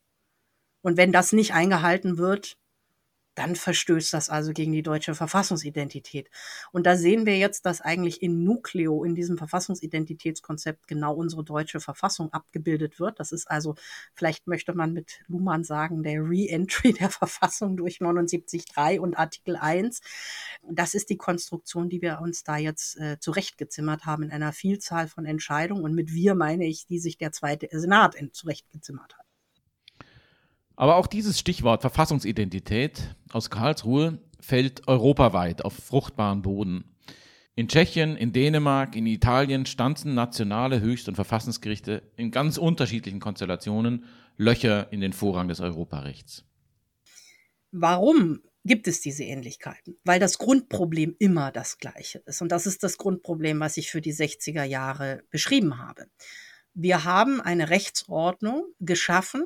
Und 0.81 0.97
wenn 0.97 1.11
das 1.11 1.33
nicht 1.33 1.53
eingehalten 1.53 2.17
wird, 2.17 2.57
dann 3.35 3.55
verstößt 3.55 4.13
das 4.13 4.29
also 4.29 4.53
gegen 4.53 4.71
die 4.71 4.83
deutsche 4.83 5.15
Verfassungsidentität. 5.15 6.29
Und 6.71 6.85
da 6.85 6.95
sehen 6.95 7.25
wir 7.25 7.37
jetzt, 7.37 7.65
dass 7.65 7.81
eigentlich 7.81 8.21
in 8.21 8.43
Nucleo, 8.43 9.03
in 9.03 9.15
diesem 9.15 9.37
Verfassungsidentitätskonzept, 9.37 10.87
genau 10.87 11.13
unsere 11.15 11.43
deutsche 11.43 11.79
Verfassung 11.79 12.31
abgebildet 12.31 12.99
wird. 12.99 13.19
Das 13.19 13.31
ist 13.31 13.49
also, 13.49 13.75
vielleicht 14.13 14.47
möchte 14.47 14.73
man 14.73 14.93
mit 14.93 15.21
Luhmann 15.27 15.63
sagen, 15.63 16.03
der 16.03 16.21
Re-Entry 16.21 16.93
der 16.93 17.09
Verfassung 17.09 17.77
durch 17.77 17.97
79.3 17.97 18.99
und 18.99 19.17
Artikel 19.17 19.55
1. 19.55 20.01
Das 20.69 20.93
ist 20.93 21.09
die 21.09 21.17
Konstruktion, 21.17 21.89
die 21.89 22.01
wir 22.01 22.19
uns 22.21 22.43
da 22.43 22.57
jetzt 22.57 22.97
äh, 22.97 23.19
zurechtgezimmert 23.19 24.05
haben 24.05 24.23
in 24.23 24.31
einer 24.31 24.53
Vielzahl 24.53 25.07
von 25.07 25.25
Entscheidungen. 25.25 25.83
Und 25.83 25.95
mit 25.95 26.13
wir 26.13 26.35
meine 26.35 26.65
ich, 26.65 26.85
die 26.85 26.99
sich 26.99 27.17
der 27.17 27.31
zweite 27.31 27.67
Senat 27.71 28.15
zurechtgezimmert 28.33 29.17
hat. 29.17 29.22
Aber 30.75 30.95
auch 30.95 31.07
dieses 31.07 31.39
Stichwort 31.39 31.81
Verfassungsidentität 31.81 33.15
aus 33.31 33.49
Karlsruhe 33.49 34.19
fällt 34.39 34.87
europaweit 34.87 35.63
auf 35.63 35.73
fruchtbaren 35.73 36.41
Boden. 36.41 36.85
In 37.55 37.67
Tschechien, 37.67 38.17
in 38.17 38.33
Dänemark, 38.33 38.95
in 38.95 39.05
Italien 39.05 39.67
stanzen 39.67 40.15
nationale 40.15 40.81
Höchst- 40.81 41.07
und 41.07 41.15
Verfassungsgerichte 41.15 42.01
in 42.15 42.31
ganz 42.31 42.57
unterschiedlichen 42.57 43.19
Konstellationen 43.19 44.05
Löcher 44.37 44.91
in 44.91 45.01
den 45.01 45.13
Vorrang 45.13 45.47
des 45.47 45.59
Europarechts. 45.59 46.43
Warum 47.71 48.41
gibt 48.65 48.87
es 48.87 49.01
diese 49.01 49.23
Ähnlichkeiten? 49.23 49.97
Weil 50.03 50.19
das 50.19 50.39
Grundproblem 50.39 51.15
immer 51.19 51.51
das 51.51 51.77
gleiche 51.77 52.19
ist. 52.25 52.41
Und 52.41 52.51
das 52.51 52.65
ist 52.65 52.81
das 52.81 52.97
Grundproblem, 52.97 53.59
was 53.59 53.77
ich 53.77 53.91
für 53.91 54.01
die 54.01 54.13
60er 54.13 54.63
Jahre 54.63 55.23
beschrieben 55.29 55.77
habe. 55.77 56.07
Wir 56.73 57.03
haben 57.03 57.39
eine 57.39 57.69
Rechtsordnung 57.69 58.65
geschaffen, 58.79 59.43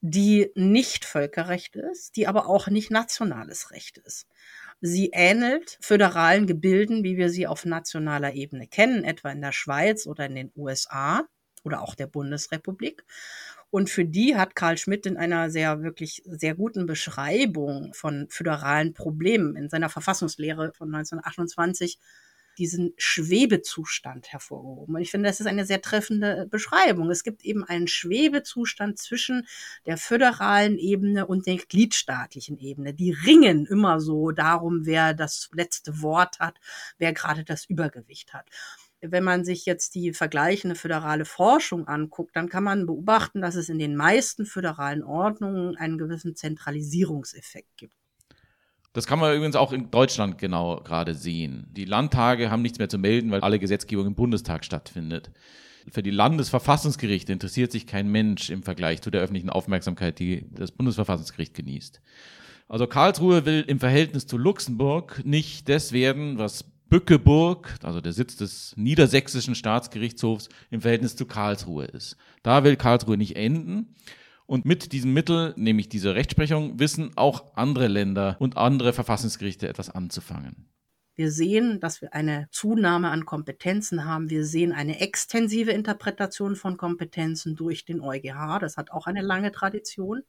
die 0.00 0.50
nicht 0.54 1.04
Völkerrecht 1.04 1.76
ist, 1.76 2.16
die 2.16 2.26
aber 2.26 2.48
auch 2.48 2.68
nicht 2.68 2.90
nationales 2.90 3.70
Recht 3.70 3.98
ist. 3.98 4.26
Sie 4.80 5.10
ähnelt 5.12 5.78
föderalen 5.80 6.46
Gebilden, 6.46 7.02
wie 7.02 7.16
wir 7.16 7.30
sie 7.30 7.46
auf 7.46 7.64
nationaler 7.64 8.34
Ebene 8.34 8.66
kennen, 8.66 9.04
etwa 9.04 9.30
in 9.30 9.40
der 9.40 9.52
Schweiz 9.52 10.06
oder 10.06 10.26
in 10.26 10.34
den 10.34 10.52
USA 10.54 11.26
oder 11.64 11.82
auch 11.82 11.94
der 11.94 12.06
Bundesrepublik. 12.06 13.04
Und 13.70 13.90
für 13.90 14.04
die 14.04 14.36
hat 14.36 14.54
Karl 14.54 14.78
Schmidt 14.78 15.06
in 15.06 15.16
einer 15.16 15.50
sehr, 15.50 15.82
wirklich 15.82 16.22
sehr 16.26 16.54
guten 16.54 16.86
Beschreibung 16.86 17.92
von 17.94 18.26
föderalen 18.30 18.94
Problemen 18.94 19.56
in 19.56 19.68
seiner 19.68 19.88
Verfassungslehre 19.88 20.72
von 20.72 20.94
1928 20.94 21.98
diesen 22.58 22.92
Schwebezustand 22.96 24.32
hervorgehoben. 24.32 24.94
Und 24.94 25.00
ich 25.00 25.10
finde, 25.10 25.28
das 25.28 25.40
ist 25.40 25.46
eine 25.46 25.64
sehr 25.64 25.82
treffende 25.82 26.46
Beschreibung. 26.50 27.10
Es 27.10 27.24
gibt 27.24 27.44
eben 27.44 27.64
einen 27.64 27.88
Schwebezustand 27.88 28.98
zwischen 28.98 29.46
der 29.86 29.96
föderalen 29.96 30.78
Ebene 30.78 31.26
und 31.26 31.46
der 31.46 31.56
gliedstaatlichen 31.56 32.58
Ebene. 32.58 32.94
Die 32.94 33.12
ringen 33.12 33.66
immer 33.66 34.00
so 34.00 34.30
darum, 34.30 34.86
wer 34.86 35.14
das 35.14 35.50
letzte 35.52 36.02
Wort 36.02 36.40
hat, 36.40 36.58
wer 36.98 37.12
gerade 37.12 37.44
das 37.44 37.64
Übergewicht 37.64 38.32
hat 38.34 38.50
wenn 39.00 39.24
man 39.24 39.44
sich 39.44 39.66
jetzt 39.66 39.94
die 39.94 40.12
vergleichende 40.12 40.74
föderale 40.74 41.24
Forschung 41.24 41.86
anguckt, 41.86 42.34
dann 42.34 42.48
kann 42.48 42.64
man 42.64 42.86
beobachten, 42.86 43.40
dass 43.40 43.54
es 43.54 43.68
in 43.68 43.78
den 43.78 43.94
meisten 43.94 44.46
föderalen 44.46 45.02
Ordnungen 45.02 45.76
einen 45.76 45.98
gewissen 45.98 46.34
Zentralisierungseffekt 46.34 47.76
gibt. 47.76 47.94
Das 48.96 49.06
kann 49.06 49.18
man 49.18 49.36
übrigens 49.36 49.56
auch 49.56 49.74
in 49.74 49.90
Deutschland 49.90 50.38
genau 50.38 50.80
gerade 50.80 51.14
sehen. 51.14 51.66
Die 51.76 51.84
Landtage 51.84 52.50
haben 52.50 52.62
nichts 52.62 52.78
mehr 52.78 52.88
zu 52.88 52.96
melden, 52.96 53.30
weil 53.30 53.42
alle 53.42 53.58
Gesetzgebung 53.58 54.06
im 54.06 54.14
Bundestag 54.14 54.64
stattfindet. 54.64 55.30
für 55.90 56.02
die 56.02 56.10
Landesverfassungsgerichte 56.10 57.30
interessiert 57.30 57.72
sich 57.72 57.86
kein 57.86 58.10
Mensch 58.10 58.48
im 58.48 58.62
Vergleich 58.62 59.02
zu 59.02 59.10
der 59.10 59.20
öffentlichen 59.20 59.50
Aufmerksamkeit, 59.50 60.18
die 60.18 60.46
das 60.50 60.72
Bundesverfassungsgericht 60.72 61.52
genießt. 61.52 62.00
Also 62.68 62.86
Karlsruhe 62.86 63.44
will 63.44 63.66
im 63.68 63.80
Verhältnis 63.80 64.26
zu 64.26 64.38
Luxemburg 64.38 65.20
nicht 65.26 65.68
das 65.68 65.92
werden, 65.92 66.38
was 66.38 66.64
Bückeburg, 66.88 67.74
also 67.82 68.00
der 68.00 68.14
Sitz 68.14 68.36
des 68.36 68.72
niedersächsischen 68.78 69.54
Staatsgerichtshofs, 69.54 70.48
im 70.70 70.80
Verhältnis 70.80 71.16
zu 71.16 71.26
Karlsruhe 71.26 71.84
ist. 71.84 72.16
Da 72.42 72.64
will 72.64 72.76
Karlsruhe 72.76 73.18
nicht 73.18 73.36
enden. 73.36 73.94
Und 74.46 74.64
mit 74.64 74.92
diesem 74.92 75.12
Mittel, 75.12 75.54
nämlich 75.56 75.88
dieser 75.88 76.14
Rechtsprechung, 76.14 76.78
wissen 76.78 77.10
auch 77.16 77.56
andere 77.56 77.88
Länder 77.88 78.36
und 78.38 78.56
andere 78.56 78.92
Verfassungsgerichte 78.92 79.68
etwas 79.68 79.90
anzufangen. 79.90 80.68
Wir 81.16 81.30
sehen, 81.32 81.80
dass 81.80 82.02
wir 82.02 82.14
eine 82.14 82.46
Zunahme 82.50 83.10
an 83.10 83.24
Kompetenzen 83.24 84.04
haben. 84.04 84.28
Wir 84.28 84.44
sehen 84.44 84.72
eine 84.72 85.00
extensive 85.00 85.70
Interpretation 85.72 86.56
von 86.56 86.76
Kompetenzen 86.76 87.56
durch 87.56 87.86
den 87.86 88.00
EuGH. 88.02 88.58
Das 88.60 88.76
hat 88.76 88.90
auch 88.92 89.06
eine 89.06 89.22
lange 89.22 89.50
Tradition. 89.50 90.22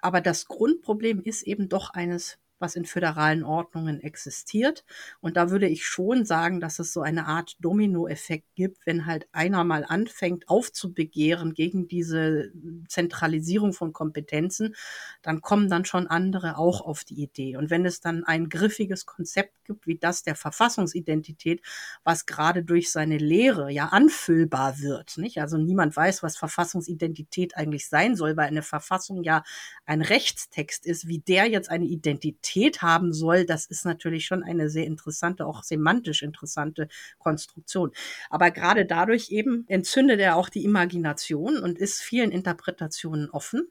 Aber 0.00 0.20
das 0.20 0.46
Grundproblem 0.46 1.22
ist 1.22 1.42
eben 1.42 1.68
doch 1.70 1.90
eines 1.90 2.38
was 2.60 2.76
in 2.76 2.84
föderalen 2.84 3.42
Ordnungen 3.42 4.00
existiert. 4.00 4.84
Und 5.20 5.36
da 5.36 5.50
würde 5.50 5.66
ich 5.66 5.86
schon 5.86 6.24
sagen, 6.24 6.60
dass 6.60 6.78
es 6.78 6.92
so 6.92 7.00
eine 7.00 7.26
Art 7.26 7.56
Dominoeffekt 7.60 8.54
gibt, 8.54 8.86
wenn 8.86 9.06
halt 9.06 9.28
einer 9.32 9.64
mal 9.64 9.84
anfängt 9.84 10.48
aufzubegehren 10.48 11.54
gegen 11.54 11.88
diese 11.88 12.52
Zentralisierung 12.88 13.72
von 13.72 13.92
Kompetenzen, 13.92 14.74
dann 15.22 15.40
kommen 15.40 15.68
dann 15.68 15.84
schon 15.84 16.06
andere 16.06 16.58
auch 16.58 16.80
auf 16.80 17.04
die 17.04 17.22
Idee. 17.22 17.56
Und 17.56 17.70
wenn 17.70 17.86
es 17.86 18.00
dann 18.00 18.24
ein 18.24 18.48
griffiges 18.48 19.06
Konzept 19.06 19.54
gibt, 19.64 19.86
wie 19.86 19.98
das 19.98 20.22
der 20.22 20.34
Verfassungsidentität, 20.34 21.62
was 22.04 22.26
gerade 22.26 22.62
durch 22.62 22.92
seine 22.92 23.18
Lehre 23.18 23.70
ja 23.70 23.86
anfüllbar 23.86 24.80
wird, 24.80 25.16
nicht? 25.18 25.40
Also 25.40 25.56
niemand 25.56 25.96
weiß, 25.96 26.22
was 26.22 26.36
Verfassungsidentität 26.36 27.56
eigentlich 27.56 27.88
sein 27.88 28.16
soll, 28.16 28.36
weil 28.36 28.48
eine 28.48 28.62
Verfassung 28.62 29.22
ja 29.22 29.42
ein 29.86 30.02
Rechtstext 30.02 30.86
ist, 30.86 31.08
wie 31.08 31.20
der 31.20 31.46
jetzt 31.46 31.70
eine 31.70 31.86
Identität 31.86 32.49
Identität 32.50 32.82
haben 32.82 33.12
soll, 33.12 33.44
das 33.44 33.66
ist 33.66 33.84
natürlich 33.84 34.26
schon 34.26 34.42
eine 34.42 34.68
sehr 34.68 34.86
interessante, 34.86 35.46
auch 35.46 35.62
semantisch 35.62 36.22
interessante 36.22 36.88
Konstruktion. 37.18 37.92
Aber 38.28 38.50
gerade 38.50 38.86
dadurch 38.86 39.30
eben 39.30 39.64
entzündet 39.68 40.20
er 40.20 40.36
auch 40.36 40.48
die 40.48 40.64
Imagination 40.64 41.58
und 41.58 41.78
ist 41.78 42.00
vielen 42.00 42.30
Interpretationen 42.30 43.30
offen 43.30 43.68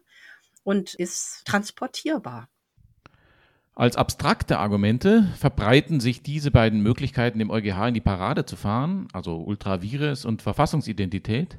und 0.64 0.94
ist 0.94 1.44
transportierbar. 1.46 2.50
Als 3.76 3.96
abstrakte 3.96 4.60
Argumente 4.60 5.30
verbreiten 5.38 6.02
sich 6.02 6.22
diese 6.22 6.52
beiden 6.52 6.82
Möglichkeiten, 6.82 7.40
dem 7.40 7.50
EuGH 7.50 7.88
in 7.88 7.94
die 7.94 8.02
Parade 8.02 8.46
zu 8.46 8.58
fahren, 8.58 9.08
also 9.14 9.38
Ultravirus 9.38 10.26
und 10.26 10.42
Verfassungsidentität, 10.42 11.58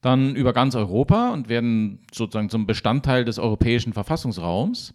dann 0.00 0.36
über 0.36 0.52
ganz 0.52 0.76
Europa 0.76 1.32
und 1.32 1.48
werden 1.48 2.06
sozusagen 2.14 2.48
zum 2.48 2.66
Bestandteil 2.66 3.24
des 3.24 3.40
europäischen 3.40 3.92
Verfassungsraums. 3.92 4.94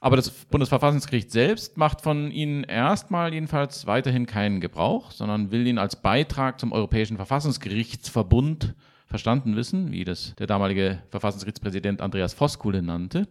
Aber 0.00 0.16
das 0.16 0.30
Bundesverfassungsgericht 0.30 1.30
selbst 1.30 1.78
macht 1.78 2.02
von 2.02 2.30
ihnen 2.30 2.64
erstmal 2.64 3.32
jedenfalls 3.32 3.86
weiterhin 3.86 4.26
keinen 4.26 4.60
Gebrauch, 4.60 5.10
sondern 5.10 5.50
will 5.50 5.66
ihn 5.66 5.78
als 5.78 5.96
Beitrag 5.96 6.60
zum 6.60 6.72
Europäischen 6.72 7.16
Verfassungsgerichtsverbund 7.16 8.74
verstanden 9.06 9.56
wissen, 9.56 9.92
wie 9.92 10.04
das 10.04 10.34
der 10.36 10.46
damalige 10.46 11.02
Verfassungsgerichtspräsident 11.10 12.02
Andreas 12.02 12.34
Voskuhle 12.34 12.82
nannte. 12.82 13.28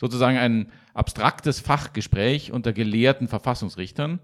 Sozusagen 0.00 0.38
ein 0.38 0.72
abstraktes 0.94 1.60
Fachgespräch 1.60 2.50
unter 2.50 2.72
gelehrten 2.72 3.28
Verfassungsrichtern, 3.28 4.20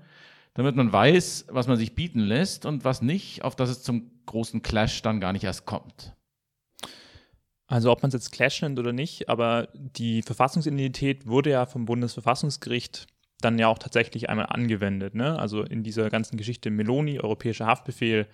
damit 0.54 0.76
man 0.76 0.92
weiß, 0.92 1.46
was 1.50 1.68
man 1.68 1.76
sich 1.76 1.94
bieten 1.94 2.20
lässt 2.20 2.64
und 2.66 2.84
was 2.84 3.02
nicht, 3.02 3.44
auf 3.44 3.54
das 3.54 3.70
es 3.70 3.82
zum 3.82 4.10
großen 4.26 4.62
Clash 4.62 5.02
dann 5.02 5.20
gar 5.20 5.32
nicht 5.32 5.44
erst 5.44 5.66
kommt. 5.66 6.14
Also 7.74 7.90
ob 7.90 8.02
man 8.02 8.08
es 8.10 8.14
jetzt 8.14 8.30
Clash 8.30 8.62
nennt 8.62 8.78
oder 8.78 8.92
nicht, 8.92 9.28
aber 9.28 9.66
die 9.74 10.22
Verfassungsidentität 10.22 11.26
wurde 11.26 11.50
ja 11.50 11.66
vom 11.66 11.86
Bundesverfassungsgericht 11.86 13.08
dann 13.40 13.58
ja 13.58 13.66
auch 13.66 13.78
tatsächlich 13.78 14.30
einmal 14.30 14.46
angewendet. 14.46 15.16
Ne? 15.16 15.36
Also 15.36 15.64
in 15.64 15.82
dieser 15.82 16.08
ganzen 16.08 16.36
Geschichte 16.36 16.70
Meloni, 16.70 17.18
europäischer 17.18 17.66
Haftbefehl, 17.66 18.28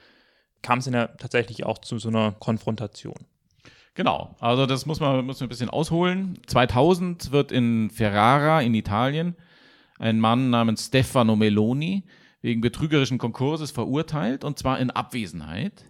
kam 0.61 0.81
es 0.81 0.87
ja 0.87 1.07
tatsächlich 1.07 1.65
auch 1.65 1.79
zu 1.79 1.99
so 1.99 2.11
einer 2.11 2.33
Konfrontation. 2.33 3.17
Genau, 3.95 4.37
also 4.41 4.67
das 4.67 4.85
muss 4.85 5.01
man, 5.01 5.25
muss 5.25 5.41
man 5.41 5.47
ein 5.47 5.49
bisschen 5.49 5.71
ausholen. 5.71 6.39
2000 6.47 7.33
wird 7.33 7.51
in 7.51 7.89
Ferrara 7.89 8.61
in 8.61 8.75
Italien 8.75 9.37
ein 9.99 10.21
Mann 10.21 10.51
namens 10.51 10.89
Stefano 10.89 11.35
Meloni 11.35 12.05
wegen 12.43 12.61
betrügerischen 12.61 13.17
Konkurses 13.17 13.71
verurteilt 13.71 14.45
und 14.45 14.59
zwar 14.59 14.79
in 14.81 14.91
Abwesenheit. 14.91 15.90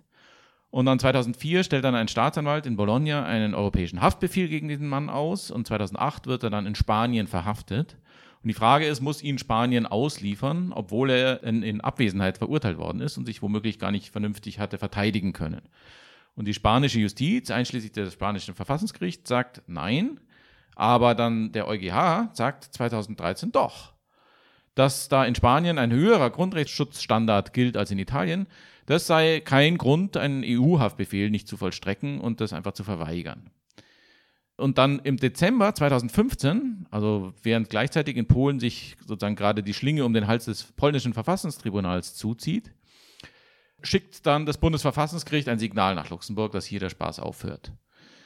Und 0.71 0.87
dann 0.87 1.01
2004 1.01 1.65
stellt 1.65 1.85
dann 1.85 1.97
ein 1.97 2.09
Staatsanwalt 2.09 2.65
in 2.65 2.77
Bologna 2.77 3.25
einen 3.25 3.55
europäischen 3.55 4.01
Haftbefehl 4.01 4.49
gegen 4.49 4.69
diesen 4.69 4.89
Mann 4.89 5.11
aus 5.11 5.51
und 5.51 5.67
2008 5.67 6.27
wird 6.27 6.45
er 6.45 6.51
dann 6.51 6.67
in 6.67 6.77
Spanien 6.77 7.27
verhaftet. 7.27 7.97
Und 8.43 8.49
die 8.49 8.55
Frage 8.55 8.87
ist, 8.87 9.01
muss 9.01 9.23
ihn 9.23 9.39
Spanien 9.39 9.85
ausliefern, 9.85 10.73
obwohl 10.73 11.11
er 11.11 11.43
in, 11.43 11.63
in, 11.63 11.81
Abwesenheit 11.81 12.39
verurteilt 12.39 12.79
worden 12.79 13.01
ist 13.01 13.19
und 13.19 13.27
sich 13.27 13.43
womöglich 13.43 13.79
gar 13.79 13.91
nicht 13.91 14.11
vernünftig 14.11 14.59
hatte 14.61 14.79
verteidigen 14.79 15.33
können. 15.33 15.61
Und 16.37 16.47
die 16.47 16.55
spanische 16.55 17.01
Justiz, 17.01 17.51
einschließlich 17.51 17.93
des 17.93 18.15
spanischen 18.15 18.55
Verfassungsgerichts, 18.55 19.29
sagt 19.29 19.63
nein, 19.67 20.21
aber 20.77 21.15
dann 21.15 21.53
der 21.53 21.67
EuGH 21.67 22.31
sagt 22.33 22.65
2013 22.65 23.53
doch. 23.53 23.93
Dass 24.81 25.11
da 25.11 25.27
in 25.27 25.35
Spanien 25.35 25.77
ein 25.77 25.93
höherer 25.93 26.31
Grundrechtsschutzstandard 26.31 27.53
gilt 27.53 27.77
als 27.77 27.91
in 27.91 27.99
Italien, 27.99 28.47
das 28.87 29.07
sei 29.07 29.41
kein 29.41 29.77
Grund, 29.77 30.17
einen 30.17 30.43
EU-Haftbefehl 30.43 31.29
nicht 31.29 31.49
zu 31.49 31.59
vollstrecken 31.59 32.19
und 32.19 32.41
das 32.41 32.55
einfach 32.55 32.73
zu 32.73 32.83
verweigern. 32.83 33.51
Und 34.57 34.79
dann 34.79 34.99
im 35.01 35.19
Dezember 35.19 35.75
2015, 35.75 36.87
also 36.91 37.35
während 37.43 37.69
gleichzeitig 37.69 38.17
in 38.17 38.27
Polen 38.27 38.59
sich 38.59 38.97
sozusagen 39.05 39.37
gerade 39.37 39.63
die 39.63 39.75
Schlinge 39.75 40.07
um 40.07 40.15
den 40.15 40.27
Hals 40.27 40.47
des 40.47 40.65
polnischen 40.65 41.13
Verfassungstribunals 41.13 42.15
zuzieht, 42.15 42.71
schickt 43.83 44.25
dann 44.25 44.47
das 44.47 44.57
Bundesverfassungsgericht 44.57 45.51
ein 45.51 45.59
Signal 45.59 45.95
nach 45.95 46.09
Luxemburg, 46.09 46.53
dass 46.53 46.65
hier 46.65 46.81
der 46.81 46.89
Spaß 46.89 47.21
aufhört. 47.21 47.71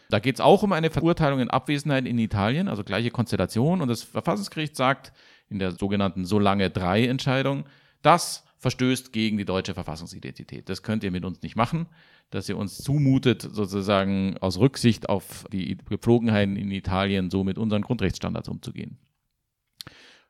Da 0.09 0.21
geht 0.21 0.37
es 0.37 0.41
auch 0.41 0.63
um 0.63 0.71
eine 0.71 0.91
Verurteilung 0.91 1.41
in 1.41 1.51
Abwesenheit 1.51 2.07
in 2.07 2.17
Italien, 2.19 2.69
also 2.69 2.85
gleiche 2.85 3.11
Konstellation. 3.11 3.81
Und 3.81 3.89
das 3.89 4.05
Verfassungsgericht 4.05 4.77
sagt 4.77 5.13
in 5.49 5.59
der 5.59 5.73
sogenannten 5.73 6.25
Solange 6.25 6.71
3 6.71 7.07
Entscheidung, 7.07 7.65
dass 8.03 8.45
verstößt 8.59 9.13
gegen 9.13 9.37
die 9.37 9.45
deutsche 9.45 9.75
Verfassungsidentität. 9.75 10.69
Das 10.71 10.83
könnt 10.83 11.05
ihr 11.05 11.11
mit 11.11 11.25
uns 11.25 11.43
nicht 11.43 11.55
machen, 11.55 11.87
dass 12.31 12.49
ihr 12.49 12.57
uns 12.57 12.79
zumutet, 12.79 13.43
sozusagen 13.43 14.39
aus 14.39 14.59
Rücksicht 14.59 15.09
auf 15.09 15.45
die 15.53 15.77
Gepflogenheiten 15.77 16.57
in 16.57 16.71
Italien 16.71 17.31
so 17.31 17.45
mit 17.45 17.59
unseren 17.59 17.83
Grundrechtsstandards 17.83 18.49
umzugehen. 18.49 18.99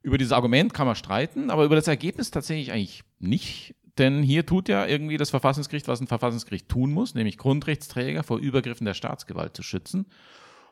Über 0.03 0.19
dieses 0.19 0.33
Argument 0.33 0.75
kann 0.75 0.87
man 0.87 0.97
streiten, 0.97 1.49
aber 1.49 1.65
über 1.65 1.77
das 1.77 1.87
Ergebnis 1.87 2.31
tatsächlich 2.31 2.73
eigentlich 2.73 3.05
nicht. 3.21 3.75
Denn 3.99 4.23
hier 4.25 4.45
tut 4.45 4.69
ja 4.69 4.85
irgendwie 4.85 5.17
das 5.17 5.31
Verfassungsgericht, 5.31 5.87
was 5.87 6.01
ein 6.01 6.09
Verfassungsgericht 6.09 6.69
tun 6.69 6.93
muss, 6.93 7.15
nämlich 7.15 7.39
Grundrechtsträger 7.39 8.25
vor 8.25 8.39
Übergriffen 8.39 8.85
der 8.85 8.95
Staatsgewalt 8.95 9.57
zu 9.57 9.62
schützen. 9.62 10.07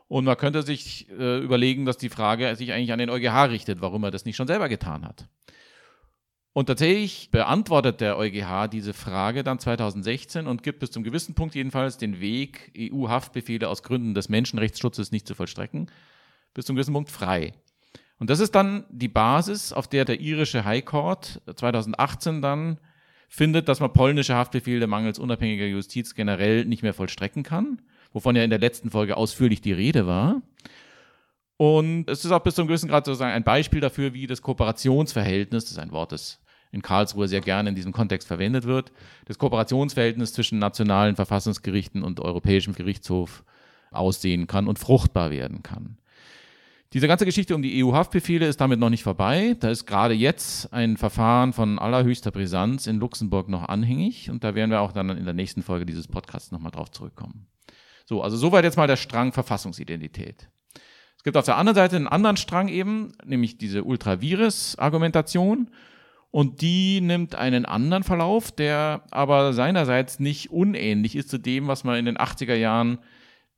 Und 0.07 0.25
man 0.25 0.37
könnte 0.37 0.61
sich 0.63 1.09
äh, 1.09 1.39
überlegen, 1.39 1.85
dass 1.85 1.97
die 1.97 2.09
Frage 2.09 2.55
sich 2.55 2.71
eigentlich 2.71 2.91
an 2.93 2.99
den 2.99 3.09
EuGH 3.09 3.49
richtet, 3.49 3.81
warum 3.81 4.03
er 4.03 4.11
das 4.11 4.25
nicht 4.25 4.35
schon 4.35 4.47
selber 4.47 4.69
getan 4.69 5.05
hat. 5.05 5.27
Und 6.53 6.67
tatsächlich 6.67 7.31
beantwortet 7.31 7.99
der 7.99 8.15
EuGH 8.17 8.67
diese 8.67 8.93
Frage 8.93 9.43
dann 9.43 9.57
2016 9.57 10.45
und 10.45 10.61
gibt 10.61 10.79
bis 10.79 10.91
zum 10.91 11.03
gewissen 11.03 11.33
Punkt 11.33 11.55
jedenfalls 11.55 11.97
den 11.97 12.19
Weg, 12.19 12.71
EU-Haftbefehle 12.77 13.67
aus 13.67 13.81
Gründen 13.81 14.13
des 14.13 14.29
Menschenrechtsschutzes 14.29 15.11
nicht 15.11 15.27
zu 15.27 15.33
vollstrecken, 15.33 15.89
bis 16.53 16.65
zum 16.65 16.75
gewissen 16.75 16.93
Punkt 16.93 17.09
frei. 17.09 17.53
Und 18.19 18.29
das 18.29 18.39
ist 18.39 18.53
dann 18.53 18.85
die 18.89 19.07
Basis, 19.07 19.73
auf 19.73 19.87
der 19.87 20.05
der 20.05 20.19
irische 20.21 20.63
High 20.63 20.85
Court 20.85 21.41
2018 21.55 22.43
dann 22.43 22.79
findet, 23.27 23.67
dass 23.67 23.79
man 23.79 23.91
polnische 23.91 24.35
Haftbefehle 24.35 24.85
mangels 24.85 25.17
unabhängiger 25.17 25.65
Justiz 25.65 26.13
generell 26.13 26.65
nicht 26.65 26.83
mehr 26.83 26.93
vollstrecken 26.93 27.41
kann, 27.41 27.81
wovon 28.13 28.35
ja 28.35 28.43
in 28.43 28.49
der 28.49 28.59
letzten 28.59 28.89
Folge 28.89 29.17
ausführlich 29.17 29.61
die 29.61 29.73
Rede 29.73 30.07
war. 30.07 30.41
Und 31.57 32.09
es 32.09 32.25
ist 32.25 32.31
auch 32.31 32.39
bis 32.39 32.55
zum 32.55 32.67
gewissen 32.67 32.89
Grad 32.89 33.05
sozusagen 33.05 33.33
ein 33.33 33.43
Beispiel 33.43 33.79
dafür, 33.79 34.13
wie 34.13 34.27
das 34.27 34.41
Kooperationsverhältnis, 34.41 35.65
das 35.65 35.71
ist 35.71 35.79
ein 35.79 35.91
Wort, 35.91 36.11
das 36.11 36.39
in 36.71 36.81
Karlsruhe 36.81 37.27
sehr 37.27 37.41
gerne 37.41 37.69
in 37.69 37.75
diesem 37.75 37.91
Kontext 37.91 38.27
verwendet 38.27 38.65
wird, 38.65 38.91
das 39.25 39.37
Kooperationsverhältnis 39.37 40.33
zwischen 40.33 40.57
nationalen 40.57 41.15
Verfassungsgerichten 41.15 42.03
und 42.03 42.19
Europäischem 42.19 42.73
Gerichtshof 42.73 43.43
aussehen 43.91 44.47
kann 44.47 44.67
und 44.67 44.79
fruchtbar 44.79 45.29
werden 45.29 45.61
kann. 45.61 45.97
Diese 46.93 47.07
ganze 47.07 47.25
Geschichte 47.25 47.55
um 47.55 47.61
die 47.61 47.83
EU-Haftbefehle 47.83 48.47
ist 48.47 48.61
damit 48.61 48.79
noch 48.79 48.89
nicht 48.89 49.03
vorbei. 49.03 49.55
Da 49.59 49.69
ist 49.69 49.85
gerade 49.85 50.13
jetzt 50.13 50.71
ein 50.73 50.97
Verfahren 50.97 51.53
von 51.53 51.79
allerhöchster 51.79 52.29
Brisanz 52.29 52.85
in 52.85 52.99
Luxemburg 52.99 53.49
noch 53.49 53.67
anhängig 53.67 54.29
und 54.29 54.43
da 54.43 54.53
werden 54.53 54.69
wir 54.69 54.81
auch 54.81 54.91
dann 54.91 55.09
in 55.09 55.25
der 55.25 55.33
nächsten 55.33 55.63
Folge 55.63 55.85
dieses 55.85 56.07
Podcasts 56.07 56.51
nochmal 56.51 56.71
drauf 56.71 56.91
zurückkommen. 56.91 57.47
So, 58.05 58.21
also 58.21 58.37
soweit 58.37 58.63
jetzt 58.63 58.77
mal 58.77 58.87
der 58.87 58.97
Strang 58.97 59.31
Verfassungsidentität. 59.31 60.49
Es 61.17 61.23
gibt 61.23 61.37
auf 61.37 61.45
der 61.45 61.57
anderen 61.57 61.75
Seite 61.75 61.95
einen 61.95 62.07
anderen 62.07 62.37
Strang 62.37 62.67
eben, 62.67 63.13
nämlich 63.25 63.57
diese 63.57 63.83
Ultravirus-Argumentation 63.83 65.69
Und 66.35 66.61
die 66.61 66.99
nimmt 66.99 67.35
einen 67.35 67.63
anderen 67.63 68.01
Verlauf, 68.01 68.51
der 68.51 69.03
aber 69.11 69.53
seinerseits 69.53 70.19
nicht 70.19 70.49
unähnlich 70.49 71.15
ist 71.15 71.29
zu 71.29 71.37
dem, 71.37 71.67
was 71.67 71.83
man 71.83 71.95
in 71.95 72.05
den 72.05 72.17
80er 72.17 72.55
Jahren 72.55 72.97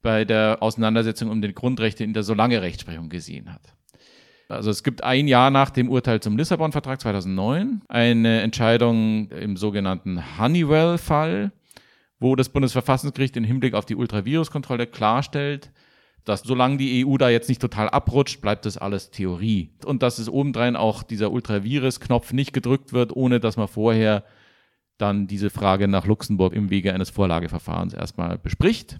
bei 0.01 0.25
der 0.25 0.57
Auseinandersetzung 0.59 1.29
um 1.29 1.41
die 1.41 1.53
Grundrechte 1.53 2.03
in 2.03 2.11
der 2.11 2.23
Solange-Rechtsprechung 2.23 3.07
gesehen 3.07 3.53
hat. 3.53 3.61
Also 4.49 4.71
es 4.71 4.83
gibt 4.83 5.05
ein 5.05 5.29
Jahr 5.29 5.51
nach 5.51 5.69
dem 5.69 5.89
Urteil 5.89 6.19
zum 6.19 6.35
Lissabon-Vertrag 6.35 6.99
2009 6.99 7.83
eine 7.87 8.41
Entscheidung 8.41 9.31
im 9.31 9.55
sogenannten 9.55 10.21
Honeywell-Fall, 10.37 11.53
wo 12.19 12.35
das 12.35 12.49
Bundesverfassungsgericht 12.49 13.35
im 13.37 13.43
Hinblick 13.43 13.73
auf 13.73 13.85
die 13.85 13.95
Ultraviruskontrolle 13.95 14.87
klarstellt, 14.87 15.71
dass 16.23 16.41
solange 16.41 16.77
die 16.77 17.05
EU 17.05 17.17
da 17.17 17.29
jetzt 17.29 17.49
nicht 17.49 17.61
total 17.61 17.87
abrutscht, 17.89 18.41
bleibt 18.41 18.65
das 18.65 18.77
alles 18.77 19.11
Theorie. 19.11 19.69
Und 19.85 20.01
dass 20.01 20.17
es 20.17 20.27
obendrein 20.27 20.75
auch 20.75 21.03
dieser 21.03 21.31
Ultravirus-Knopf 21.31 22.33
nicht 22.33 22.51
gedrückt 22.51 22.93
wird, 22.93 23.15
ohne 23.15 23.39
dass 23.39 23.57
man 23.57 23.67
vorher 23.67 24.23
dann 24.97 25.27
diese 25.27 25.49
Frage 25.49 25.87
nach 25.87 26.05
Luxemburg 26.05 26.53
im 26.53 26.69
Wege 26.69 26.93
eines 26.93 27.09
Vorlageverfahrens 27.11 27.93
erstmal 27.93 28.37
bespricht 28.37 28.99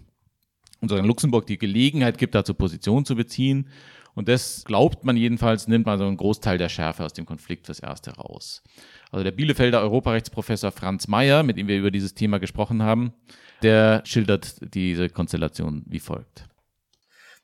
und 0.81 0.89
sozusagen 0.89 1.07
Luxemburg 1.07 1.47
die 1.47 1.57
Gelegenheit 1.57 2.17
gibt, 2.17 2.35
dazu 2.35 2.53
Position 2.53 3.05
zu 3.05 3.15
beziehen. 3.15 3.69
Und 4.15 4.29
das 4.29 4.63
glaubt 4.65 5.03
man 5.03 5.17
jedenfalls, 5.17 5.67
nimmt 5.67 5.85
man 5.85 5.99
so 5.99 6.05
einen 6.05 6.17
Großteil 6.17 6.57
der 6.57 6.69
Schärfe 6.69 7.03
aus 7.03 7.13
dem 7.13 7.25
Konflikt 7.25 7.65
fürs 7.65 7.79
Erste 7.79 8.15
raus. 8.15 8.63
Also 9.11 9.23
der 9.23 9.31
Bielefelder 9.31 9.81
Europarechtsprofessor 9.81 10.71
Franz 10.71 11.07
Mayer, 11.07 11.43
mit 11.43 11.57
dem 11.57 11.67
wir 11.67 11.77
über 11.77 11.91
dieses 11.91 12.15
Thema 12.15 12.39
gesprochen 12.39 12.81
haben, 12.81 13.13
der 13.61 14.01
schildert 14.05 14.73
diese 14.73 15.09
Konstellation 15.09 15.83
wie 15.85 15.99
folgt 15.99 16.47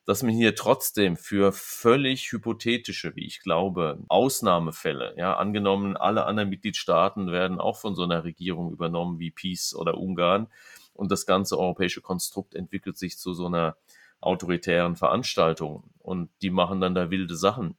dass 0.05 0.24
man 0.24 0.34
hier 0.34 0.55
trotzdem 0.55 1.15
für 1.15 1.51
völlig 1.51 2.32
hypothetische, 2.32 3.15
wie 3.15 3.26
ich 3.26 3.41
glaube, 3.41 3.99
Ausnahmefälle, 4.07 5.13
ja, 5.17 5.36
angenommen, 5.36 5.95
alle 5.95 6.26
anderen 6.26 6.49
Mitgliedstaaten 6.49 7.32
werden 7.32 7.59
auch 7.59 7.78
von 7.78 7.95
so 7.95 8.03
einer 8.03 8.24
Regierung 8.24 8.72
übernommen 8.72 9.19
wie 9.19 9.32
Peace 9.32 9.76
oder 9.76 9.97
Ungarn 9.97 10.47
und 10.93 11.11
das 11.11 11.26
ganze 11.26 11.57
europäische 11.57 12.01
Konstrukt 12.01 12.55
entwickelt 12.55 12.97
sich 12.97 13.17
zu 13.17 13.34
so 13.34 13.45
einer 13.45 13.78
autoritären 14.22 14.95
Veranstaltung 14.95 15.84
und 15.99 16.30
die 16.41 16.49
machen 16.49 16.80
dann 16.80 16.95
da 16.95 17.09
wilde 17.11 17.36
Sachen 17.36 17.78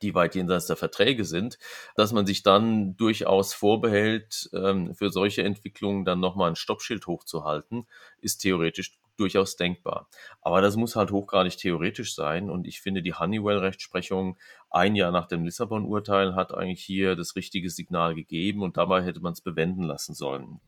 die 0.00 0.14
weit 0.14 0.34
jenseits 0.34 0.66
der 0.66 0.76
Verträge 0.76 1.24
sind, 1.24 1.58
dass 1.96 2.12
man 2.12 2.24
sich 2.24 2.42
dann 2.42 2.96
durchaus 2.96 3.52
vorbehält, 3.52 4.48
ähm, 4.54 4.94
für 4.94 5.10
solche 5.10 5.42
Entwicklungen 5.42 6.04
dann 6.04 6.20
nochmal 6.20 6.50
ein 6.50 6.56
Stoppschild 6.56 7.06
hochzuhalten, 7.06 7.86
ist 8.18 8.38
theoretisch 8.38 8.98
durchaus 9.18 9.56
denkbar. 9.56 10.08
Aber 10.40 10.62
das 10.62 10.76
muss 10.76 10.96
halt 10.96 11.10
hochgradig 11.10 11.58
theoretisch 11.58 12.14
sein. 12.14 12.48
Und 12.48 12.66
ich 12.66 12.80
finde, 12.80 13.02
die 13.02 13.12
Honeywell-Rechtsprechung 13.12 14.38
ein 14.70 14.96
Jahr 14.96 15.12
nach 15.12 15.26
dem 15.26 15.44
Lissabon-Urteil 15.44 16.34
hat 16.34 16.54
eigentlich 16.54 16.82
hier 16.82 17.14
das 17.14 17.36
richtige 17.36 17.68
Signal 17.68 18.14
gegeben 18.14 18.62
und 18.62 18.78
dabei 18.78 19.02
hätte 19.02 19.20
man 19.20 19.34
es 19.34 19.42
bewenden 19.42 19.82
lassen 19.82 20.14
sollen. 20.14 20.60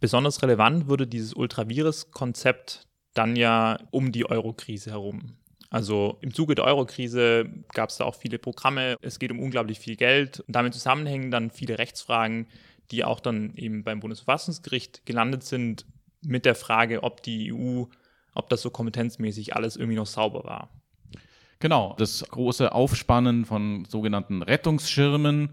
Besonders 0.00 0.42
relevant 0.42 0.88
wurde 0.88 1.06
dieses 1.06 1.34
Ultravirus-Konzept 1.34 2.87
dann 3.14 3.36
ja 3.36 3.78
um 3.90 4.12
die 4.12 4.26
Euro-Krise 4.28 4.90
herum. 4.90 5.36
Also 5.70 6.18
im 6.22 6.32
Zuge 6.32 6.54
der 6.54 6.64
Euro-Krise 6.64 7.46
gab 7.74 7.90
es 7.90 7.98
da 7.98 8.04
auch 8.04 8.14
viele 8.14 8.38
Programme. 8.38 8.96
Es 9.02 9.18
geht 9.18 9.30
um 9.30 9.38
unglaublich 9.38 9.78
viel 9.78 9.96
Geld. 9.96 10.40
Und 10.40 10.56
damit 10.56 10.72
zusammenhängen 10.72 11.30
dann 11.30 11.50
viele 11.50 11.78
Rechtsfragen, 11.78 12.46
die 12.90 13.04
auch 13.04 13.20
dann 13.20 13.54
eben 13.56 13.84
beim 13.84 14.00
Bundesverfassungsgericht 14.00 15.04
gelandet 15.04 15.42
sind, 15.42 15.84
mit 16.22 16.46
der 16.46 16.54
Frage, 16.54 17.02
ob 17.02 17.22
die 17.22 17.52
EU, 17.52 17.84
ob 18.34 18.48
das 18.48 18.62
so 18.62 18.70
kompetenzmäßig 18.70 19.54
alles 19.54 19.76
irgendwie 19.76 19.96
noch 19.96 20.06
sauber 20.06 20.44
war. 20.44 20.70
Genau, 21.60 21.94
das 21.98 22.24
große 22.28 22.72
Aufspannen 22.72 23.44
von 23.44 23.84
sogenannten 23.84 24.42
Rettungsschirmen, 24.42 25.50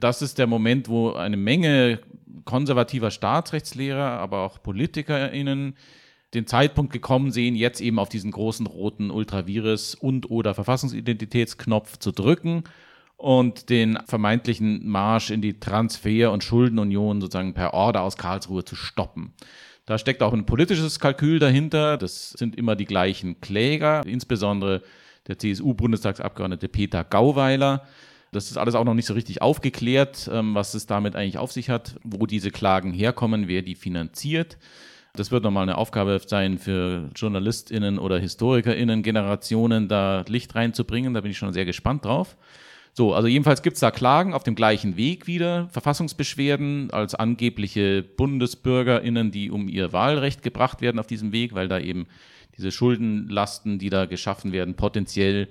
das 0.00 0.20
ist 0.20 0.38
der 0.38 0.46
Moment, 0.46 0.88
wo 0.88 1.12
eine 1.12 1.36
Menge 1.36 2.00
konservativer 2.44 3.10
Staatsrechtslehrer, 3.10 4.18
aber 4.18 4.40
auch 4.40 4.62
PolitikerInnen 4.62 5.76
den 6.34 6.46
Zeitpunkt 6.46 6.92
gekommen 6.92 7.30
sehen, 7.30 7.54
jetzt 7.54 7.80
eben 7.80 7.98
auf 7.98 8.08
diesen 8.08 8.30
großen 8.30 8.66
roten 8.66 9.10
Ultravirus- 9.10 9.96
und 9.96 10.30
oder 10.30 10.54
Verfassungsidentitätsknopf 10.54 11.98
zu 11.98 12.12
drücken 12.12 12.64
und 13.16 13.70
den 13.70 13.98
vermeintlichen 14.06 14.86
Marsch 14.88 15.30
in 15.30 15.40
die 15.40 15.60
Transfer- 15.60 16.32
und 16.32 16.44
Schuldenunion 16.44 17.20
sozusagen 17.20 17.54
per 17.54 17.72
Order 17.72 18.02
aus 18.02 18.16
Karlsruhe 18.16 18.64
zu 18.64 18.76
stoppen. 18.76 19.32
Da 19.86 19.98
steckt 19.98 20.22
auch 20.22 20.32
ein 20.32 20.46
politisches 20.46 20.98
Kalkül 20.98 21.38
dahinter. 21.38 21.98
Das 21.98 22.30
sind 22.30 22.56
immer 22.56 22.74
die 22.74 22.86
gleichen 22.86 23.40
Kläger, 23.40 24.02
insbesondere 24.06 24.82
der 25.28 25.38
CSU-Bundestagsabgeordnete 25.38 26.68
Peter 26.68 27.04
Gauweiler. 27.04 27.86
Das 28.32 28.50
ist 28.50 28.56
alles 28.56 28.74
auch 28.74 28.84
noch 28.84 28.94
nicht 28.94 29.06
so 29.06 29.14
richtig 29.14 29.42
aufgeklärt, 29.42 30.28
ähm, 30.32 30.54
was 30.54 30.74
es 30.74 30.86
damit 30.86 31.14
eigentlich 31.14 31.38
auf 31.38 31.52
sich 31.52 31.70
hat, 31.70 31.96
wo 32.02 32.26
diese 32.26 32.50
Klagen 32.50 32.92
herkommen, 32.92 33.46
wer 33.46 33.62
die 33.62 33.76
finanziert. 33.76 34.58
Das 35.16 35.30
wird 35.30 35.44
nochmal 35.44 35.62
eine 35.62 35.78
Aufgabe 35.78 36.20
sein 36.26 36.58
für 36.58 37.08
JournalistInnen 37.14 38.00
oder 38.00 38.18
HistorikerInnen, 38.18 39.04
Generationen 39.04 39.86
da 39.86 40.24
Licht 40.26 40.56
reinzubringen. 40.56 41.14
Da 41.14 41.20
bin 41.20 41.30
ich 41.30 41.38
schon 41.38 41.52
sehr 41.52 41.64
gespannt 41.64 42.04
drauf. 42.04 42.36
So, 42.94 43.14
also 43.14 43.28
jedenfalls 43.28 43.62
gibt 43.62 43.74
es 43.74 43.80
da 43.80 43.92
Klagen 43.92 44.34
auf 44.34 44.42
dem 44.42 44.56
gleichen 44.56 44.96
Weg 44.96 45.28
wieder, 45.28 45.68
Verfassungsbeschwerden 45.70 46.90
als 46.90 47.14
angebliche 47.14 48.02
BundesbürgerInnen, 48.02 49.30
die 49.30 49.52
um 49.52 49.68
ihr 49.68 49.92
Wahlrecht 49.92 50.42
gebracht 50.42 50.80
werden 50.80 50.98
auf 50.98 51.06
diesem 51.06 51.30
Weg, 51.30 51.54
weil 51.54 51.68
da 51.68 51.78
eben 51.78 52.06
diese 52.56 52.72
Schuldenlasten, 52.72 53.78
die 53.78 53.90
da 53.90 54.06
geschaffen 54.06 54.52
werden, 54.52 54.74
potenziell 54.74 55.48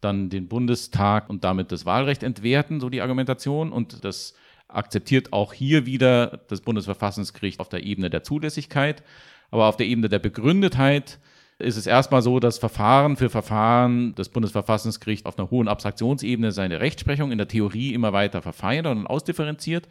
dann 0.00 0.30
den 0.30 0.46
Bundestag 0.46 1.28
und 1.28 1.42
damit 1.42 1.72
das 1.72 1.84
Wahlrecht 1.84 2.22
entwerten, 2.22 2.80
so 2.80 2.88
die 2.88 3.02
Argumentation. 3.02 3.72
Und 3.72 4.04
das 4.04 4.34
akzeptiert 4.74 5.32
auch 5.32 5.52
hier 5.52 5.86
wieder 5.86 6.40
das 6.48 6.60
Bundesverfassungsgericht 6.60 7.60
auf 7.60 7.68
der 7.68 7.82
Ebene 7.82 8.10
der 8.10 8.22
Zulässigkeit. 8.22 9.02
Aber 9.50 9.66
auf 9.66 9.76
der 9.76 9.86
Ebene 9.86 10.08
der 10.08 10.18
Begründetheit 10.18 11.18
ist 11.58 11.76
es 11.76 11.86
erstmal 11.86 12.22
so, 12.22 12.40
dass 12.40 12.58
Verfahren 12.58 13.16
für 13.16 13.30
Verfahren 13.30 14.14
das 14.14 14.28
Bundesverfassungsgericht 14.28 15.26
auf 15.26 15.38
einer 15.38 15.50
hohen 15.50 15.68
Abstraktionsebene 15.68 16.52
seine 16.52 16.80
Rechtsprechung 16.80 17.32
in 17.32 17.38
der 17.38 17.48
Theorie 17.48 17.92
immer 17.92 18.12
weiter 18.12 18.42
verfeinert 18.42 18.96
und 18.96 19.06
ausdifferenziert, 19.06 19.88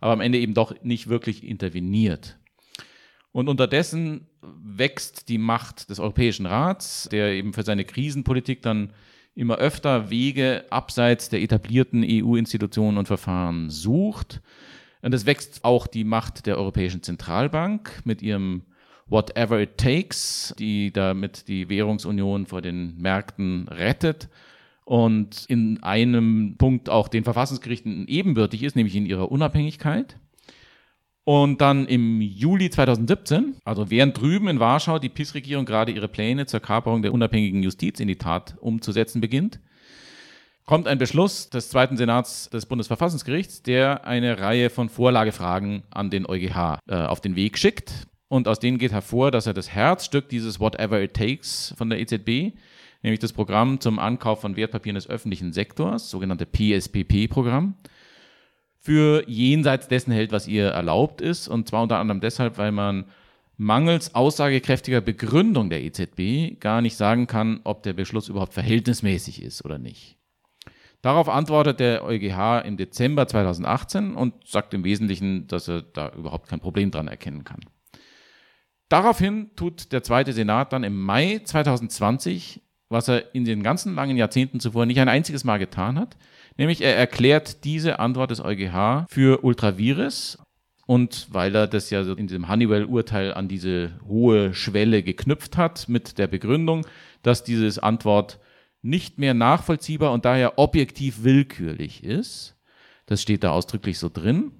aber 0.00 0.12
am 0.12 0.20
Ende 0.20 0.38
eben 0.38 0.54
doch 0.54 0.74
nicht 0.82 1.08
wirklich 1.08 1.44
interveniert. 1.44 2.38
Und 3.30 3.48
unterdessen 3.48 4.26
wächst 4.42 5.28
die 5.28 5.38
Macht 5.38 5.88
des 5.88 6.00
Europäischen 6.00 6.46
Rats, 6.46 7.08
der 7.10 7.32
eben 7.32 7.52
für 7.52 7.62
seine 7.62 7.84
Krisenpolitik 7.84 8.62
dann 8.62 8.92
immer 9.34 9.56
öfter 9.56 10.10
Wege 10.10 10.64
abseits 10.70 11.28
der 11.28 11.42
etablierten 11.42 12.04
EU-Institutionen 12.06 12.98
und 12.98 13.06
Verfahren 13.06 13.70
sucht. 13.70 14.42
Und 15.00 15.14
es 15.14 15.26
wächst 15.26 15.64
auch 15.64 15.86
die 15.86 16.04
Macht 16.04 16.46
der 16.46 16.58
Europäischen 16.58 17.02
Zentralbank 17.02 18.02
mit 18.04 18.22
ihrem 18.22 18.62
Whatever 19.06 19.60
It 19.60 19.78
Takes, 19.78 20.54
die 20.58 20.92
damit 20.92 21.48
die 21.48 21.68
Währungsunion 21.68 22.46
vor 22.46 22.62
den 22.62 22.96
Märkten 22.98 23.68
rettet 23.68 24.28
und 24.84 25.44
in 25.48 25.82
einem 25.82 26.56
Punkt 26.58 26.88
auch 26.88 27.08
den 27.08 27.24
Verfassungsgerichten 27.24 28.06
ebenbürtig 28.08 28.62
ist, 28.62 28.76
nämlich 28.76 28.96
in 28.96 29.06
ihrer 29.06 29.30
Unabhängigkeit. 29.30 30.18
Und 31.24 31.60
dann 31.60 31.86
im 31.86 32.20
Juli 32.20 32.68
2017, 32.68 33.56
also 33.64 33.90
während 33.90 34.20
drüben 34.20 34.48
in 34.48 34.58
Warschau 34.58 34.98
die 34.98 35.08
PIS-Regierung 35.08 35.64
gerade 35.64 35.92
ihre 35.92 36.08
Pläne 36.08 36.46
zur 36.46 36.58
Kaperung 36.58 37.02
der 37.02 37.12
unabhängigen 37.12 37.62
Justiz 37.62 38.00
in 38.00 38.08
die 38.08 38.16
Tat 38.16 38.56
umzusetzen 38.60 39.20
beginnt, 39.20 39.60
kommt 40.66 40.88
ein 40.88 40.98
Beschluss 40.98 41.48
des 41.48 41.68
Zweiten 41.68 41.96
Senats 41.96 42.50
des 42.50 42.66
Bundesverfassungsgerichts, 42.66 43.62
der 43.62 44.04
eine 44.04 44.40
Reihe 44.40 44.68
von 44.68 44.88
Vorlagefragen 44.88 45.84
an 45.90 46.10
den 46.10 46.26
EuGH 46.26 46.78
äh, 46.88 46.94
auf 46.96 47.20
den 47.20 47.36
Weg 47.36 47.56
schickt. 47.56 48.08
Und 48.28 48.48
aus 48.48 48.58
denen 48.58 48.78
geht 48.78 48.92
hervor, 48.92 49.30
dass 49.30 49.46
er 49.46 49.54
das 49.54 49.70
Herzstück 49.70 50.28
dieses 50.28 50.58
Whatever 50.58 51.00
It 51.02 51.14
Takes 51.14 51.74
von 51.76 51.90
der 51.90 52.00
EZB, 52.00 52.56
nämlich 53.02 53.20
das 53.20 53.32
Programm 53.32 53.78
zum 53.78 53.98
Ankauf 53.98 54.40
von 54.40 54.56
Wertpapieren 54.56 54.94
des 54.94 55.08
öffentlichen 55.08 55.52
Sektors, 55.52 56.10
sogenannte 56.10 56.46
PSPP-Programm, 56.46 57.74
für 58.82 59.22
jenseits 59.28 59.86
dessen 59.86 60.12
hält, 60.12 60.32
was 60.32 60.48
ihr 60.48 60.66
erlaubt 60.66 61.20
ist. 61.20 61.46
Und 61.46 61.68
zwar 61.68 61.84
unter 61.84 61.98
anderem 61.98 62.20
deshalb, 62.20 62.58
weil 62.58 62.72
man 62.72 63.04
mangels 63.56 64.14
aussagekräftiger 64.14 65.00
Begründung 65.00 65.70
der 65.70 65.82
EZB 65.82 66.58
gar 66.58 66.82
nicht 66.82 66.96
sagen 66.96 67.28
kann, 67.28 67.60
ob 67.62 67.84
der 67.84 67.92
Beschluss 67.92 68.28
überhaupt 68.28 68.54
verhältnismäßig 68.54 69.40
ist 69.40 69.64
oder 69.64 69.78
nicht. 69.78 70.18
Darauf 71.00 71.28
antwortet 71.28 71.78
der 71.78 72.04
EuGH 72.04 72.64
im 72.64 72.76
Dezember 72.76 73.26
2018 73.28 74.14
und 74.14 74.46
sagt 74.46 74.74
im 74.74 74.84
Wesentlichen, 74.84 75.46
dass 75.46 75.68
er 75.68 75.82
da 75.82 76.10
überhaupt 76.10 76.48
kein 76.48 76.60
Problem 76.60 76.90
dran 76.90 77.08
erkennen 77.08 77.44
kann. 77.44 77.60
Daraufhin 78.88 79.50
tut 79.54 79.92
der 79.92 80.02
Zweite 80.02 80.32
Senat 80.32 80.72
dann 80.72 80.84
im 80.84 81.00
Mai 81.00 81.40
2020, 81.44 82.62
was 82.88 83.08
er 83.08 83.34
in 83.34 83.44
den 83.44 83.62
ganzen 83.62 83.94
langen 83.94 84.16
Jahrzehnten 84.16 84.60
zuvor 84.60 84.86
nicht 84.86 85.00
ein 85.00 85.08
einziges 85.08 85.44
Mal 85.44 85.58
getan 85.58 85.98
hat, 85.98 86.16
nämlich 86.56 86.80
er 86.80 86.96
erklärt 86.96 87.64
diese 87.64 87.98
Antwort 87.98 88.30
des 88.30 88.44
EuGH 88.44 89.06
für 89.08 89.44
ultravirus 89.44 90.38
und 90.86 91.28
weil 91.30 91.54
er 91.54 91.66
das 91.66 91.90
ja 91.90 92.02
in 92.02 92.26
diesem 92.26 92.48
Honeywell-Urteil 92.48 93.32
an 93.34 93.48
diese 93.48 93.92
hohe 94.06 94.52
Schwelle 94.54 95.02
geknüpft 95.02 95.56
hat 95.56 95.88
mit 95.88 96.18
der 96.18 96.26
Begründung, 96.26 96.86
dass 97.22 97.44
diese 97.44 97.82
Antwort 97.82 98.38
nicht 98.82 99.18
mehr 99.18 99.32
nachvollziehbar 99.32 100.12
und 100.12 100.24
daher 100.24 100.58
objektiv 100.58 101.22
willkürlich 101.22 102.02
ist, 102.02 102.56
Das 103.06 103.20
steht 103.20 103.44
da 103.44 103.50
ausdrücklich 103.50 103.98
so 103.98 104.08
drin. 104.08 104.52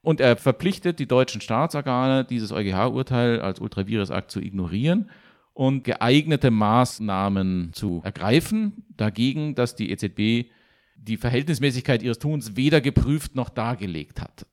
Und 0.00 0.20
er 0.20 0.36
verpflichtet 0.36 0.98
die 0.98 1.06
deutschen 1.06 1.40
Staatsorgane, 1.40 2.24
dieses 2.24 2.52
EuGH-Urteil 2.52 3.40
als 3.40 3.60
Ultravirus-Akt 3.60 4.30
zu 4.30 4.40
ignorieren 4.40 5.10
und 5.52 5.82
geeignete 5.84 6.50
Maßnahmen 6.50 7.72
zu 7.72 8.02
ergreifen 8.04 8.84
dagegen, 8.96 9.54
dass 9.54 9.74
die 9.74 9.90
EZB 9.90 10.50
die 10.96 11.16
Verhältnismäßigkeit 11.16 12.02
ihres 12.02 12.18
Tuns 12.18 12.56
weder 12.56 12.80
geprüft 12.80 13.34
noch 13.34 13.48
dargelegt 13.48 14.20
hat. 14.20 14.46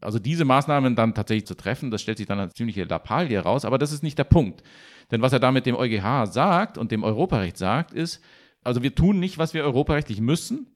Also 0.00 0.18
diese 0.18 0.44
Maßnahmen 0.44 0.94
dann 0.94 1.14
tatsächlich 1.14 1.46
zu 1.46 1.56
treffen, 1.56 1.90
das 1.90 2.02
stellt 2.02 2.18
sich 2.18 2.26
dann 2.26 2.38
als 2.38 2.54
ziemliche 2.54 2.84
Lappalie 2.84 3.36
heraus, 3.36 3.64
aber 3.64 3.78
das 3.78 3.92
ist 3.92 4.02
nicht 4.02 4.18
der 4.18 4.24
Punkt. 4.24 4.62
Denn 5.10 5.22
was 5.22 5.32
er 5.32 5.40
da 5.40 5.50
mit 5.50 5.66
dem 5.66 5.74
EuGH 5.74 6.26
sagt 6.26 6.78
und 6.78 6.92
dem 6.92 7.02
Europarecht 7.02 7.56
sagt, 7.56 7.92
ist, 7.92 8.22
also 8.62 8.82
wir 8.82 8.94
tun 8.94 9.18
nicht, 9.18 9.38
was 9.38 9.54
wir 9.54 9.64
europarechtlich 9.64 10.20
müssen, 10.20 10.66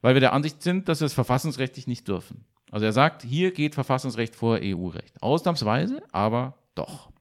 weil 0.00 0.14
wir 0.14 0.20
der 0.20 0.32
Ansicht 0.32 0.62
sind, 0.62 0.88
dass 0.88 1.00
wir 1.00 1.06
es 1.06 1.12
verfassungsrechtlich 1.12 1.86
nicht 1.86 2.08
dürfen. 2.08 2.44
Also 2.70 2.86
er 2.86 2.92
sagt, 2.92 3.22
hier 3.22 3.52
geht 3.52 3.74
Verfassungsrecht 3.74 4.34
vor 4.34 4.58
EU-Recht. 4.62 5.22
Ausnahmsweise, 5.22 6.02
aber 6.10 6.56
doch. 6.74 7.11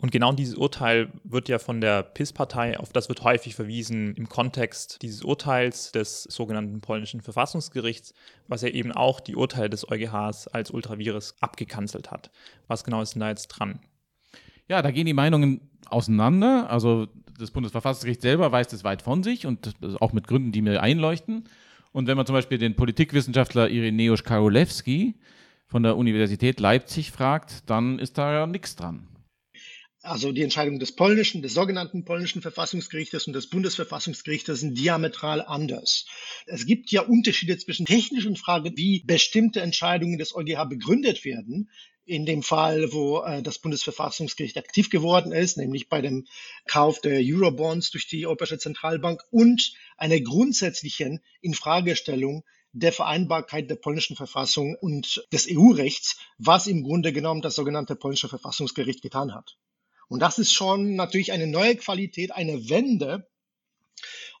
Und 0.00 0.12
genau 0.12 0.32
dieses 0.32 0.54
Urteil 0.54 1.08
wird 1.24 1.48
ja 1.48 1.58
von 1.58 1.80
der 1.80 2.04
PIS-Partei, 2.04 2.78
auf 2.78 2.92
das 2.92 3.08
wird 3.08 3.24
häufig 3.24 3.56
verwiesen 3.56 4.14
im 4.14 4.28
Kontext 4.28 5.02
dieses 5.02 5.22
Urteils 5.22 5.90
des 5.90 6.22
sogenannten 6.22 6.80
polnischen 6.80 7.20
Verfassungsgerichts, 7.20 8.14
was 8.46 8.62
ja 8.62 8.68
eben 8.68 8.92
auch 8.92 9.18
die 9.18 9.34
Urteile 9.34 9.70
des 9.70 9.90
EuGHs 9.90 10.46
als 10.48 10.70
Ultravirus 10.70 11.34
abgekanzelt 11.40 12.12
hat. 12.12 12.30
Was 12.68 12.84
genau 12.84 13.02
ist 13.02 13.14
denn 13.14 13.20
da 13.20 13.28
jetzt 13.28 13.48
dran? 13.48 13.80
Ja, 14.68 14.82
da 14.82 14.92
gehen 14.92 15.06
die 15.06 15.14
Meinungen 15.14 15.68
auseinander. 15.86 16.70
Also 16.70 17.08
das 17.36 17.50
Bundesverfassungsgericht 17.50 18.22
selber 18.22 18.52
weist 18.52 18.72
es 18.72 18.84
weit 18.84 19.02
von 19.02 19.24
sich 19.24 19.46
und 19.46 19.74
auch 20.00 20.12
mit 20.12 20.28
Gründen, 20.28 20.52
die 20.52 20.62
mir 20.62 20.80
einleuchten. 20.80 21.48
Und 21.90 22.06
wenn 22.06 22.16
man 22.16 22.26
zum 22.26 22.34
Beispiel 22.34 22.58
den 22.58 22.76
Politikwissenschaftler 22.76 23.68
Ireneusz 23.68 24.22
Karolewski 24.22 25.16
von 25.66 25.82
der 25.82 25.96
Universität 25.96 26.60
Leipzig 26.60 27.10
fragt, 27.10 27.68
dann 27.68 27.98
ist 27.98 28.16
da 28.16 28.32
ja 28.32 28.46
nichts 28.46 28.76
dran 28.76 29.08
also 30.02 30.30
die 30.30 30.42
Entscheidung 30.42 30.78
des 30.78 30.94
polnischen, 30.94 31.42
des 31.42 31.54
sogenannten 31.54 32.04
polnischen 32.04 32.40
Verfassungsgerichtes 32.40 33.26
und 33.26 33.32
des 33.32 33.50
Bundesverfassungsgerichtes 33.50 34.60
sind 34.60 34.78
diametral 34.78 35.42
anders. 35.42 36.06
Es 36.46 36.66
gibt 36.66 36.92
ja 36.92 37.02
Unterschiede 37.02 37.58
zwischen 37.58 37.84
technischen 37.84 38.36
Fragen, 38.36 38.76
wie 38.76 39.02
bestimmte 39.04 39.60
Entscheidungen 39.60 40.18
des 40.18 40.34
EuGH 40.34 40.68
begründet 40.68 41.24
werden. 41.24 41.70
In 42.04 42.24
dem 42.24 42.42
Fall, 42.42 42.92
wo 42.92 43.22
äh, 43.22 43.42
das 43.42 43.58
Bundesverfassungsgericht 43.58 44.56
aktiv 44.56 44.88
geworden 44.88 45.32
ist, 45.32 45.58
nämlich 45.58 45.88
bei 45.88 46.00
dem 46.00 46.26
Kauf 46.66 47.00
der 47.00 47.20
Eurobonds 47.20 47.90
durch 47.90 48.06
die 48.06 48.26
Europäische 48.26 48.58
Zentralbank 48.58 49.22
und 49.30 49.74
einer 49.98 50.20
grundsätzlichen 50.20 51.20
Infragestellung 51.42 52.44
der 52.72 52.92
Vereinbarkeit 52.92 53.68
der 53.68 53.76
polnischen 53.76 54.16
Verfassung 54.16 54.76
und 54.80 55.26
des 55.32 55.48
EU-Rechts, 55.50 56.18
was 56.38 56.66
im 56.66 56.82
Grunde 56.82 57.12
genommen 57.12 57.42
das 57.42 57.56
sogenannte 57.56 57.96
polnische 57.96 58.28
Verfassungsgericht 58.28 59.02
getan 59.02 59.34
hat. 59.34 59.58
Und 60.08 60.20
das 60.20 60.38
ist 60.38 60.52
schon 60.52 60.96
natürlich 60.96 61.32
eine 61.32 61.46
neue 61.46 61.76
Qualität, 61.76 62.32
eine 62.32 62.68
Wende. 62.68 63.28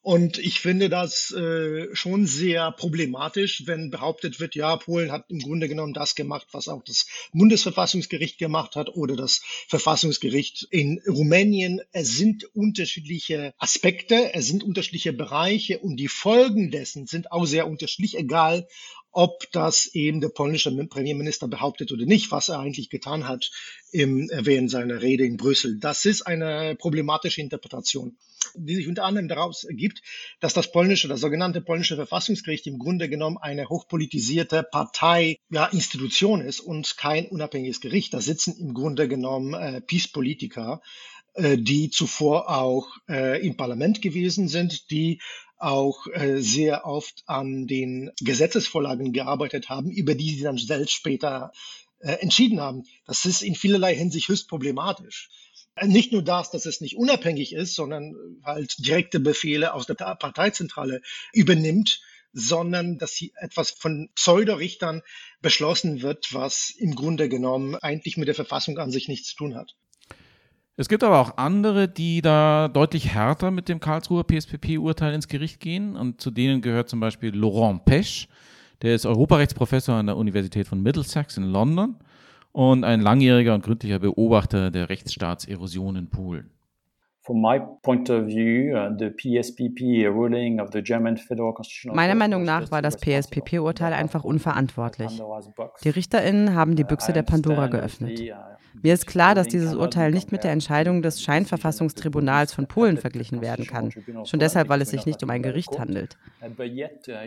Und 0.00 0.38
ich 0.38 0.60
finde 0.60 0.88
das 0.88 1.32
äh, 1.32 1.94
schon 1.94 2.26
sehr 2.26 2.70
problematisch, 2.72 3.66
wenn 3.66 3.90
behauptet 3.90 4.38
wird, 4.38 4.54
ja, 4.54 4.76
Polen 4.76 5.10
hat 5.10 5.26
im 5.28 5.40
Grunde 5.40 5.68
genommen 5.68 5.92
das 5.92 6.14
gemacht, 6.14 6.46
was 6.52 6.68
auch 6.68 6.82
das 6.84 7.06
Bundesverfassungsgericht 7.32 8.38
gemacht 8.38 8.76
hat 8.76 8.88
oder 8.90 9.16
das 9.16 9.42
Verfassungsgericht 9.66 10.66
in 10.70 11.02
Rumänien. 11.06 11.80
Es 11.92 12.16
sind 12.16 12.44
unterschiedliche 12.54 13.52
Aspekte, 13.58 14.32
es 14.34 14.46
sind 14.46 14.62
unterschiedliche 14.62 15.12
Bereiche 15.12 15.80
und 15.80 15.96
die 15.96 16.08
Folgen 16.08 16.70
dessen 16.70 17.06
sind 17.06 17.32
auch 17.32 17.44
sehr 17.44 17.66
unterschiedlich, 17.66 18.16
egal 18.16 18.68
ob 19.12 19.50
das 19.52 19.86
eben 19.94 20.20
der 20.20 20.28
polnische 20.28 20.70
Premierminister 20.86 21.48
behauptet 21.48 21.92
oder 21.92 22.04
nicht, 22.04 22.30
was 22.30 22.48
er 22.48 22.58
eigentlich 22.58 22.90
getan 22.90 23.26
hat 23.26 23.50
im, 23.90 24.30
während 24.32 24.70
seiner 24.70 25.00
Rede 25.02 25.24
in 25.24 25.36
Brüssel. 25.36 25.78
Das 25.78 26.04
ist 26.04 26.22
eine 26.22 26.76
problematische 26.76 27.40
Interpretation, 27.40 28.16
die 28.54 28.74
sich 28.74 28.88
unter 28.88 29.04
anderem 29.04 29.28
daraus 29.28 29.64
ergibt, 29.64 30.02
dass 30.40 30.54
das 30.54 30.70
polnische, 30.70 31.08
das 31.08 31.20
sogenannte 31.20 31.60
polnische 31.60 31.96
Verfassungsgericht 31.96 32.66
im 32.66 32.78
Grunde 32.78 33.08
genommen 33.08 33.38
eine 33.38 33.68
hochpolitisierte 33.68 34.62
Partei, 34.62 35.38
ja, 35.50 35.66
Institution 35.66 36.40
ist 36.40 36.60
und 36.60 36.96
kein 36.96 37.26
unabhängiges 37.26 37.80
Gericht. 37.80 38.14
Da 38.14 38.20
sitzen 38.20 38.56
im 38.58 38.74
Grunde 38.74 39.08
genommen 39.08 39.54
äh, 39.54 39.80
Peace-Politiker, 39.80 40.82
äh, 41.34 41.56
die 41.56 41.90
zuvor 41.90 42.50
auch 42.50 42.88
äh, 43.08 43.44
im 43.46 43.56
Parlament 43.56 44.02
gewesen 44.02 44.48
sind, 44.48 44.90
die 44.90 45.20
auch 45.58 46.06
äh, 46.12 46.40
sehr 46.40 46.86
oft 46.86 47.22
an 47.26 47.66
den 47.66 48.10
Gesetzesvorlagen 48.20 49.12
gearbeitet 49.12 49.68
haben, 49.68 49.90
über 49.90 50.14
die 50.14 50.34
sie 50.34 50.42
dann 50.42 50.58
selbst 50.58 50.92
später 50.92 51.52
äh, 52.00 52.12
entschieden 52.12 52.60
haben. 52.60 52.84
Das 53.06 53.24
ist 53.24 53.42
in 53.42 53.54
vielerlei 53.54 53.94
Hinsicht 53.94 54.28
höchst 54.28 54.48
problematisch. 54.48 55.30
Äh, 55.74 55.88
nicht 55.88 56.12
nur 56.12 56.22
das, 56.22 56.50
dass 56.50 56.66
es 56.66 56.80
nicht 56.80 56.96
unabhängig 56.96 57.52
ist, 57.52 57.74
sondern 57.74 58.14
halt 58.44 58.74
direkte 58.78 59.20
Befehle 59.20 59.74
aus 59.74 59.86
der 59.86 59.94
Parteizentrale 59.94 61.02
übernimmt, 61.32 62.00
sondern 62.32 62.98
dass 62.98 63.12
hier 63.14 63.30
etwas 63.36 63.70
von 63.70 64.10
Pseudorichtern 64.14 65.02
beschlossen 65.40 66.02
wird, 66.02 66.32
was 66.32 66.70
im 66.70 66.94
Grunde 66.94 67.28
genommen 67.28 67.74
eigentlich 67.76 68.16
mit 68.16 68.28
der 68.28 68.34
Verfassung 68.34 68.78
an 68.78 68.90
sich 68.90 69.08
nichts 69.08 69.30
zu 69.30 69.36
tun 69.36 69.54
hat. 69.54 69.74
Es 70.80 70.88
gibt 70.88 71.02
aber 71.02 71.18
auch 71.18 71.36
andere, 71.38 71.88
die 71.88 72.22
da 72.22 72.68
deutlich 72.68 73.12
härter 73.12 73.50
mit 73.50 73.68
dem 73.68 73.80
Karlsruher 73.80 74.22
PSPP-Urteil 74.22 75.12
ins 75.12 75.26
Gericht 75.26 75.58
gehen. 75.58 75.96
Und 75.96 76.20
zu 76.20 76.30
denen 76.30 76.60
gehört 76.60 76.88
zum 76.88 77.00
Beispiel 77.00 77.34
Laurent 77.34 77.84
Pesch. 77.84 78.28
Der 78.82 78.94
ist 78.94 79.04
Europarechtsprofessor 79.04 79.96
an 79.96 80.06
der 80.06 80.16
Universität 80.16 80.68
von 80.68 80.80
Middlesex 80.80 81.36
in 81.36 81.42
London 81.42 81.96
und 82.52 82.84
ein 82.84 83.00
langjähriger 83.00 83.56
und 83.56 83.64
gründlicher 83.64 83.98
Beobachter 83.98 84.70
der 84.70 84.88
Rechtsstaatserosion 84.88 85.96
in 85.96 86.10
Polen. 86.10 86.52
Meiner 91.92 92.14
Meinung 92.14 92.44
nach 92.44 92.70
war 92.70 92.82
das 92.82 92.96
PSPP-Urteil 92.96 93.92
einfach 93.92 94.22
unverantwortlich. 94.24 95.20
Die 95.82 95.88
RichterInnen 95.90 96.54
haben 96.54 96.76
die 96.76 96.84
Büchse 96.84 97.12
der 97.12 97.24
Pandora 97.24 97.66
geöffnet. 97.66 98.18
Mir 98.82 98.94
ist 98.94 99.06
klar, 99.06 99.34
dass 99.34 99.48
dieses 99.48 99.74
Urteil 99.74 100.10
nicht 100.10 100.32
mit 100.32 100.44
der 100.44 100.52
Entscheidung 100.52 101.02
des 101.02 101.22
Scheinverfassungstribunals 101.22 102.52
von 102.52 102.66
Polen 102.66 102.96
verglichen 102.96 103.40
werden 103.40 103.66
kann. 103.66 103.90
Schon 104.24 104.40
deshalb, 104.40 104.68
weil 104.68 104.82
es 104.82 104.90
sich 104.90 105.06
nicht 105.06 105.22
um 105.22 105.30
ein 105.30 105.42
Gericht 105.42 105.78
handelt. 105.78 106.16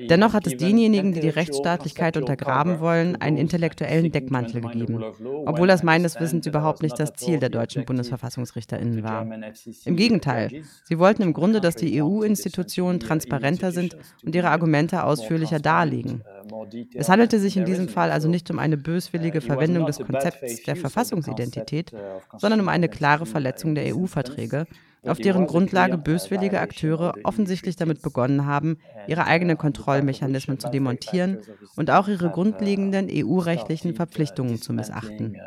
Dennoch 0.10 0.34
hat 0.34 0.48
es 0.48 0.58
denjenigen, 0.58 1.14
die 1.14 1.20
die 1.20 1.30
Rechtsstaatlichkeit 1.30 2.18
untergraben 2.18 2.80
wollen, 2.80 3.16
einen 3.18 3.38
intellektuellen 3.38 4.12
Deckmantel 4.12 4.62
gegeben. 4.62 5.04
Obwohl 5.46 5.68
das 5.68 5.84
meines 5.84 6.20
Wissens 6.20 6.46
überhaupt 6.46 6.82
nicht 6.82 7.00
das 7.00 7.14
Ziel 7.14 7.40
der 7.40 7.50
deutschen 7.50 7.86
BundesverfassungsrichterInnen 7.86 9.04
war. 9.04 9.28
Im 9.86 9.96
Gegenteil, 9.96 10.64
sie 10.84 11.00
wollten 11.00 11.24
im 11.24 11.34
Grunde, 11.34 11.62
dass 11.62 11.76
die 11.76 12.02
EU-Institutionen 12.02 13.00
transparenter 13.00 13.72
sind 13.72 13.98
und 14.24 14.36
ihre 14.36 14.50
Argumente 14.50 15.04
ausführlicher 15.04 15.60
darlegen. 15.60 16.24
Es 16.94 17.10
handelte 17.10 17.40
sich 17.40 17.58
in 17.58 17.66
diesem 17.66 17.88
Fall 17.88 18.12
also 18.12 18.28
nicht 18.28 18.50
um 18.52 18.60
eine 18.60 18.78
böswillige 18.78 19.42
Verwendung 19.42 19.86
des 19.86 20.00
Konzepts 20.00 20.64
der 20.64 20.76
Verfassungsidentität, 20.76 21.92
sondern 22.38 22.60
um 22.60 22.70
eine 22.70 22.90
klare 22.90 23.26
Verletzung 23.26 23.76
der 23.76 23.96
EU-Verträge, 23.96 24.66
auf 25.04 25.18
deren 25.18 25.48
Grundlage 25.48 25.98
böswillige 25.98 26.60
Akteure 26.60 27.16
offensichtlich 27.24 27.76
damit 27.76 28.02
begonnen 28.02 28.46
haben, 28.46 28.78
ihre 29.08 29.26
eigenen 29.26 29.58
Kontrollmechanismen 29.58 30.60
zu 30.60 30.70
demontieren 30.70 31.40
und 31.76 31.90
auch 31.90 32.08
ihre 32.08 32.30
grundlegenden 32.30 33.08
EU-rechtlichen 33.12 33.96
Verpflichtungen 33.96 34.62
zu 34.62 34.74
missachten. 34.74 35.38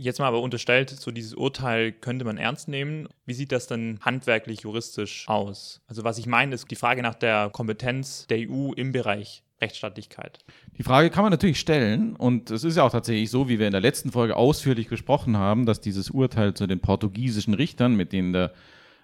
Jetzt 0.00 0.20
mal 0.20 0.28
aber 0.28 0.40
unterstellt, 0.40 0.90
so 0.90 1.10
dieses 1.10 1.34
Urteil 1.34 1.90
könnte 1.90 2.24
man 2.24 2.38
ernst 2.38 2.68
nehmen. 2.68 3.08
Wie 3.26 3.34
sieht 3.34 3.50
das 3.50 3.66
dann 3.66 3.98
handwerklich 4.00 4.60
juristisch 4.60 5.28
aus? 5.28 5.80
Also 5.88 6.04
was 6.04 6.18
ich 6.18 6.26
meine, 6.26 6.54
ist 6.54 6.70
die 6.70 6.76
Frage 6.76 7.02
nach 7.02 7.16
der 7.16 7.50
Kompetenz 7.50 8.26
der 8.28 8.48
EU 8.48 8.72
im 8.74 8.92
Bereich 8.92 9.42
Rechtsstaatlichkeit. 9.60 10.38
Die 10.78 10.84
Frage 10.84 11.10
kann 11.10 11.24
man 11.24 11.32
natürlich 11.32 11.58
stellen 11.58 12.14
und 12.14 12.52
es 12.52 12.62
ist 12.62 12.76
ja 12.76 12.84
auch 12.84 12.92
tatsächlich 12.92 13.28
so, 13.28 13.48
wie 13.48 13.58
wir 13.58 13.66
in 13.66 13.72
der 13.72 13.80
letzten 13.80 14.12
Folge 14.12 14.36
ausführlich 14.36 14.88
besprochen 14.88 15.36
haben, 15.36 15.66
dass 15.66 15.80
dieses 15.80 16.10
Urteil 16.10 16.54
zu 16.54 16.68
den 16.68 16.78
portugiesischen 16.78 17.54
Richtern, 17.54 17.96
mit 17.96 18.12
denen 18.12 18.32
der 18.32 18.52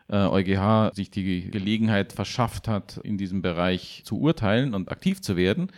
äh, 0.09 0.17
EuGH 0.17 0.95
sich 0.95 1.11
die 1.11 1.51
Gelegenheit 1.51 2.13
verschafft 2.13 2.69
hat, 2.69 3.01
in 3.03 3.19
diesem 3.19 3.43
Bereich 3.43 4.03
zu 4.05 4.21
urteilen 4.21 4.75
und 4.75 4.93
aktiv 4.93 5.21
zu 5.23 5.37
werden, 5.37 5.73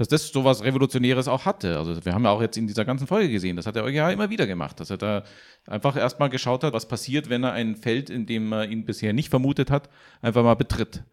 dass 0.00 0.08
das 0.08 0.28
so 0.28 0.44
was 0.44 0.64
Revolutionäres 0.64 1.28
auch 1.28 1.44
hatte. 1.44 1.76
Also 1.76 2.02
wir 2.06 2.14
haben 2.14 2.24
ja 2.24 2.30
auch 2.30 2.40
jetzt 2.40 2.56
in 2.56 2.66
dieser 2.66 2.86
ganzen 2.86 3.06
Folge 3.06 3.28
gesehen, 3.28 3.56
das 3.56 3.66
hat 3.66 3.76
der 3.76 3.84
EuGH 3.84 4.14
immer 4.14 4.30
wieder 4.30 4.46
gemacht, 4.46 4.80
dass 4.80 4.88
er 4.88 4.96
da 4.96 5.24
einfach 5.66 5.94
erstmal 5.94 6.30
geschaut 6.30 6.64
hat, 6.64 6.72
was 6.72 6.88
passiert, 6.88 7.28
wenn 7.28 7.44
er 7.44 7.52
ein 7.52 7.76
Feld, 7.76 8.08
in 8.08 8.24
dem 8.24 8.48
man 8.48 8.72
ihn 8.72 8.86
bisher 8.86 9.12
nicht 9.12 9.28
vermutet 9.28 9.70
hat, 9.70 9.90
einfach 10.22 10.42
mal 10.42 10.54
betritt 10.54 11.04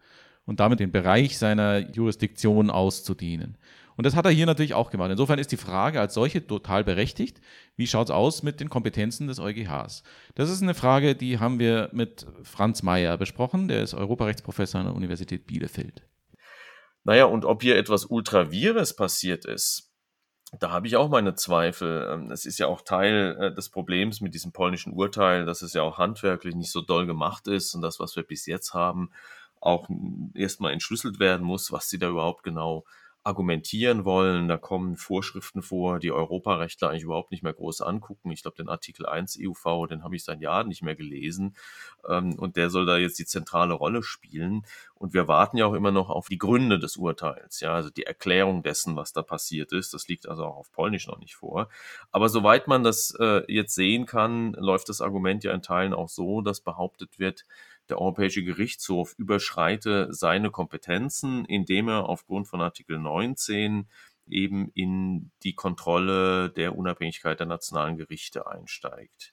und 0.46 0.58
damit 0.58 0.80
den 0.80 0.90
Bereich 0.90 1.36
seiner 1.36 1.80
Jurisdiktion 1.94 2.70
auszudehnen. 2.70 3.58
Und 3.96 4.06
das 4.06 4.16
hat 4.16 4.24
er 4.24 4.30
hier 4.30 4.46
natürlich 4.46 4.72
auch 4.72 4.88
gemacht. 4.88 5.10
Insofern 5.10 5.38
ist 5.38 5.52
die 5.52 5.58
Frage 5.58 6.00
als 6.00 6.14
solche 6.14 6.46
total 6.46 6.82
berechtigt. 6.82 7.42
Wie 7.76 7.86
schaut 7.86 8.06
es 8.06 8.10
aus 8.10 8.42
mit 8.42 8.58
den 8.58 8.70
Kompetenzen 8.70 9.26
des 9.26 9.38
EuGHs? 9.38 10.02
Das 10.34 10.48
ist 10.48 10.62
eine 10.62 10.72
Frage, 10.72 11.14
die 11.14 11.40
haben 11.40 11.58
wir 11.58 11.90
mit 11.92 12.26
Franz 12.42 12.82
Mayer 12.82 13.18
besprochen. 13.18 13.68
Der 13.68 13.82
ist 13.82 13.92
Europarechtsprofessor 13.92 14.80
an 14.80 14.86
der 14.86 14.96
Universität 14.96 15.46
Bielefeld. 15.46 16.07
Naja, 17.08 17.24
und 17.24 17.46
ob 17.46 17.62
hier 17.62 17.78
etwas 17.78 18.04
Ultravires 18.04 18.94
passiert 18.94 19.46
ist, 19.46 19.90
da 20.60 20.72
habe 20.72 20.86
ich 20.86 20.96
auch 20.96 21.08
meine 21.08 21.34
Zweifel. 21.34 22.06
Ähm, 22.12 22.30
es 22.30 22.44
ist 22.44 22.58
ja 22.58 22.66
auch 22.66 22.82
Teil 22.82 23.34
äh, 23.40 23.54
des 23.54 23.70
Problems 23.70 24.20
mit 24.20 24.34
diesem 24.34 24.52
polnischen 24.52 24.92
Urteil, 24.92 25.46
dass 25.46 25.62
es 25.62 25.72
ja 25.72 25.80
auch 25.80 25.96
handwerklich 25.96 26.54
nicht 26.54 26.70
so 26.70 26.82
doll 26.82 27.06
gemacht 27.06 27.48
ist 27.48 27.74
und 27.74 27.80
das, 27.80 27.98
was 27.98 28.14
wir 28.14 28.24
bis 28.24 28.44
jetzt 28.44 28.74
haben, 28.74 29.10
auch 29.58 29.88
erstmal 30.34 30.74
entschlüsselt 30.74 31.18
werden 31.18 31.46
muss, 31.46 31.72
was 31.72 31.88
sie 31.88 31.98
da 31.98 32.10
überhaupt 32.10 32.42
genau 32.42 32.84
argumentieren 33.28 34.06
wollen. 34.06 34.48
Da 34.48 34.56
kommen 34.56 34.96
Vorschriften 34.96 35.60
vor, 35.60 35.98
die 35.98 36.10
Europarechtler 36.10 36.88
eigentlich 36.88 37.04
überhaupt 37.04 37.30
nicht 37.30 37.42
mehr 37.42 37.52
groß 37.52 37.82
angucken. 37.82 38.30
Ich 38.30 38.42
glaube, 38.42 38.56
den 38.56 38.70
Artikel 38.70 39.04
1 39.04 39.38
EUV, 39.38 39.86
den 39.86 40.02
habe 40.02 40.16
ich 40.16 40.24
seit 40.24 40.40
Jahren 40.40 40.68
nicht 40.68 40.82
mehr 40.82 40.96
gelesen. 40.96 41.54
Ähm, 42.08 42.38
und 42.38 42.56
der 42.56 42.70
soll 42.70 42.86
da 42.86 42.96
jetzt 42.96 43.18
die 43.18 43.26
zentrale 43.26 43.74
Rolle 43.74 44.02
spielen. 44.02 44.62
Und 44.94 45.12
wir 45.12 45.28
warten 45.28 45.58
ja 45.58 45.66
auch 45.66 45.74
immer 45.74 45.92
noch 45.92 46.08
auf 46.08 46.28
die 46.28 46.38
Gründe 46.38 46.78
des 46.78 46.96
Urteils, 46.96 47.60
ja, 47.60 47.74
also 47.74 47.90
die 47.90 48.02
Erklärung 48.02 48.62
dessen, 48.64 48.96
was 48.96 49.12
da 49.12 49.22
passiert 49.22 49.72
ist. 49.72 49.94
Das 49.94 50.08
liegt 50.08 50.26
also 50.26 50.44
auch 50.44 50.56
auf 50.56 50.72
Polnisch 50.72 51.06
noch 51.06 51.18
nicht 51.18 51.36
vor. 51.36 51.68
Aber 52.10 52.28
soweit 52.28 52.66
man 52.66 52.82
das 52.82 53.14
äh, 53.20 53.42
jetzt 53.52 53.74
sehen 53.74 54.06
kann, 54.06 54.54
läuft 54.54 54.88
das 54.88 55.00
Argument 55.00 55.44
ja 55.44 55.52
in 55.52 55.62
Teilen 55.62 55.92
auch 55.92 56.08
so, 56.08 56.40
dass 56.40 56.60
behauptet 56.60 57.18
wird, 57.18 57.44
der 57.88 57.98
Europäische 58.00 58.42
Gerichtshof 58.44 59.14
überschreite 59.18 60.08
seine 60.10 60.50
Kompetenzen, 60.50 61.44
indem 61.44 61.88
er 61.88 62.08
aufgrund 62.08 62.48
von 62.48 62.60
Artikel 62.60 62.98
19 62.98 63.88
eben 64.28 64.70
in 64.74 65.30
die 65.42 65.54
Kontrolle 65.54 66.50
der 66.50 66.76
Unabhängigkeit 66.76 67.40
der 67.40 67.46
nationalen 67.46 67.96
Gerichte 67.96 68.46
einsteigt. 68.46 69.32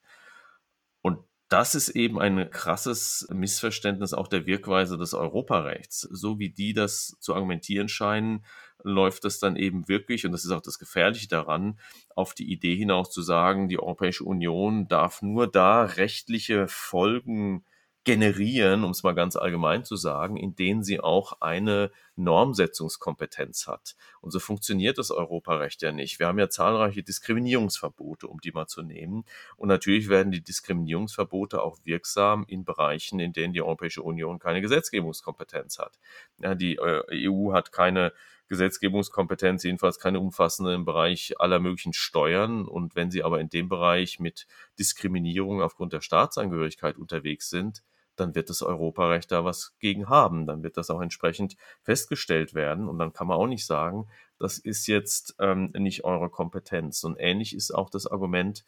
Und 1.02 1.20
das 1.50 1.76
ist 1.76 1.90
eben 1.90 2.20
ein 2.20 2.50
krasses 2.50 3.28
Missverständnis 3.32 4.14
auch 4.14 4.28
der 4.28 4.48
Wirkweise 4.48 4.98
des 4.98 5.14
Europarechts. 5.14 6.02
So 6.02 6.40
wie 6.40 6.50
die 6.50 6.74
das 6.74 7.18
zu 7.20 7.36
argumentieren 7.36 7.88
scheinen, 7.88 8.44
läuft 8.84 9.26
das 9.26 9.40
dann 9.40 9.56
eben 9.56 9.88
wirklich, 9.88 10.26
und 10.26 10.32
das 10.32 10.44
ist 10.44 10.52
auch 10.52 10.62
das 10.62 10.80
Gefährliche 10.80 11.28
daran, 11.28 11.80
auf 12.16 12.34
die 12.34 12.52
Idee 12.52 12.76
hinaus 12.76 13.12
zu 13.12 13.22
sagen, 13.22 13.70
die 13.70 13.80
Europäische 13.80 14.24
Union 14.24 14.88
darf 14.88 15.22
nur 15.22 15.48
da 15.48 15.84
rechtliche 15.84 16.68
Folgen 16.68 17.64
generieren, 18.06 18.84
um 18.84 18.92
es 18.92 19.02
mal 19.02 19.16
ganz 19.16 19.36
allgemein 19.36 19.84
zu 19.84 19.96
sagen, 19.96 20.38
in 20.38 20.56
denen 20.56 20.84
sie 20.84 21.00
auch 21.00 21.42
eine 21.42 21.92
Normsetzungskompetenz 22.16 23.68
hat. 23.68 23.96
Und 24.22 24.30
so 24.30 24.40
funktioniert 24.40 25.00
das 25.00 25.10
Europarecht 25.10 25.82
ja 25.82 25.92
nicht. 25.92 26.20
Wir 26.20 26.28
haben 26.28 26.38
ja 26.38 26.48
zahlreiche 26.48 27.02
Diskriminierungsverbote, 27.02 28.28
um 28.28 28.40
die 28.40 28.52
mal 28.52 28.68
zu 28.68 28.84
nehmen. 28.84 29.26
Und 29.58 29.70
natürlich 29.70 30.08
werden 30.08 30.32
die 30.32 30.44
Diskriminierungsverbote 30.44 31.64
auch 31.64 31.80
wirksam 31.84 32.46
in 32.48 32.64
Bereichen, 32.64 33.20
in 33.20 33.34
denen 33.34 33.54
die 33.54 33.64
Europäische 33.64 34.04
Union 34.04 34.38
keine 34.38 34.62
Gesetzgebungskompetenz 34.62 35.80
hat. 35.80 36.00
Ja, 36.38 36.54
die 36.54 36.76
äh, 36.76 37.28
EU 37.28 37.54
hat 37.54 37.72
keine 37.72 38.14
Gesetzgebungskompetenz, 38.48 39.64
jedenfalls 39.64 40.00
keine 40.00 40.20
umfassende 40.20 40.76
im 40.76 40.86
Bereich 40.86 41.34
aller 41.40 41.60
möglichen 41.60 41.94
Steuern. 41.94 42.68
Und 42.68 42.96
wenn 42.96 43.10
sie 43.10 43.24
aber 43.24 43.40
in 43.40 43.50
dem 43.50 43.68
Bereich 43.68 44.20
mit 44.20 44.46
Diskriminierung 44.78 45.64
aufgrund 45.64 45.92
der 45.92 46.02
Staatsangehörigkeit 46.02 46.98
unterwegs 46.98 47.50
sind, 47.50 47.82
dann 48.16 48.36
wird 48.36 48.50
das 48.50 48.62
Europarecht 48.62 49.32
da 49.32 49.46
was 49.46 49.76
gegen 49.80 50.10
haben. 50.10 50.46
Dann 50.46 50.64
wird 50.64 50.78
das 50.78 50.90
auch 50.90 51.02
entsprechend 51.02 51.56
festgestellt 51.82 52.54
werden. 52.54 52.88
Und 52.88 53.00
dann 53.00 53.14
kann 53.14 53.28
man 53.28 53.38
auch 53.38 53.48
nicht 53.48 53.66
sagen, 53.66 54.08
das 54.40 54.58
ist 54.58 54.88
jetzt 54.88 55.36
ähm, 55.40 55.72
nicht 55.78 56.04
eure 56.04 56.30
Kompetenz. 56.30 57.04
Und 57.04 57.18
ähnlich 57.20 57.56
ist 57.56 57.72
auch 57.72 57.90
das 57.90 58.08
Argument, 58.08 58.64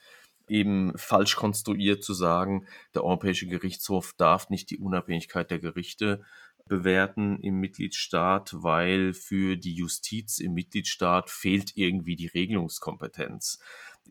eben 0.50 0.94
falsch 0.96 1.36
konstruiert 1.36 2.04
zu 2.04 2.14
sagen, 2.14 2.68
der 2.94 3.04
Europäische 3.04 3.48
Gerichtshof 3.48 4.14
darf 4.18 4.50
nicht 4.50 4.70
die 4.70 4.78
Unabhängigkeit 4.78 5.52
der 5.52 5.60
Gerichte 5.60 6.24
bewerten 6.68 7.40
im 7.40 7.60
Mitgliedstaat, 7.60 8.56
weil 8.58 9.14
für 9.14 9.58
die 9.58 9.74
Justiz 9.74 10.40
im 10.40 10.54
Mitgliedstaat 10.54 11.30
fehlt 11.30 11.76
irgendwie 11.76 12.16
die 12.16 12.28
Regelungskompetenz 12.28 13.60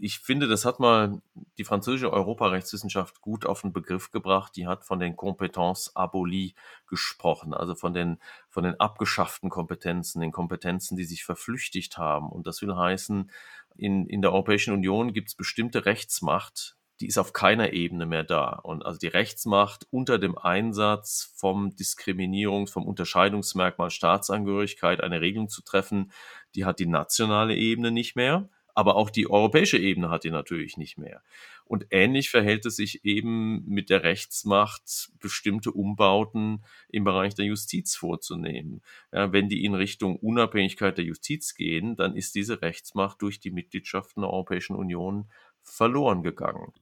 ich 0.00 0.18
finde, 0.18 0.48
das 0.48 0.64
hat 0.64 0.80
mal 0.80 1.20
die 1.58 1.64
französische 1.64 2.12
Europarechtswissenschaft 2.12 3.20
gut 3.20 3.46
auf 3.46 3.62
den 3.62 3.72
Begriff 3.72 4.10
gebracht. 4.10 4.56
Die 4.56 4.66
hat 4.66 4.84
von 4.84 4.98
den 4.98 5.16
Compétences 5.16 5.90
abolies 5.94 6.52
gesprochen, 6.86 7.54
also 7.54 7.74
von 7.74 7.94
den, 7.94 8.18
von 8.48 8.64
den 8.64 8.78
abgeschafften 8.78 9.50
Kompetenzen, 9.50 10.20
den 10.20 10.32
Kompetenzen, 10.32 10.96
die 10.96 11.04
sich 11.04 11.24
verflüchtigt 11.24 11.98
haben. 11.98 12.30
Und 12.30 12.46
das 12.46 12.62
will 12.62 12.74
heißen, 12.74 13.30
in, 13.76 14.06
in 14.06 14.22
der 14.22 14.32
Europäischen 14.32 14.72
Union 14.74 15.12
gibt 15.12 15.28
es 15.28 15.34
bestimmte 15.34 15.86
Rechtsmacht, 15.86 16.75
die 17.00 17.06
ist 17.06 17.18
auf 17.18 17.32
keiner 17.32 17.72
Ebene 17.72 18.06
mehr 18.06 18.24
da. 18.24 18.50
Und 18.62 18.84
also 18.84 18.98
die 18.98 19.08
Rechtsmacht 19.08 19.86
unter 19.90 20.18
dem 20.18 20.36
Einsatz 20.38 21.32
vom 21.36 21.70
Diskriminierungs-, 21.70 22.72
vom 22.72 22.86
Unterscheidungsmerkmal 22.86 23.90
Staatsangehörigkeit 23.90 25.02
eine 25.02 25.20
Regelung 25.20 25.48
zu 25.48 25.62
treffen, 25.62 26.12
die 26.54 26.64
hat 26.64 26.78
die 26.78 26.86
nationale 26.86 27.54
Ebene 27.54 27.90
nicht 27.90 28.16
mehr 28.16 28.48
aber 28.76 28.96
auch 28.96 29.08
die 29.08 29.28
europäische 29.28 29.78
Ebene 29.78 30.10
hat 30.10 30.24
die 30.24 30.30
natürlich 30.30 30.76
nicht 30.76 30.98
mehr. 30.98 31.22
Und 31.64 31.86
ähnlich 31.90 32.28
verhält 32.28 32.66
es 32.66 32.76
sich 32.76 33.06
eben 33.06 33.64
mit 33.66 33.88
der 33.88 34.02
Rechtsmacht, 34.02 35.10
bestimmte 35.18 35.72
Umbauten 35.72 36.62
im 36.90 37.02
Bereich 37.02 37.34
der 37.34 37.46
Justiz 37.46 37.96
vorzunehmen. 37.96 38.82
Ja, 39.12 39.32
wenn 39.32 39.48
die 39.48 39.64
in 39.64 39.74
Richtung 39.74 40.16
Unabhängigkeit 40.16 40.98
der 40.98 41.06
Justiz 41.06 41.54
gehen, 41.54 41.96
dann 41.96 42.14
ist 42.14 42.34
diese 42.34 42.60
Rechtsmacht 42.60 43.22
durch 43.22 43.40
die 43.40 43.50
Mitgliedschaften 43.50 44.20
der 44.20 44.30
Europäischen 44.30 44.76
Union 44.76 45.30
verloren 45.62 46.22
gegangen. 46.22 46.74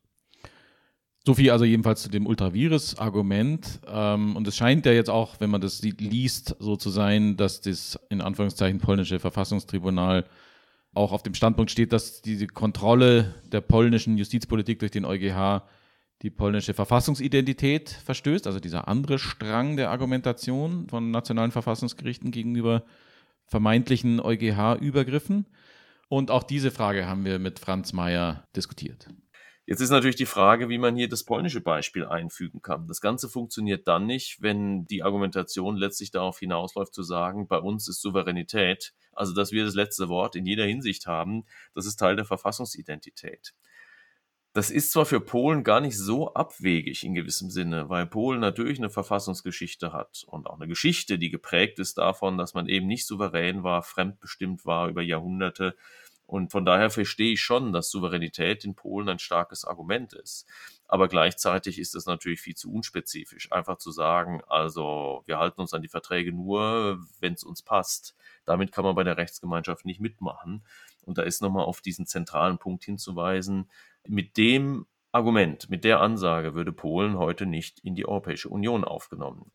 So 1.26 1.32
viel 1.32 1.50
also 1.50 1.64
jedenfalls 1.64 2.02
zu 2.02 2.10
dem 2.10 2.26
Ultravirus-Argument. 2.26 3.80
Ähm, 3.86 4.36
und 4.36 4.46
es 4.46 4.56
scheint 4.56 4.84
ja 4.84 4.92
jetzt 4.92 5.08
auch, 5.08 5.40
wenn 5.40 5.50
man 5.50 5.62
das 5.62 5.80
liest, 5.82 6.54
so 6.58 6.76
zu 6.76 6.90
sein, 6.90 7.36
dass 7.38 7.62
das 7.62 7.98
in 8.10 8.20
Anführungszeichen 8.20 8.78
polnische 8.78 9.18
Verfassungstribunal 9.18 10.26
auch 10.92 11.12
auf 11.12 11.22
dem 11.22 11.34
Standpunkt 11.34 11.70
steht, 11.70 11.92
dass 11.92 12.20
diese 12.20 12.46
Kontrolle 12.46 13.34
der 13.50 13.62
polnischen 13.62 14.18
Justizpolitik 14.18 14.78
durch 14.80 14.92
den 14.92 15.06
EuGH 15.06 15.62
die 16.22 16.30
polnische 16.30 16.74
Verfassungsidentität 16.74 17.90
verstößt, 17.90 18.46
also 18.46 18.60
dieser 18.60 18.86
andere 18.86 19.18
Strang 19.18 19.76
der 19.76 19.90
Argumentation 19.90 20.88
von 20.88 21.10
nationalen 21.10 21.50
Verfassungsgerichten 21.50 22.30
gegenüber 22.30 22.84
vermeintlichen 23.46 24.20
EuGH-Übergriffen. 24.20 25.46
Und 26.08 26.30
auch 26.30 26.42
diese 26.42 26.70
Frage 26.70 27.06
haben 27.06 27.24
wir 27.24 27.38
mit 27.38 27.58
Franz 27.58 27.92
Mayer 27.92 28.44
diskutiert. 28.54 29.08
Jetzt 29.66 29.80
ist 29.80 29.90
natürlich 29.90 30.16
die 30.16 30.26
Frage, 30.26 30.68
wie 30.68 30.76
man 30.76 30.94
hier 30.94 31.08
das 31.08 31.24
polnische 31.24 31.62
Beispiel 31.62 32.04
einfügen 32.04 32.60
kann. 32.60 32.86
Das 32.86 33.00
Ganze 33.00 33.30
funktioniert 33.30 33.88
dann 33.88 34.04
nicht, 34.04 34.42
wenn 34.42 34.84
die 34.84 35.02
Argumentation 35.02 35.76
letztlich 35.76 36.10
darauf 36.10 36.38
hinausläuft 36.38 36.92
zu 36.92 37.02
sagen, 37.02 37.48
bei 37.48 37.56
uns 37.56 37.88
ist 37.88 38.02
Souveränität, 38.02 38.92
also 39.12 39.34
dass 39.34 39.52
wir 39.52 39.64
das 39.64 39.74
letzte 39.74 40.10
Wort 40.10 40.36
in 40.36 40.44
jeder 40.44 40.64
Hinsicht 40.66 41.06
haben, 41.06 41.46
das 41.74 41.86
ist 41.86 41.96
Teil 41.96 42.14
der 42.14 42.26
Verfassungsidentität. 42.26 43.54
Das 44.52 44.70
ist 44.70 44.92
zwar 44.92 45.04
für 45.04 45.18
Polen 45.20 45.64
gar 45.64 45.80
nicht 45.80 45.98
so 45.98 46.32
abwegig 46.34 47.02
in 47.02 47.14
gewissem 47.14 47.50
Sinne, 47.50 47.88
weil 47.88 48.06
Polen 48.06 48.38
natürlich 48.38 48.78
eine 48.78 48.90
Verfassungsgeschichte 48.90 49.92
hat 49.92 50.24
und 50.28 50.46
auch 50.46 50.60
eine 50.60 50.68
Geschichte, 50.68 51.18
die 51.18 51.30
geprägt 51.30 51.80
ist 51.80 51.98
davon, 51.98 52.38
dass 52.38 52.54
man 52.54 52.68
eben 52.68 52.86
nicht 52.86 53.04
souverän 53.04 53.64
war, 53.64 53.82
fremdbestimmt 53.82 54.64
war 54.64 54.88
über 54.88 55.02
Jahrhunderte, 55.02 55.74
und 56.34 56.50
von 56.50 56.64
daher 56.64 56.90
verstehe 56.90 57.34
ich 57.34 57.42
schon, 57.42 57.72
dass 57.72 57.92
Souveränität 57.92 58.64
in 58.64 58.74
Polen 58.74 59.08
ein 59.08 59.20
starkes 59.20 59.64
Argument 59.64 60.14
ist. 60.14 60.48
Aber 60.88 61.06
gleichzeitig 61.06 61.78
ist 61.78 61.94
es 61.94 62.06
natürlich 62.06 62.40
viel 62.40 62.56
zu 62.56 62.72
unspezifisch, 62.72 63.52
einfach 63.52 63.78
zu 63.78 63.92
sagen, 63.92 64.42
also 64.48 65.22
wir 65.26 65.38
halten 65.38 65.60
uns 65.60 65.72
an 65.74 65.82
die 65.82 65.88
Verträge 65.88 66.32
nur, 66.32 66.98
wenn 67.20 67.34
es 67.34 67.44
uns 67.44 67.62
passt. 67.62 68.16
Damit 68.46 68.72
kann 68.72 68.82
man 68.84 68.96
bei 68.96 69.04
der 69.04 69.16
Rechtsgemeinschaft 69.16 69.84
nicht 69.84 70.00
mitmachen. 70.00 70.64
Und 71.02 71.18
da 71.18 71.22
ist 71.22 71.40
nochmal 71.40 71.66
auf 71.66 71.80
diesen 71.80 72.04
zentralen 72.04 72.58
Punkt 72.58 72.82
hinzuweisen. 72.82 73.70
Mit 74.04 74.36
dem 74.36 74.86
Argument, 75.12 75.70
mit 75.70 75.84
der 75.84 76.00
Ansage 76.00 76.54
würde 76.54 76.72
Polen 76.72 77.16
heute 77.16 77.46
nicht 77.46 77.78
in 77.78 77.94
die 77.94 78.08
Europäische 78.08 78.48
Union 78.48 78.82
aufgenommen. 78.82 79.52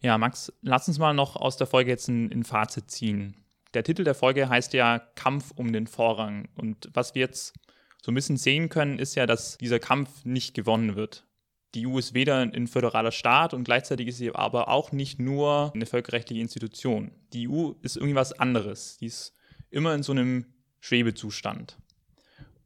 Ja, 0.00 0.18
Max, 0.18 0.52
lass 0.60 0.88
uns 0.88 0.98
mal 0.98 1.14
noch 1.14 1.36
aus 1.36 1.56
der 1.56 1.68
Folge 1.68 1.90
jetzt 1.92 2.08
ein, 2.08 2.32
ein 2.32 2.42
Fazit 2.42 2.90
ziehen 2.90 3.36
der 3.74 3.84
Titel 3.84 4.04
der 4.04 4.14
Folge 4.14 4.48
heißt 4.48 4.72
ja 4.72 4.98
Kampf 5.14 5.52
um 5.54 5.72
den 5.72 5.86
Vorrang. 5.86 6.48
Und 6.56 6.88
was 6.92 7.14
wir 7.14 7.20
jetzt 7.20 7.54
so 8.02 8.10
ein 8.10 8.14
bisschen 8.14 8.36
sehen 8.36 8.68
können, 8.68 8.98
ist 8.98 9.14
ja, 9.14 9.26
dass 9.26 9.58
dieser 9.58 9.78
Kampf 9.78 10.24
nicht 10.24 10.54
gewonnen 10.54 10.96
wird. 10.96 11.26
Die 11.74 11.86
EU 11.86 11.98
ist 11.98 12.14
weder 12.14 12.38
ein 12.38 12.66
föderaler 12.66 13.12
Staat 13.12 13.54
und 13.54 13.62
gleichzeitig 13.62 14.08
ist 14.08 14.18
sie 14.18 14.34
aber 14.34 14.68
auch 14.68 14.90
nicht 14.90 15.20
nur 15.20 15.70
eine 15.72 15.86
völkerrechtliche 15.86 16.42
Institution. 16.42 17.12
Die 17.32 17.48
EU 17.48 17.72
ist 17.82 17.96
irgendwie 17.96 18.16
was 18.16 18.32
anderes. 18.32 18.96
Die 18.98 19.06
ist 19.06 19.34
immer 19.70 19.94
in 19.94 20.02
so 20.02 20.10
einem 20.10 20.46
Schwebezustand. 20.80 21.78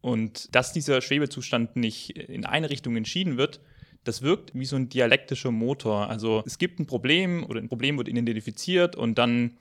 Und 0.00 0.54
dass 0.54 0.72
dieser 0.72 1.02
Schwebezustand 1.02 1.76
nicht 1.76 2.10
in 2.16 2.46
eine 2.46 2.70
Richtung 2.70 2.96
entschieden 2.96 3.36
wird, 3.36 3.60
das 4.04 4.22
wirkt 4.22 4.54
wie 4.54 4.66
so 4.66 4.76
ein 4.76 4.88
dialektischer 4.88 5.50
Motor. 5.50 6.08
Also 6.08 6.42
es 6.46 6.58
gibt 6.58 6.78
ein 6.78 6.86
Problem 6.86 7.44
oder 7.44 7.60
ein 7.60 7.68
Problem 7.68 7.98
wird 7.98 8.08
identifiziert 8.08 8.96
und 8.96 9.16
dann 9.16 9.56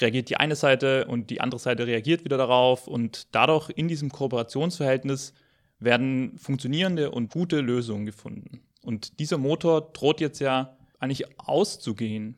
reagiert 0.00 0.28
die 0.28 0.36
eine 0.36 0.56
Seite 0.56 1.06
und 1.06 1.30
die 1.30 1.40
andere 1.40 1.58
Seite 1.58 1.86
reagiert 1.86 2.24
wieder 2.24 2.38
darauf. 2.38 2.86
Und 2.86 3.34
dadurch 3.34 3.70
in 3.70 3.88
diesem 3.88 4.10
Kooperationsverhältnis 4.10 5.34
werden 5.78 6.36
funktionierende 6.38 7.10
und 7.10 7.30
gute 7.30 7.60
Lösungen 7.60 8.06
gefunden. 8.06 8.60
Und 8.82 9.18
dieser 9.18 9.38
Motor 9.38 9.92
droht 9.92 10.20
jetzt 10.20 10.40
ja 10.40 10.76
eigentlich 10.98 11.24
auszugehen. 11.38 12.36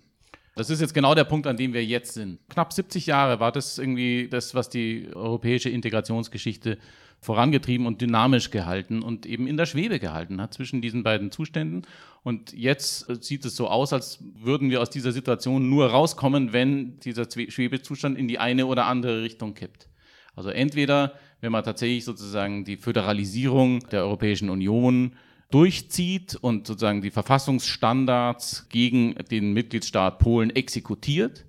Das 0.57 0.69
ist 0.69 0.81
jetzt 0.81 0.95
genau 0.95 1.15
der 1.15 1.25
Punkt, 1.25 1.47
an 1.47 1.57
dem 1.57 1.73
wir 1.73 1.85
jetzt 1.85 2.15
sind. 2.15 2.39
Knapp 2.49 2.73
70 2.73 3.07
Jahre 3.07 3.41
war 3.41 3.53
das 3.53 3.79
irgendwie 3.79 4.29
das, 4.29 4.55
was 4.55 4.69
die 4.69 5.09
europäische 5.15 5.71
Integrationsgeschichte 5.71 6.79
vorangetrieben 7.21 7.87
und 7.87 8.01
dynamisch 8.01 8.51
gehalten 8.51 9.03
und 9.03 9.27
eben 9.27 9.47
in 9.47 9.57
der 9.57 9.67
Schwebe 9.67 9.99
gehalten 9.99 10.41
hat 10.41 10.55
zwischen 10.55 10.81
diesen 10.81 11.03
beiden 11.03 11.31
Zuständen. 11.31 11.83
Und 12.23 12.53
jetzt 12.53 13.07
sieht 13.23 13.45
es 13.45 13.57
so 13.57 13.69
aus, 13.69 13.93
als 13.93 14.23
würden 14.35 14.71
wir 14.71 14.81
aus 14.81 14.91
dieser 14.91 15.13
Situation 15.13 15.69
nur 15.69 15.87
rauskommen, 15.89 16.53
wenn 16.53 16.99
dieser 17.01 17.27
Schwebezustand 17.31 18.19
in 18.19 18.29
die 18.29 18.39
eine 18.39 18.67
oder 18.67 18.87
andere 18.87 19.23
Richtung 19.23 19.55
kippt. 19.55 19.89
Also 20.35 20.51
entweder, 20.51 21.15
wenn 21.41 21.53
man 21.53 21.65
tatsächlich 21.65 22.05
sozusagen 22.05 22.65
die 22.65 22.77
Föderalisierung 22.77 23.81
der 23.91 24.05
Europäischen 24.05 24.49
Union 24.49 25.13
durchzieht 25.51 26.37
und 26.37 26.67
sozusagen 26.67 27.03
die 27.03 27.11
Verfassungsstandards 27.11 28.69
gegen 28.69 29.15
den 29.31 29.53
Mitgliedstaat 29.53 30.19
Polen 30.21 30.51
exekutiert 30.51 31.45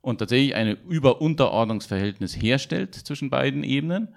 und 0.00 0.18
tatsächlich 0.18 0.54
ein 0.54 0.76
Überunterordnungsverhältnis 0.88 2.40
herstellt 2.40 2.94
zwischen 2.94 3.30
beiden 3.30 3.64
Ebenen. 3.64 4.14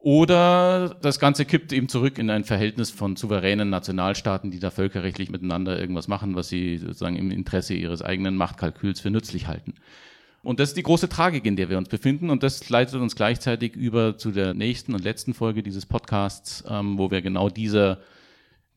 Oder 0.00 0.96
das 1.02 1.18
Ganze 1.18 1.44
kippt 1.44 1.72
eben 1.72 1.88
zurück 1.88 2.18
in 2.18 2.30
ein 2.30 2.44
Verhältnis 2.44 2.90
von 2.90 3.16
souveränen 3.16 3.68
Nationalstaaten, 3.68 4.52
die 4.52 4.60
da 4.60 4.70
völkerrechtlich 4.70 5.30
miteinander 5.30 5.78
irgendwas 5.78 6.06
machen, 6.06 6.36
was 6.36 6.48
sie 6.48 6.78
sozusagen 6.78 7.16
im 7.16 7.32
Interesse 7.32 7.74
ihres 7.74 8.00
eigenen 8.00 8.36
Machtkalküls 8.36 9.00
für 9.00 9.10
nützlich 9.10 9.48
halten. 9.48 9.74
Und 10.42 10.60
das 10.60 10.70
ist 10.70 10.76
die 10.76 10.84
große 10.84 11.08
Tragik, 11.08 11.44
in 11.46 11.56
der 11.56 11.68
wir 11.68 11.78
uns 11.78 11.88
befinden. 11.88 12.30
Und 12.30 12.44
das 12.44 12.68
leitet 12.68 12.94
uns 12.94 13.16
gleichzeitig 13.16 13.74
über 13.74 14.16
zu 14.16 14.30
der 14.30 14.54
nächsten 14.54 14.94
und 14.94 15.02
letzten 15.02 15.34
Folge 15.34 15.64
dieses 15.64 15.84
Podcasts, 15.84 16.62
ähm, 16.68 16.96
wo 16.96 17.10
wir 17.10 17.20
genau 17.20 17.48
dieser, 17.48 17.98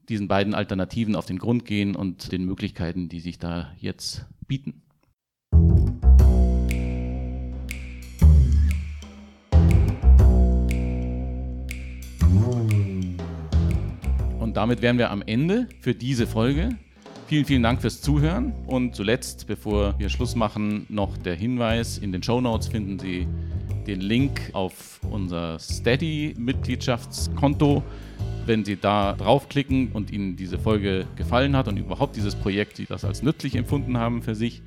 diesen 0.09 0.27
beiden 0.27 0.55
Alternativen 0.55 1.15
auf 1.15 1.27
den 1.27 1.37
Grund 1.37 1.65
gehen 1.65 1.95
und 1.95 2.31
den 2.31 2.45
Möglichkeiten, 2.45 3.09
die 3.09 3.19
sich 3.19 3.37
da 3.37 3.71
jetzt 3.77 4.25
bieten. 4.47 4.81
Und 14.51 14.57
damit 14.57 14.81
wären 14.81 14.97
wir 14.97 15.11
am 15.11 15.23
Ende 15.25 15.69
für 15.79 15.95
diese 15.95 16.27
Folge. 16.27 16.75
Vielen, 17.27 17.45
vielen 17.45 17.63
Dank 17.63 17.79
fürs 17.79 18.01
Zuhören. 18.01 18.51
Und 18.67 18.93
zuletzt, 18.93 19.47
bevor 19.47 19.97
wir 19.97 20.09
Schluss 20.09 20.35
machen, 20.35 20.85
noch 20.89 21.15
der 21.15 21.35
Hinweis: 21.35 21.97
In 21.97 22.11
den 22.11 22.21
Show 22.21 22.41
Notes 22.41 22.67
finden 22.67 22.99
Sie 22.99 23.29
den 23.87 24.01
Link 24.01 24.49
auf 24.51 24.99
unser 25.09 25.57
Steady-Mitgliedschaftskonto. 25.57 27.81
Wenn 28.45 28.65
Sie 28.65 28.75
da 28.75 29.13
draufklicken 29.13 29.93
und 29.93 30.11
Ihnen 30.11 30.35
diese 30.35 30.59
Folge 30.59 31.07
gefallen 31.15 31.55
hat 31.55 31.69
und 31.69 31.77
überhaupt 31.77 32.17
dieses 32.17 32.35
Projekt, 32.35 32.75
Sie 32.75 32.85
das 32.85 33.05
als 33.05 33.23
nützlich 33.23 33.55
empfunden 33.55 33.97
haben 33.97 34.21
für 34.21 34.35
sich, 34.35 34.61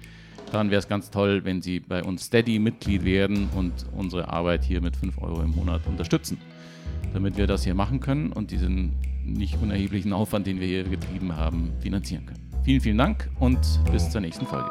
dann 0.50 0.70
wäre 0.70 0.78
es 0.78 0.88
ganz 0.88 1.10
toll, 1.10 1.44
wenn 1.44 1.60
Sie 1.60 1.78
bei 1.78 2.02
uns 2.02 2.24
Steady-Mitglied 2.24 3.04
werden 3.04 3.50
und 3.54 3.74
unsere 3.94 4.30
Arbeit 4.30 4.64
hier 4.64 4.80
mit 4.80 4.96
5 4.96 5.20
Euro 5.20 5.42
im 5.42 5.50
Monat 5.50 5.82
unterstützen, 5.86 6.38
damit 7.12 7.36
wir 7.36 7.46
das 7.46 7.64
hier 7.64 7.74
machen 7.74 8.00
können 8.00 8.32
und 8.32 8.50
diesen 8.50 8.94
nicht 9.24 9.60
unerheblichen 9.60 10.12
Aufwand, 10.12 10.46
den 10.46 10.60
wir 10.60 10.66
hier 10.66 10.84
getrieben 10.84 11.36
haben, 11.36 11.72
finanzieren 11.80 12.26
können. 12.26 12.50
Vielen, 12.64 12.80
vielen 12.80 12.98
Dank 12.98 13.30
und 13.40 13.58
bis 13.92 14.10
zur 14.10 14.20
nächsten 14.20 14.46
Folge. 14.46 14.70